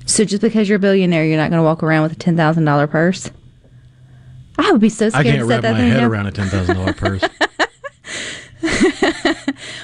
So 0.10 0.26
just 0.26 0.42
because 0.42 0.68
you're 0.68 0.78
a 0.78 0.80
billionaire, 0.80 1.24
you're 1.26 1.38
not 1.38 1.52
going 1.52 1.60
to 1.60 1.64
walk 1.64 1.84
around 1.84 2.04
with 2.04 2.14
a 2.14 2.16
ten 2.16 2.36
thousand 2.36 2.66
dollar 2.66 2.88
purse. 2.88 3.30
I 4.58 4.72
would 4.72 4.82
be 4.82 4.90
so 4.90 5.10
scared. 5.10 5.26
I 5.26 5.30
can't 5.30 5.40
to 5.40 5.46
wrap 5.46 5.62
that 5.62 5.74
my 5.74 5.80
head 5.80 6.00
down. 6.02 6.12
around 6.12 6.28
a 6.28 6.32
$10,000 6.32 6.98
purse. 6.98 7.24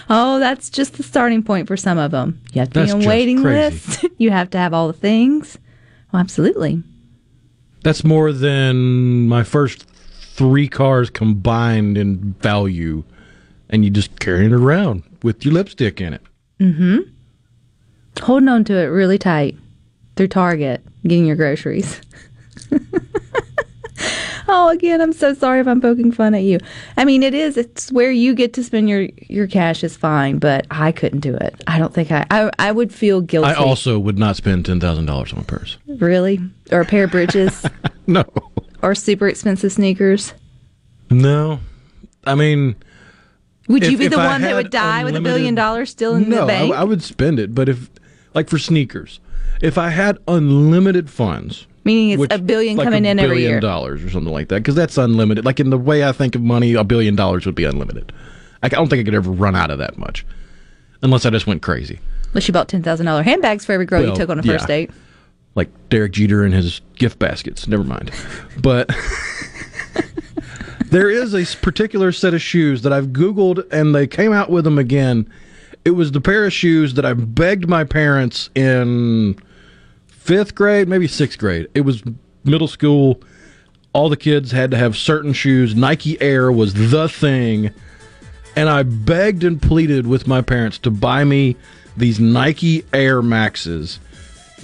Oh, 0.07 0.38
that's 0.38 0.69
just 0.69 0.97
the 0.97 1.03
starting 1.03 1.41
point 1.41 1.67
for 1.67 1.75
some 1.75 1.97
of 1.97 2.11
them. 2.11 2.39
You 2.53 2.59
have 2.59 2.69
to 2.73 2.81
That's 2.81 2.93
be 2.93 3.01
on 3.01 3.07
waiting 3.07 3.41
crazy. 3.41 3.75
list. 3.75 4.05
you 4.19 4.29
have 4.29 4.51
to 4.51 4.59
have 4.59 4.71
all 4.71 4.85
the 4.85 4.93
things. 4.93 5.57
Well, 6.11 6.19
absolutely. 6.19 6.83
That's 7.83 8.03
more 8.03 8.31
than 8.31 9.27
my 9.27 9.43
first 9.43 9.88
three 9.88 10.67
cars 10.67 11.09
combined 11.09 11.97
in 11.97 12.33
value. 12.33 13.03
And 13.67 13.83
you 13.83 13.89
just 13.89 14.19
carrying 14.19 14.51
it 14.51 14.55
around 14.55 15.01
with 15.23 15.43
your 15.43 15.55
lipstick 15.55 15.99
in 15.99 16.13
it. 16.13 16.21
Mm-hmm. 16.59 16.99
Holding 18.21 18.49
on 18.49 18.63
to 18.65 18.77
it 18.77 18.85
really 18.85 19.17
tight 19.17 19.57
through 20.15 20.28
Target, 20.30 20.84
getting 21.04 21.25
your 21.25 21.36
groceries. 21.36 22.01
oh, 24.47 24.69
again, 24.69 25.01
I'm 25.01 25.13
so 25.13 25.34
sorry 25.34 25.60
if 25.60 25.67
I'm 25.67 25.82
poking 25.82 26.12
fun 26.12 26.34
at 26.36 26.43
you. 26.43 26.60
I 26.97 27.06
mean, 27.06 27.23
it 27.23 27.34
is. 27.34 27.58
It's 27.58 27.91
where 27.91 28.12
you 28.12 28.34
get 28.34 28.54
to 28.54 28.63
spend 28.63 28.89
your 28.89 29.08
your 29.28 29.47
cash 29.47 29.84
is 29.84 29.95
fine, 29.97 30.39
but 30.39 30.65
I 30.71 30.91
couldn't 30.91 31.19
do 31.21 31.36
it. 31.36 31.63
I 31.67 31.80
don't 31.80 31.93
think 31.93 32.12
I. 32.12 32.25
I, 32.30 32.51
I 32.60 32.71
would 32.71 32.93
feel 32.93 33.21
guilty. 33.21 33.49
I 33.49 33.54
also 33.54 33.99
would 33.99 34.17
not 34.17 34.36
spend 34.36 34.65
$10,000 34.65 35.34
on 35.34 35.39
a 35.39 35.43
purse. 35.43 35.78
really, 35.88 36.39
or 36.71 36.82
a 36.82 36.86
pair 36.86 37.06
of 37.06 37.12
bridges, 37.12 37.65
No. 38.08 38.23
or 38.82 38.95
super 38.95 39.28
expensive 39.28 39.71
sneakers. 39.71 40.34
No. 41.10 41.60
I 42.25 42.36
mean, 42.36 42.75
Would 43.67 43.86
you 43.86 43.97
be 43.97 44.08
the 44.08 44.17
one 44.17 44.41
that 44.41 44.56
would 44.56 44.71
die 44.71 45.04
with 45.04 45.15
a 45.15 45.21
billion 45.21 45.56
dollars 45.56 45.91
still 45.91 46.15
in 46.15 46.30
no, 46.30 46.38
the 46.38 46.41
I, 46.43 46.47
bank? 46.47 46.73
I 46.73 46.84
would 46.84 47.04
spend 47.04 47.39
it. 47.39 47.54
But 47.54 47.69
if, 47.69 47.89
like 48.34 48.49
for 48.49 48.58
sneakers, 48.58 49.19
if 49.62 49.77
I 49.77 49.89
had 49.89 50.17
unlimited 50.27 51.10
funds, 51.10 51.67
Meaning 51.84 52.12
it's 52.12 52.19
which- 52.19 52.31
a 52.31 52.39
billion 52.39 52.77
like 52.77 52.86
coming 52.86 53.05
a 53.05 53.10
in 53.10 53.19
every 53.19 53.36
billion 53.38 53.51
year. 53.51 53.60
dollars 53.60 54.03
or 54.03 54.10
something 54.10 54.34
like 54.34 54.47
that, 54.49 54.58
because 54.58 54.75
that's 54.75 54.97
unlimited. 54.97 55.45
Like 55.45 55.60
in 55.60 55.69
the 55.69 55.77
way 55.77 56.03
I 56.03 56.12
think 56.12 56.36
of 56.36 56.41
money, 56.41 56.73
a 56.73 56.84
billion 56.84 57.15
dollars 57.15 57.45
would 57.45 57.55
be 57.55 57.63
unlimited. 57.65 58.12
I 58.63 58.69
don't 58.69 58.89
think 58.89 59.01
I 59.01 59.03
could 59.03 59.13
ever 59.13 59.31
run 59.31 59.55
out 59.55 59.69
of 59.69 59.77
that 59.77 59.97
much, 59.97 60.25
unless 61.03 61.25
I 61.25 61.29
just 61.29 61.45
went 61.45 61.62
crazy, 61.62 61.99
Unless 62.29 62.47
you 62.47 62.53
bought 62.53 62.67
ten 62.67 62.81
thousand 62.81 63.05
dollar 63.05 63.21
handbags 63.23 63.65
for 63.65 63.73
every 63.73 63.86
girl 63.86 64.03
you 64.03 64.15
took 64.15 64.29
on 64.29 64.39
a 64.39 64.41
yeah. 64.41 64.53
first 64.53 64.67
date. 64.67 64.89
like 65.53 65.69
Derek 65.89 66.13
Jeter 66.13 66.43
and 66.43 66.53
his 66.53 66.81
gift 66.95 67.19
baskets. 67.19 67.67
Never 67.67 67.84
mind, 67.84 68.12
but. 68.62 68.89
there 70.88 71.10
is 71.10 71.34
a 71.34 71.45
particular 71.62 72.12
set 72.12 72.34
of 72.34 72.41
shoes 72.41 72.81
that 72.84 72.93
I've 72.93 73.08
Googled 73.08 73.65
and 73.71 73.93
they 73.93 74.08
came 74.08 74.31
out 74.31 74.49
with 74.49 74.63
them 74.63 74.77
again. 74.77 75.29
It 75.86 75.91
was 75.91 76.12
the 76.12 76.19
pair 76.19 76.45
of 76.45 76.52
shoes 76.52 76.95
that 76.95 77.06
I 77.06 77.13
begged 77.13 77.69
my 77.69 77.84
parents 77.84 78.50
in 78.56 79.39
fifth 80.08 80.56
grade, 80.56 80.88
maybe 80.88 81.08
sixth 81.08 81.38
grade. 81.38 81.67
It 81.76 81.82
was 81.82 82.04
middle 82.43 82.67
school. 82.67 83.21
All 83.93 84.10
the 84.10 84.17
kids 84.17 84.52
had 84.52 84.71
to 84.71 84.78
have 84.78 84.98
certain 84.98 85.32
shoes. 85.32 85.76
Nike 85.76 86.19
Air 86.19 86.52
was 86.52 86.74
the 86.74 87.08
thing. 87.08 87.69
And 88.56 88.67
I 88.67 88.82
begged 88.82 89.43
and 89.43 89.62
pleaded 89.62 90.08
with 90.08 90.28
my 90.28 90.41
parents 90.41 90.80
to 90.80 90.91
buy 90.91 91.24
me 91.24 91.56
these 91.95 92.19
Nike 92.19 92.84
Air 92.91 93.21
Maxes 93.21 94.00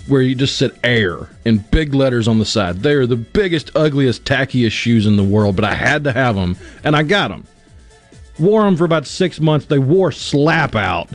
where 0.07 0.21
you 0.21 0.33
just 0.33 0.57
said 0.57 0.71
air 0.83 1.29
in 1.45 1.59
big 1.71 1.93
letters 1.93 2.27
on 2.27 2.39
the 2.39 2.45
side. 2.45 2.77
They're 2.79 3.05
the 3.05 3.15
biggest, 3.15 3.75
ugliest, 3.75 4.25
tackiest 4.25 4.71
shoes 4.71 5.05
in 5.05 5.15
the 5.15 5.23
world, 5.23 5.55
but 5.55 5.65
I 5.65 5.73
had 5.73 6.03
to 6.05 6.11
have 6.11 6.35
them, 6.35 6.57
and 6.83 6.95
I 6.95 7.03
got 7.03 7.29
them. 7.29 7.45
Wore 8.39 8.63
them 8.63 8.77
for 8.77 8.85
about 8.85 9.05
six 9.05 9.39
months. 9.39 9.65
They 9.65 9.79
wore 9.79 10.11
slap 10.11 10.75
out. 10.75 11.09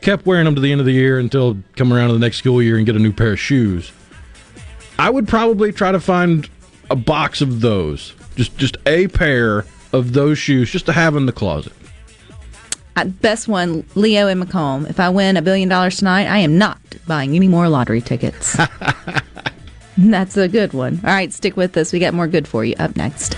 Kept 0.00 0.26
wearing 0.26 0.44
them 0.44 0.54
to 0.54 0.60
the 0.60 0.70
end 0.70 0.80
of 0.80 0.86
the 0.86 0.92
year 0.92 1.18
until 1.18 1.58
come 1.76 1.92
around 1.92 2.08
to 2.08 2.14
the 2.14 2.20
next 2.20 2.36
school 2.36 2.62
year 2.62 2.76
and 2.76 2.86
get 2.86 2.96
a 2.96 3.00
new 3.00 3.12
pair 3.12 3.32
of 3.32 3.40
shoes. 3.40 3.92
I 4.98 5.10
would 5.10 5.28
probably 5.28 5.72
try 5.72 5.92
to 5.92 6.00
find 6.00 6.48
a 6.90 6.96
box 6.96 7.40
of 7.40 7.60
those, 7.60 8.14
just 8.36 8.56
just 8.56 8.76
a 8.86 9.08
pair 9.08 9.64
of 9.92 10.12
those 10.12 10.38
shoes, 10.38 10.70
just 10.70 10.86
to 10.86 10.92
have 10.92 11.16
in 11.16 11.26
the 11.26 11.32
closet. 11.32 11.72
Uh, 12.96 13.04
best 13.04 13.46
one, 13.46 13.84
Leo 13.94 14.26
and 14.26 14.42
McComb. 14.42 14.88
If 14.90 14.98
I 14.98 15.08
win 15.08 15.36
a 15.36 15.42
billion 15.42 15.68
dollars 15.68 15.98
tonight, 15.98 16.26
I 16.26 16.38
am 16.38 16.58
not 16.58 16.80
buying 17.06 17.36
any 17.36 17.46
more 17.46 17.68
lottery 17.68 18.00
tickets. 18.00 18.56
That's 19.98 20.36
a 20.36 20.48
good 20.48 20.72
one. 20.72 21.00
All 21.04 21.10
right, 21.10 21.32
stick 21.32 21.56
with 21.56 21.76
us. 21.76 21.92
We 21.92 22.00
got 22.00 22.14
more 22.14 22.26
good 22.26 22.48
for 22.48 22.64
you 22.64 22.74
up 22.78 22.96
next. 22.96 23.36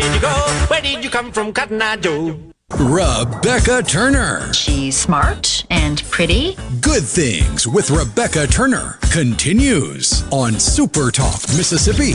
Did 0.00 0.14
you 0.14 0.20
go? 0.20 0.34
Where 0.68 0.80
did 0.80 1.04
you 1.04 1.10
come 1.10 1.32
from, 1.32 1.52
Cotton 1.52 1.82
Eye 1.82 1.96
Joe? 1.96 2.38
Rebecca 2.78 3.82
Turner. 3.82 4.52
She's 4.54 4.96
smart 4.96 5.64
and 5.70 6.02
pretty. 6.10 6.56
Good 6.80 7.02
Things 7.04 7.68
with 7.68 7.90
Rebecca 7.90 8.46
Turner 8.46 8.98
continues 9.12 10.24
on 10.30 10.58
Super 10.58 11.10
Talk, 11.10 11.42
Mississippi. 11.56 12.14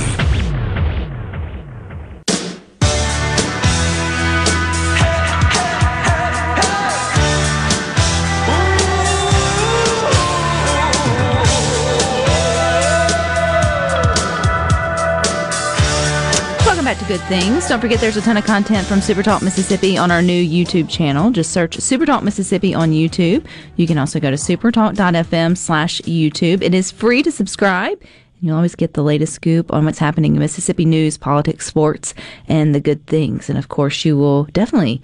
Good 17.07 17.21
Things. 17.21 17.69
Don't 17.69 17.79
forget 17.79 18.01
there's 18.01 18.17
a 18.17 18.21
ton 18.21 18.35
of 18.35 18.43
content 18.43 18.85
from 18.85 18.99
Super 18.99 19.23
Talk 19.23 19.41
Mississippi 19.41 19.97
on 19.97 20.11
our 20.11 20.21
new 20.21 20.43
YouTube 20.45 20.89
channel. 20.89 21.31
Just 21.31 21.53
search 21.53 21.77
Super 21.79 22.05
Talk 22.05 22.21
Mississippi 22.21 22.75
on 22.75 22.91
YouTube. 22.91 23.45
You 23.77 23.87
can 23.87 23.97
also 23.97 24.19
go 24.19 24.29
to 24.29 24.35
supertalk.fm 24.35 25.57
slash 25.57 26.01
YouTube. 26.01 26.61
It 26.61 26.73
is 26.73 26.91
free 26.91 27.23
to 27.23 27.31
subscribe. 27.31 28.01
You'll 28.41 28.57
always 28.57 28.75
get 28.75 28.93
the 28.93 29.03
latest 29.03 29.33
scoop 29.33 29.71
on 29.71 29.85
what's 29.85 29.99
happening 29.99 30.33
in 30.33 30.39
Mississippi 30.39 30.83
news, 30.83 31.17
politics, 31.17 31.65
sports, 31.65 32.13
and 32.49 32.75
the 32.75 32.81
good 32.81 33.07
things. 33.07 33.49
And 33.49 33.57
of 33.57 33.69
course, 33.69 34.03
you 34.03 34.17
will 34.17 34.43
definitely 34.45 35.01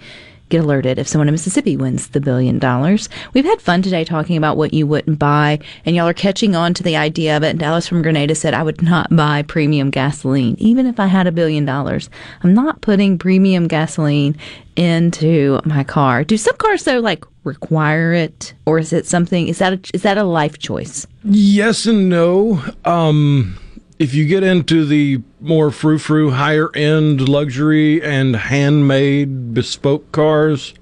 get 0.48 0.62
alerted 0.62 0.98
if 0.98 1.08
someone 1.08 1.28
in 1.28 1.34
Mississippi 1.34 1.76
wins 1.76 2.08
the 2.08 2.20
billion 2.20 2.58
dollars. 2.58 3.08
We've 3.32 3.44
had 3.44 3.60
fun 3.60 3.82
today 3.82 4.04
talking 4.04 4.36
about 4.36 4.56
what 4.56 4.74
you 4.74 4.86
wouldn't 4.86 5.18
buy, 5.18 5.58
and 5.84 5.96
y'all 5.96 6.08
are 6.08 6.14
catching 6.14 6.54
on 6.54 6.74
to 6.74 6.82
the 6.82 6.96
idea 6.96 7.36
of 7.36 7.42
it. 7.42 7.58
Dallas 7.58 7.88
from 7.88 8.02
Grenada 8.02 8.34
said, 8.34 8.54
I 8.54 8.62
would 8.62 8.82
not 8.82 9.14
buy 9.14 9.42
premium 9.42 9.90
gasoline, 9.90 10.56
even 10.58 10.86
if 10.86 11.00
I 11.00 11.06
had 11.06 11.26
a 11.26 11.32
billion 11.32 11.64
dollars. 11.64 12.10
I'm 12.42 12.54
not 12.54 12.80
putting 12.80 13.18
premium 13.18 13.68
gasoline 13.68 14.36
into 14.76 15.60
my 15.64 15.84
car. 15.84 16.24
Do 16.24 16.36
some 16.36 16.56
cars, 16.56 16.84
though, 16.84 17.00
like 17.00 17.24
require 17.44 18.12
it? 18.12 18.54
Or 18.66 18.78
is 18.78 18.92
it 18.92 19.06
something, 19.06 19.48
is 19.48 19.58
that 19.58 19.72
a, 19.72 19.80
is 19.94 20.02
that 20.02 20.18
a 20.18 20.24
life 20.24 20.58
choice? 20.58 21.06
Yes 21.24 21.86
and 21.86 22.08
no. 22.08 22.62
Um, 22.84 23.58
if 23.98 24.14
you 24.14 24.26
get 24.26 24.42
into 24.42 24.84
the 24.84 25.20
more 25.40 25.70
frou 25.70 25.98
frou, 25.98 26.30
higher 26.30 26.74
end 26.74 27.28
luxury 27.28 28.02
and 28.02 28.34
handmade 28.34 29.54
bespoke 29.54 30.10
cars, 30.12 30.74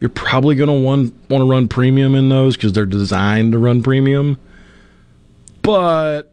you're 0.00 0.10
probably 0.10 0.54
going 0.54 0.68
to 0.68 0.72
want 0.74 1.12
want 1.28 1.42
to 1.42 1.50
run 1.50 1.68
premium 1.68 2.14
in 2.14 2.28
those 2.28 2.56
because 2.56 2.72
they're 2.72 2.86
designed 2.86 3.52
to 3.52 3.58
run 3.58 3.82
premium. 3.82 4.38
But 5.62 6.32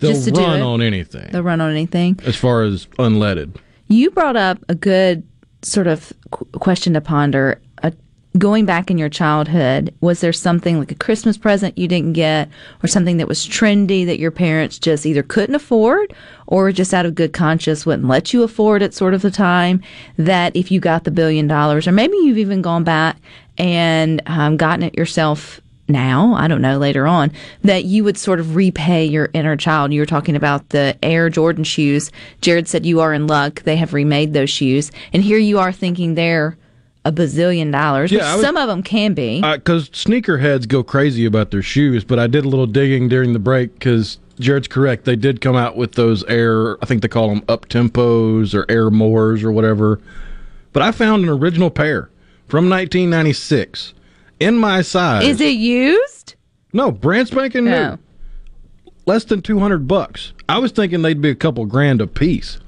they'll 0.00 0.20
run 0.34 0.60
on 0.60 0.82
anything 0.82 1.30
They'll 1.32 1.42
run 1.42 1.60
on 1.60 1.70
anything? 1.70 2.18
as 2.24 2.36
far 2.36 2.62
as 2.62 2.86
unleaded. 2.98 3.56
You 3.88 4.10
brought 4.10 4.36
up 4.36 4.58
a 4.68 4.74
good 4.74 5.22
sort 5.62 5.86
of 5.86 6.12
question 6.52 6.94
to 6.94 7.00
ponder. 7.00 7.60
Going 8.36 8.66
back 8.66 8.90
in 8.90 8.98
your 8.98 9.08
childhood, 9.08 9.94
was 10.00 10.20
there 10.20 10.32
something 10.32 10.78
like 10.80 10.90
a 10.90 10.96
Christmas 10.96 11.38
present 11.38 11.78
you 11.78 11.86
didn't 11.86 12.14
get, 12.14 12.48
or 12.82 12.88
something 12.88 13.18
that 13.18 13.28
was 13.28 13.46
trendy 13.46 14.04
that 14.04 14.18
your 14.18 14.32
parents 14.32 14.80
just 14.80 15.06
either 15.06 15.22
couldn't 15.22 15.54
afford, 15.54 16.12
or 16.48 16.72
just 16.72 16.92
out 16.92 17.06
of 17.06 17.14
good 17.14 17.32
conscience 17.32 17.86
wouldn't 17.86 18.08
let 18.08 18.34
you 18.34 18.42
afford 18.42 18.82
at 18.82 18.92
sort 18.92 19.14
of 19.14 19.22
the 19.22 19.30
time? 19.30 19.80
That 20.18 20.56
if 20.56 20.72
you 20.72 20.80
got 20.80 21.04
the 21.04 21.12
billion 21.12 21.46
dollars, 21.46 21.86
or 21.86 21.92
maybe 21.92 22.16
you've 22.16 22.38
even 22.38 22.62
gone 22.62 22.82
back 22.82 23.16
and 23.58 24.20
um, 24.26 24.56
gotten 24.56 24.82
it 24.82 24.98
yourself 24.98 25.60
now, 25.88 26.34
I 26.34 26.48
don't 26.48 26.62
know, 26.62 26.78
later 26.78 27.06
on, 27.06 27.30
that 27.62 27.84
you 27.84 28.02
would 28.02 28.18
sort 28.18 28.40
of 28.40 28.56
repay 28.56 29.04
your 29.04 29.30
inner 29.34 29.56
child. 29.56 29.92
You 29.92 30.00
were 30.00 30.06
talking 30.06 30.34
about 30.34 30.70
the 30.70 30.98
Air 31.00 31.30
Jordan 31.30 31.62
shoes. 31.62 32.10
Jared 32.40 32.66
said 32.66 32.84
you 32.84 33.00
are 33.00 33.14
in 33.14 33.28
luck. 33.28 33.62
They 33.62 33.76
have 33.76 33.94
remade 33.94 34.32
those 34.32 34.50
shoes. 34.50 34.90
And 35.12 35.22
here 35.22 35.38
you 35.38 35.60
are 35.60 35.72
thinking 35.72 36.16
they're 36.16 36.58
a 37.06 37.12
bazillion 37.12 37.70
dollars, 37.70 38.10
Yeah, 38.10 38.18
which 38.32 38.36
was- 38.38 38.46
some 38.46 38.56
of 38.56 38.66
them 38.68 38.82
can 38.82 39.14
be. 39.14 39.40
Uh, 39.42 39.56
because 39.56 39.88
sneakerheads 39.90 40.66
go 40.66 40.82
crazy 40.82 41.24
about 41.24 41.50
their 41.52 41.62
shoes, 41.62 42.02
but 42.04 42.18
I 42.18 42.26
did 42.26 42.44
a 42.44 42.48
little 42.48 42.66
digging 42.66 43.08
during 43.08 43.32
the 43.32 43.38
break 43.38 43.74
because 43.74 44.18
Jared's 44.40 44.66
correct. 44.68 45.04
They 45.04 45.14
did 45.16 45.40
come 45.40 45.54
out 45.56 45.76
with 45.76 45.92
those 45.92 46.24
air, 46.24 46.76
I 46.82 46.86
think 46.86 47.02
they 47.02 47.08
call 47.08 47.28
them 47.28 47.42
up 47.48 47.68
tempos 47.68 48.54
or 48.54 48.66
Air 48.68 48.90
Mores 48.90 49.44
or 49.44 49.52
whatever. 49.52 50.00
But 50.72 50.82
I 50.82 50.90
found 50.92 51.22
an 51.22 51.28
original 51.30 51.70
pair 51.70 52.10
from 52.48 52.68
1996 52.68 53.94
in 54.40 54.56
my 54.56 54.82
size. 54.82 55.24
Is 55.26 55.40
it 55.40 55.54
used? 55.54 56.34
No, 56.72 56.90
brand 56.90 57.28
spanking 57.28 57.64
new. 57.66 57.72
Oh. 57.74 57.98
Less 59.06 59.24
than 59.24 59.40
200 59.40 59.86
bucks. 59.86 60.32
I 60.48 60.58
was 60.58 60.72
thinking 60.72 61.02
they'd 61.02 61.20
be 61.22 61.30
a 61.30 61.34
couple 61.36 61.64
grand 61.66 62.00
a 62.00 62.06
piece. 62.08 62.58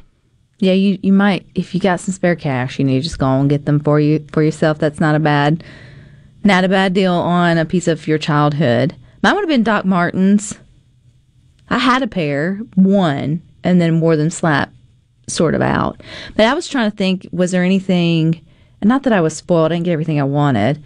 Yeah, 0.58 0.72
you, 0.72 0.98
you 1.02 1.12
might 1.12 1.46
if 1.54 1.74
you 1.74 1.80
got 1.80 2.00
some 2.00 2.12
spare 2.12 2.36
cash, 2.36 2.78
you 2.78 2.84
need 2.84 2.98
to 2.98 3.02
just 3.02 3.18
go 3.18 3.26
and 3.26 3.48
get 3.48 3.64
them 3.64 3.80
for 3.80 4.00
you 4.00 4.24
for 4.32 4.42
yourself. 4.42 4.78
That's 4.78 5.00
not 5.00 5.14
a 5.14 5.20
bad 5.20 5.62
not 6.44 6.64
a 6.64 6.68
bad 6.68 6.94
deal 6.94 7.12
on 7.12 7.58
a 7.58 7.64
piece 7.64 7.88
of 7.88 8.06
your 8.06 8.18
childhood. 8.18 8.96
Mine 9.22 9.34
would 9.34 9.42
have 9.42 9.48
been 9.48 9.62
Doc 9.62 9.84
Martens. 9.84 10.58
I 11.68 11.78
had 11.78 12.02
a 12.02 12.06
pair, 12.06 12.60
one, 12.74 13.42
and 13.62 13.80
then 13.80 14.00
wore 14.00 14.16
them 14.16 14.30
slap 14.30 14.72
sort 15.28 15.54
of 15.54 15.60
out. 15.60 16.00
But 16.36 16.46
I 16.46 16.54
was 16.54 16.66
trying 16.66 16.90
to 16.90 16.96
think, 16.96 17.28
was 17.32 17.50
there 17.50 17.64
anything 17.64 18.44
and 18.80 18.88
not 18.88 19.02
that 19.04 19.12
I 19.12 19.20
was 19.20 19.36
spoiled, 19.36 19.72
I 19.72 19.76
didn't 19.76 19.86
get 19.86 19.92
everything 19.92 20.20
I 20.20 20.24
wanted, 20.24 20.82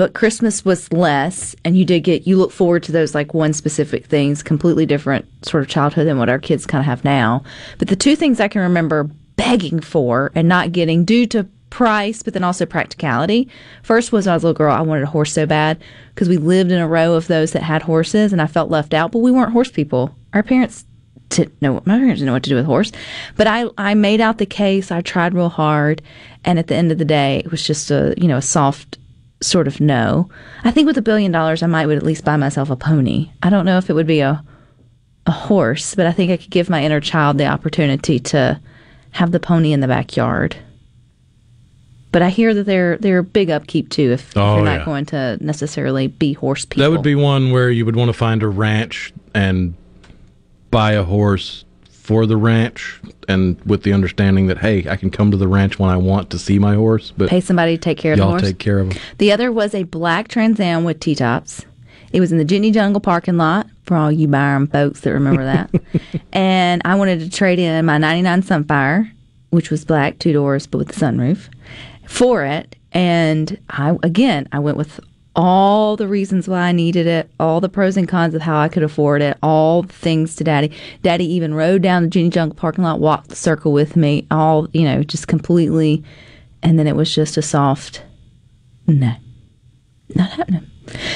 but 0.00 0.14
Christmas 0.14 0.64
was 0.64 0.90
less 0.94 1.54
and 1.62 1.76
you 1.76 1.84
did 1.84 2.00
get 2.00 2.26
you 2.26 2.38
look 2.38 2.52
forward 2.52 2.82
to 2.82 2.90
those 2.90 3.14
like 3.14 3.34
one 3.34 3.52
specific 3.52 4.06
things, 4.06 4.42
completely 4.42 4.86
different 4.86 5.26
sort 5.44 5.62
of 5.62 5.68
childhood 5.68 6.06
than 6.06 6.16
what 6.16 6.30
our 6.30 6.38
kids 6.38 6.64
kind 6.64 6.80
of 6.80 6.86
have 6.86 7.04
now. 7.04 7.42
But 7.76 7.88
the 7.88 7.96
two 7.96 8.16
things 8.16 8.40
I 8.40 8.48
can 8.48 8.62
remember 8.62 9.04
begging 9.36 9.78
for 9.78 10.32
and 10.34 10.48
not 10.48 10.72
getting 10.72 11.04
due 11.04 11.26
to 11.26 11.46
price, 11.68 12.22
but 12.22 12.32
then 12.32 12.42
also 12.42 12.64
practicality. 12.64 13.46
First 13.82 14.10
was 14.10 14.26
I 14.26 14.32
was 14.32 14.42
a 14.42 14.46
little 14.46 14.56
girl, 14.56 14.74
I 14.74 14.80
wanted 14.80 15.02
a 15.02 15.06
horse 15.06 15.34
so 15.34 15.44
bad 15.44 15.82
because 16.14 16.30
we 16.30 16.38
lived 16.38 16.72
in 16.72 16.80
a 16.80 16.88
row 16.88 17.12
of 17.12 17.26
those 17.26 17.52
that 17.52 17.62
had 17.62 17.82
horses 17.82 18.32
and 18.32 18.40
I 18.40 18.46
felt 18.46 18.70
left 18.70 18.94
out, 18.94 19.12
but 19.12 19.18
we 19.18 19.30
weren't 19.30 19.52
horse 19.52 19.70
people. 19.70 20.16
Our 20.32 20.42
parents 20.42 20.86
to 21.28 21.52
know 21.60 21.74
my 21.84 21.98
parents 21.98 22.20
didn't 22.20 22.26
know 22.28 22.32
what 22.32 22.42
to 22.44 22.50
do 22.50 22.56
with 22.56 22.64
horse. 22.64 22.90
But 23.36 23.48
I 23.48 23.66
I 23.76 23.92
made 23.92 24.22
out 24.22 24.38
the 24.38 24.46
case. 24.46 24.90
I 24.90 25.02
tried 25.02 25.34
real 25.34 25.50
hard, 25.50 26.00
and 26.42 26.58
at 26.58 26.68
the 26.68 26.74
end 26.74 26.90
of 26.90 26.96
the 26.96 27.04
day, 27.04 27.42
it 27.44 27.50
was 27.50 27.64
just 27.64 27.90
a 27.90 28.14
you 28.16 28.28
know 28.28 28.38
a 28.38 28.42
soft 28.42 28.96
sort 29.42 29.66
of 29.66 29.80
no. 29.80 30.28
I 30.64 30.70
think 30.70 30.86
with 30.86 30.98
a 30.98 31.02
billion 31.02 31.32
dollars, 31.32 31.62
I 31.62 31.66
might 31.66 31.86
would 31.86 31.96
at 31.96 32.02
least 32.02 32.24
buy 32.24 32.36
myself 32.36 32.70
a 32.70 32.76
pony. 32.76 33.30
I 33.42 33.50
don't 33.50 33.64
know 33.64 33.78
if 33.78 33.88
it 33.90 33.94
would 33.94 34.06
be 34.06 34.20
a 34.20 34.42
a 35.26 35.30
horse, 35.32 35.94
but 35.94 36.06
I 36.06 36.12
think 36.12 36.30
I 36.30 36.36
could 36.38 36.50
give 36.50 36.70
my 36.70 36.82
inner 36.82 37.00
child 37.00 37.36
the 37.38 37.46
opportunity 37.46 38.18
to 38.18 38.58
have 39.12 39.32
the 39.32 39.40
pony 39.40 39.72
in 39.72 39.80
the 39.80 39.86
backyard. 39.88 40.56
But 42.12 42.22
I 42.22 42.30
hear 42.30 42.54
that 42.54 42.64
they're 42.64 42.96
they're 42.98 43.22
big 43.22 43.50
upkeep 43.50 43.90
too 43.90 44.12
if 44.12 44.36
Oh, 44.36 44.56
you're 44.56 44.64
not 44.64 44.80
yeah. 44.80 44.84
going 44.84 45.04
to 45.06 45.38
necessarily 45.40 46.08
be 46.08 46.32
horse 46.32 46.64
people. 46.64 46.82
That 46.84 46.90
would 46.90 47.02
be 47.04 47.14
one 47.14 47.50
where 47.50 47.70
you 47.70 47.84
would 47.84 47.96
want 47.96 48.08
to 48.08 48.12
find 48.14 48.42
a 48.42 48.48
ranch 48.48 49.12
and 49.34 49.74
buy 50.70 50.92
a 50.92 51.04
horse 51.04 51.64
for 52.00 52.26
the 52.26 52.36
ranch 52.36 53.00
and 53.28 53.60
with 53.64 53.82
the 53.82 53.92
understanding 53.92 54.46
that 54.46 54.58
hey, 54.58 54.88
I 54.88 54.96
can 54.96 55.10
come 55.10 55.30
to 55.30 55.36
the 55.36 55.46
ranch 55.46 55.78
when 55.78 55.90
I 55.90 55.96
want 55.96 56.30
to 56.30 56.38
see 56.38 56.58
my 56.58 56.74
horse, 56.74 57.12
but 57.16 57.28
pay 57.28 57.40
somebody 57.40 57.76
to 57.76 57.80
take 57.80 57.98
care 57.98 58.14
of 58.14 58.18
the 58.18 58.24
y'all 58.24 58.30
horse. 58.32 58.42
take 58.42 58.58
care 58.58 58.78
of 58.78 58.92
him. 58.92 59.00
The 59.18 59.30
other 59.32 59.52
was 59.52 59.74
a 59.74 59.84
black 59.84 60.28
Trans 60.28 60.58
Am 60.58 60.84
with 60.84 60.98
T 60.98 61.14
tops. 61.14 61.64
It 62.12 62.20
was 62.20 62.32
in 62.32 62.38
the 62.38 62.44
Jitney 62.44 62.72
Jungle 62.72 63.00
parking 63.00 63.36
lot 63.36 63.68
for 63.84 63.96
all 63.96 64.10
you 64.10 64.26
Byram 64.26 64.66
folks 64.66 65.00
that 65.00 65.12
remember 65.12 65.44
that. 65.44 65.70
and 66.32 66.82
I 66.84 66.96
wanted 66.96 67.20
to 67.20 67.30
trade 67.30 67.58
in 67.58 67.84
my 67.84 67.98
99 67.98 68.42
Sunfire, 68.42 69.10
which 69.50 69.70
was 69.70 69.84
black, 69.84 70.18
two 70.18 70.32
doors, 70.32 70.66
but 70.66 70.78
with 70.78 70.88
the 70.88 70.94
sunroof, 70.94 71.48
for 72.06 72.44
it. 72.44 72.74
And 72.92 73.58
I, 73.68 73.96
again, 74.02 74.48
I 74.50 74.58
went 74.58 74.76
with 74.76 74.98
all 75.36 75.96
the 75.96 76.08
reasons 76.08 76.48
why 76.48 76.60
I 76.60 76.72
needed 76.72 77.06
it, 77.06 77.30
all 77.38 77.60
the 77.60 77.68
pros 77.68 77.96
and 77.96 78.08
cons 78.08 78.34
of 78.34 78.42
how 78.42 78.58
I 78.58 78.68
could 78.68 78.82
afford 78.82 79.22
it, 79.22 79.38
all 79.42 79.82
the 79.82 79.92
things 79.92 80.34
to 80.36 80.44
daddy. 80.44 80.72
Daddy 81.02 81.24
even 81.32 81.54
rode 81.54 81.82
down 81.82 82.02
the 82.02 82.08
Jitney 82.08 82.30
Jungle 82.30 82.56
parking 82.56 82.84
lot, 82.84 83.00
walked 83.00 83.28
the 83.28 83.36
circle 83.36 83.72
with 83.72 83.96
me, 83.96 84.26
all, 84.30 84.68
you 84.72 84.82
know, 84.82 85.02
just 85.02 85.28
completely. 85.28 86.02
And 86.62 86.78
then 86.78 86.86
it 86.86 86.96
was 86.96 87.14
just 87.14 87.36
a 87.36 87.42
soft 87.42 88.02
no, 88.86 89.12
not 90.14 90.30
happening. 90.30 90.66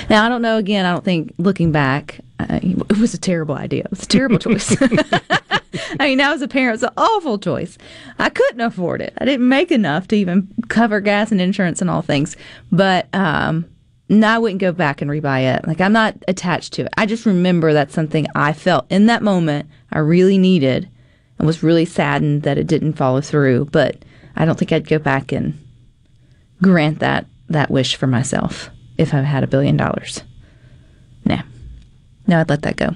Now 0.09 0.25
I 0.25 0.29
don't 0.29 0.43
know. 0.43 0.57
Again, 0.57 0.87
I 0.87 0.93
don't 0.93 1.05
think 1.05 1.35
looking 1.39 1.73
back, 1.73 2.21
uh, 2.39 2.61
it 2.63 2.99
was 2.99 3.15
a 3.15 3.19
terrible 3.19 3.57
idea. 3.57 3.85
It 3.85 3.91
was 3.91 4.05
a 4.05 4.09
terrible 4.09 4.39
choice. 4.39 4.77
I 6.01 6.07
mean, 6.07 6.19
now 6.19 6.33
as 6.33 6.43
a 6.43 6.49
parent, 6.49 6.75
it's 6.75 6.83
an 6.85 6.91
awful 6.97 7.39
choice. 7.39 7.77
I 8.19 8.31
couldn't 8.31 8.61
afford 8.61 9.03
it. 9.03 9.13
I 9.19 9.25
didn't 9.25 9.49
make 9.49 9.73
enough 9.73 10.07
to 10.09 10.17
even 10.17 10.49
cover 10.69 11.01
gas 11.01 11.33
and 11.33 11.41
insurance 11.41 11.81
and 11.81 11.91
all 11.91 12.03
things. 12.03 12.37
But 12.71 13.09
um, 13.13 13.67
no, 14.09 14.29
I 14.29 14.39
wouldn't 14.39 14.61
go 14.61 14.73
back 14.73 15.01
and 15.01 15.11
rebuy 15.11 15.57
it. 15.57 15.67
Like 15.67 15.81
I'm 15.81 15.93
not 15.93 16.17
attached 16.29 16.75
to 16.75 16.83
it. 16.83 16.95
I 16.97 17.07
just 17.07 17.25
remember 17.25 17.73
that's 17.73 17.95
something 17.95 18.27
I 18.35 18.53
felt 18.53 18.87
in 18.91 19.07
that 19.07 19.23
moment 19.23 19.69
I 19.91 19.99
really 19.99 20.39
needed 20.39 20.89
and 21.39 21.47
was 21.47 21.63
really 21.63 21.85
saddened 21.85 22.43
that 22.43 22.59
it 22.59 22.67
didn't 22.67 22.95
follow 22.95 23.21
through. 23.21 23.67
But 23.67 24.05
I 24.37 24.45
don't 24.45 24.59
think 24.59 24.73
I'd 24.73 24.89
go 24.89 24.99
back 24.99 25.33
and 25.33 25.59
grant 26.61 26.99
that 26.99 27.27
that 27.49 27.71
wish 27.71 27.97
for 27.97 28.07
myself 28.07 28.71
if 28.99 29.15
I 29.15 29.23
had 29.23 29.45
a 29.45 29.49
billion 29.49 29.77
dollars. 29.77 30.23
Nah. 31.25 31.43
No, 32.27 32.41
I'd 32.41 32.49
let 32.49 32.63
that 32.63 32.77
go. 32.77 32.91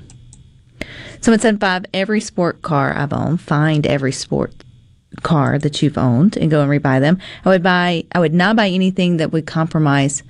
Someone 1.20 1.40
said 1.40 1.61
five 1.61 1.84
every 1.92 2.20
sport 2.20 2.62
car 2.62 2.94
I've 2.94 3.12
owned, 3.12 3.40
find 3.40 3.86
every 3.86 4.12
sport 4.12 4.54
car 5.22 5.59
that 5.59 5.82
you've 5.82 5.98
owned 5.98 6.36
and 6.36 6.50
go 6.50 6.61
and 6.61 6.70
rebuy 6.70 7.00
them. 7.00 7.18
I 7.44 7.48
would 7.48 7.62
buy 7.62 8.04
I 8.12 8.20
would 8.20 8.34
not 8.34 8.56
buy 8.56 8.68
anything 8.68 9.16
that 9.16 9.32
would 9.32 9.46
compromise 9.46 10.22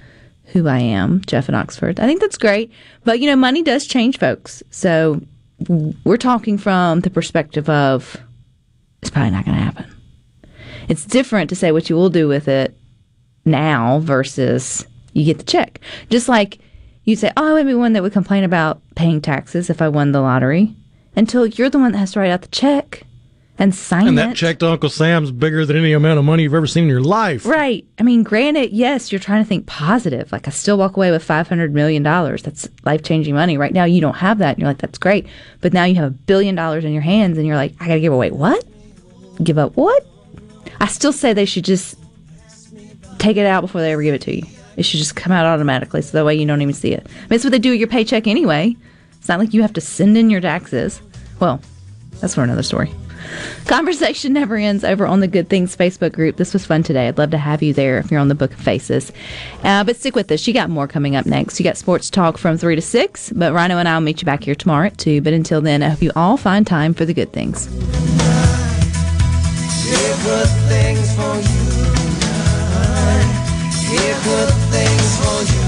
who 0.52 0.66
I 0.68 0.78
am, 0.78 1.22
Jeff 1.26 1.48
in 1.48 1.54
Oxford. 1.54 2.00
I 2.00 2.06
think 2.06 2.20
that's 2.20 2.38
great. 2.38 2.70
But 3.04 3.20
you 3.20 3.26
know, 3.26 3.36
money 3.36 3.62
does 3.62 3.86
change 3.86 4.18
folks. 4.18 4.62
So 4.70 5.20
we're 6.04 6.16
talking 6.16 6.58
from 6.58 7.00
the 7.00 7.10
perspective 7.10 7.68
of 7.68 8.16
it's 9.02 9.10
probably 9.10 9.30
not 9.30 9.44
gonna 9.44 9.58
happen. 9.58 9.86
It's 10.88 11.04
different 11.04 11.50
to 11.50 11.56
say 11.56 11.72
what 11.72 11.90
you 11.90 11.96
will 11.96 12.10
do 12.10 12.28
with 12.28 12.48
it 12.48 12.76
now 13.44 13.98
versus 14.00 14.86
you 15.12 15.24
get 15.24 15.38
the 15.38 15.44
check. 15.44 15.80
Just 16.10 16.28
like 16.28 16.58
you'd 17.04 17.18
say, 17.18 17.32
Oh, 17.36 17.50
I 17.50 17.52
would 17.54 17.66
be 17.66 17.74
one 17.74 17.92
that 17.92 18.02
would 18.02 18.12
complain 18.12 18.44
about 18.44 18.80
paying 18.94 19.20
taxes 19.20 19.70
if 19.70 19.82
I 19.82 19.88
won 19.88 20.12
the 20.12 20.20
lottery 20.20 20.74
until 21.16 21.46
you're 21.46 21.70
the 21.70 21.78
one 21.78 21.92
that 21.92 21.98
has 21.98 22.12
to 22.12 22.20
write 22.20 22.30
out 22.30 22.42
the 22.42 22.48
check 22.48 23.02
and 23.58 23.74
sign 23.74 24.06
And 24.06 24.18
it. 24.18 24.22
that 24.22 24.36
check 24.36 24.58
to 24.60 24.68
Uncle 24.70 24.88
Sam's 24.88 25.30
bigger 25.32 25.66
than 25.66 25.76
any 25.76 25.92
amount 25.92 26.18
of 26.18 26.24
money 26.24 26.44
you've 26.44 26.54
ever 26.54 26.66
seen 26.66 26.84
in 26.84 26.88
your 26.88 27.00
life. 27.00 27.44
Right. 27.44 27.84
I 27.98 28.02
mean, 28.04 28.22
granted, 28.22 28.70
yes, 28.72 29.10
you're 29.10 29.18
trying 29.18 29.42
to 29.42 29.48
think 29.48 29.66
positive. 29.66 30.30
Like, 30.30 30.46
I 30.46 30.50
still 30.52 30.78
walk 30.78 30.96
away 30.96 31.10
with 31.10 31.26
$500 31.26 31.72
million. 31.72 32.02
That's 32.02 32.68
life 32.84 33.02
changing 33.02 33.34
money. 33.34 33.58
Right 33.58 33.72
now, 33.72 33.84
you 33.84 34.00
don't 34.00 34.16
have 34.16 34.38
that. 34.38 34.50
And 34.50 34.58
you're 34.60 34.68
like, 34.70 34.78
that's 34.78 34.98
great. 34.98 35.26
But 35.60 35.72
now 35.72 35.84
you 35.84 35.96
have 35.96 36.04
a 36.04 36.10
billion 36.10 36.54
dollars 36.54 36.84
in 36.84 36.92
your 36.92 37.02
hands 37.02 37.36
and 37.36 37.46
you're 37.46 37.56
like, 37.56 37.74
I 37.80 37.88
got 37.88 37.94
to 37.94 38.00
give 38.00 38.12
away 38.12 38.30
what? 38.30 38.64
Give 39.42 39.58
up 39.58 39.76
what? 39.76 40.06
I 40.80 40.86
still 40.86 41.12
say 41.12 41.32
they 41.32 41.44
should 41.44 41.64
just 41.64 41.96
take 43.18 43.36
it 43.36 43.46
out 43.46 43.62
before 43.62 43.80
they 43.80 43.92
ever 43.92 44.02
give 44.02 44.14
it 44.14 44.22
to 44.22 44.36
you. 44.36 44.42
It 44.76 44.84
should 44.84 44.98
just 44.98 45.16
come 45.16 45.32
out 45.32 45.44
automatically 45.44 46.02
so 46.02 46.16
that 46.16 46.24
way 46.24 46.36
you 46.36 46.46
don't 46.46 46.62
even 46.62 46.74
see 46.74 46.92
it. 46.92 47.04
I 47.04 47.10
mean, 47.22 47.28
that's 47.30 47.42
what 47.44 47.50
they 47.50 47.58
do 47.58 47.70
with 47.70 47.80
your 47.80 47.88
paycheck 47.88 48.28
anyway. 48.28 48.76
It's 49.18 49.28
not 49.28 49.40
like 49.40 49.52
you 49.52 49.62
have 49.62 49.72
to 49.72 49.80
send 49.80 50.16
in 50.16 50.30
your 50.30 50.40
taxes. 50.40 51.02
Well, 51.40 51.60
that's 52.20 52.36
for 52.36 52.44
another 52.44 52.62
story. 52.62 52.92
Conversation 53.66 54.32
never 54.32 54.56
ends 54.56 54.84
over 54.84 55.06
on 55.06 55.20
the 55.20 55.28
Good 55.28 55.48
Things 55.48 55.76
Facebook 55.76 56.12
group. 56.12 56.36
This 56.36 56.52
was 56.52 56.64
fun 56.64 56.82
today. 56.82 57.08
I'd 57.08 57.18
love 57.18 57.30
to 57.30 57.38
have 57.38 57.62
you 57.62 57.72
there 57.72 57.98
if 57.98 58.10
you're 58.10 58.20
on 58.20 58.28
the 58.28 58.34
Book 58.34 58.52
of 58.52 58.58
Faces. 58.58 59.12
Uh, 59.62 59.84
but 59.84 59.96
stick 59.96 60.14
with 60.14 60.30
us. 60.32 60.46
You 60.46 60.54
got 60.54 60.70
more 60.70 60.88
coming 60.88 61.16
up 61.16 61.26
next. 61.26 61.58
You 61.60 61.64
got 61.64 61.76
sports 61.76 62.10
talk 62.10 62.38
from 62.38 62.56
3 62.56 62.76
to 62.76 62.82
6, 62.82 63.32
but 63.34 63.52
Rhino 63.52 63.78
and 63.78 63.88
I 63.88 63.94
will 63.94 64.00
meet 64.00 64.22
you 64.22 64.26
back 64.26 64.44
here 64.44 64.54
tomorrow 64.54 64.86
at 64.86 64.98
2. 64.98 65.20
But 65.20 65.32
until 65.32 65.60
then, 65.60 65.82
I 65.82 65.90
hope 65.90 66.02
you 66.02 66.12
all 66.16 66.36
find 66.36 66.66
time 66.66 66.94
for 66.94 67.04
the 67.04 67.14
good 67.14 67.32
things. 67.32 67.68
Things 74.70 75.16
for 75.18 75.42
you. 75.52 75.67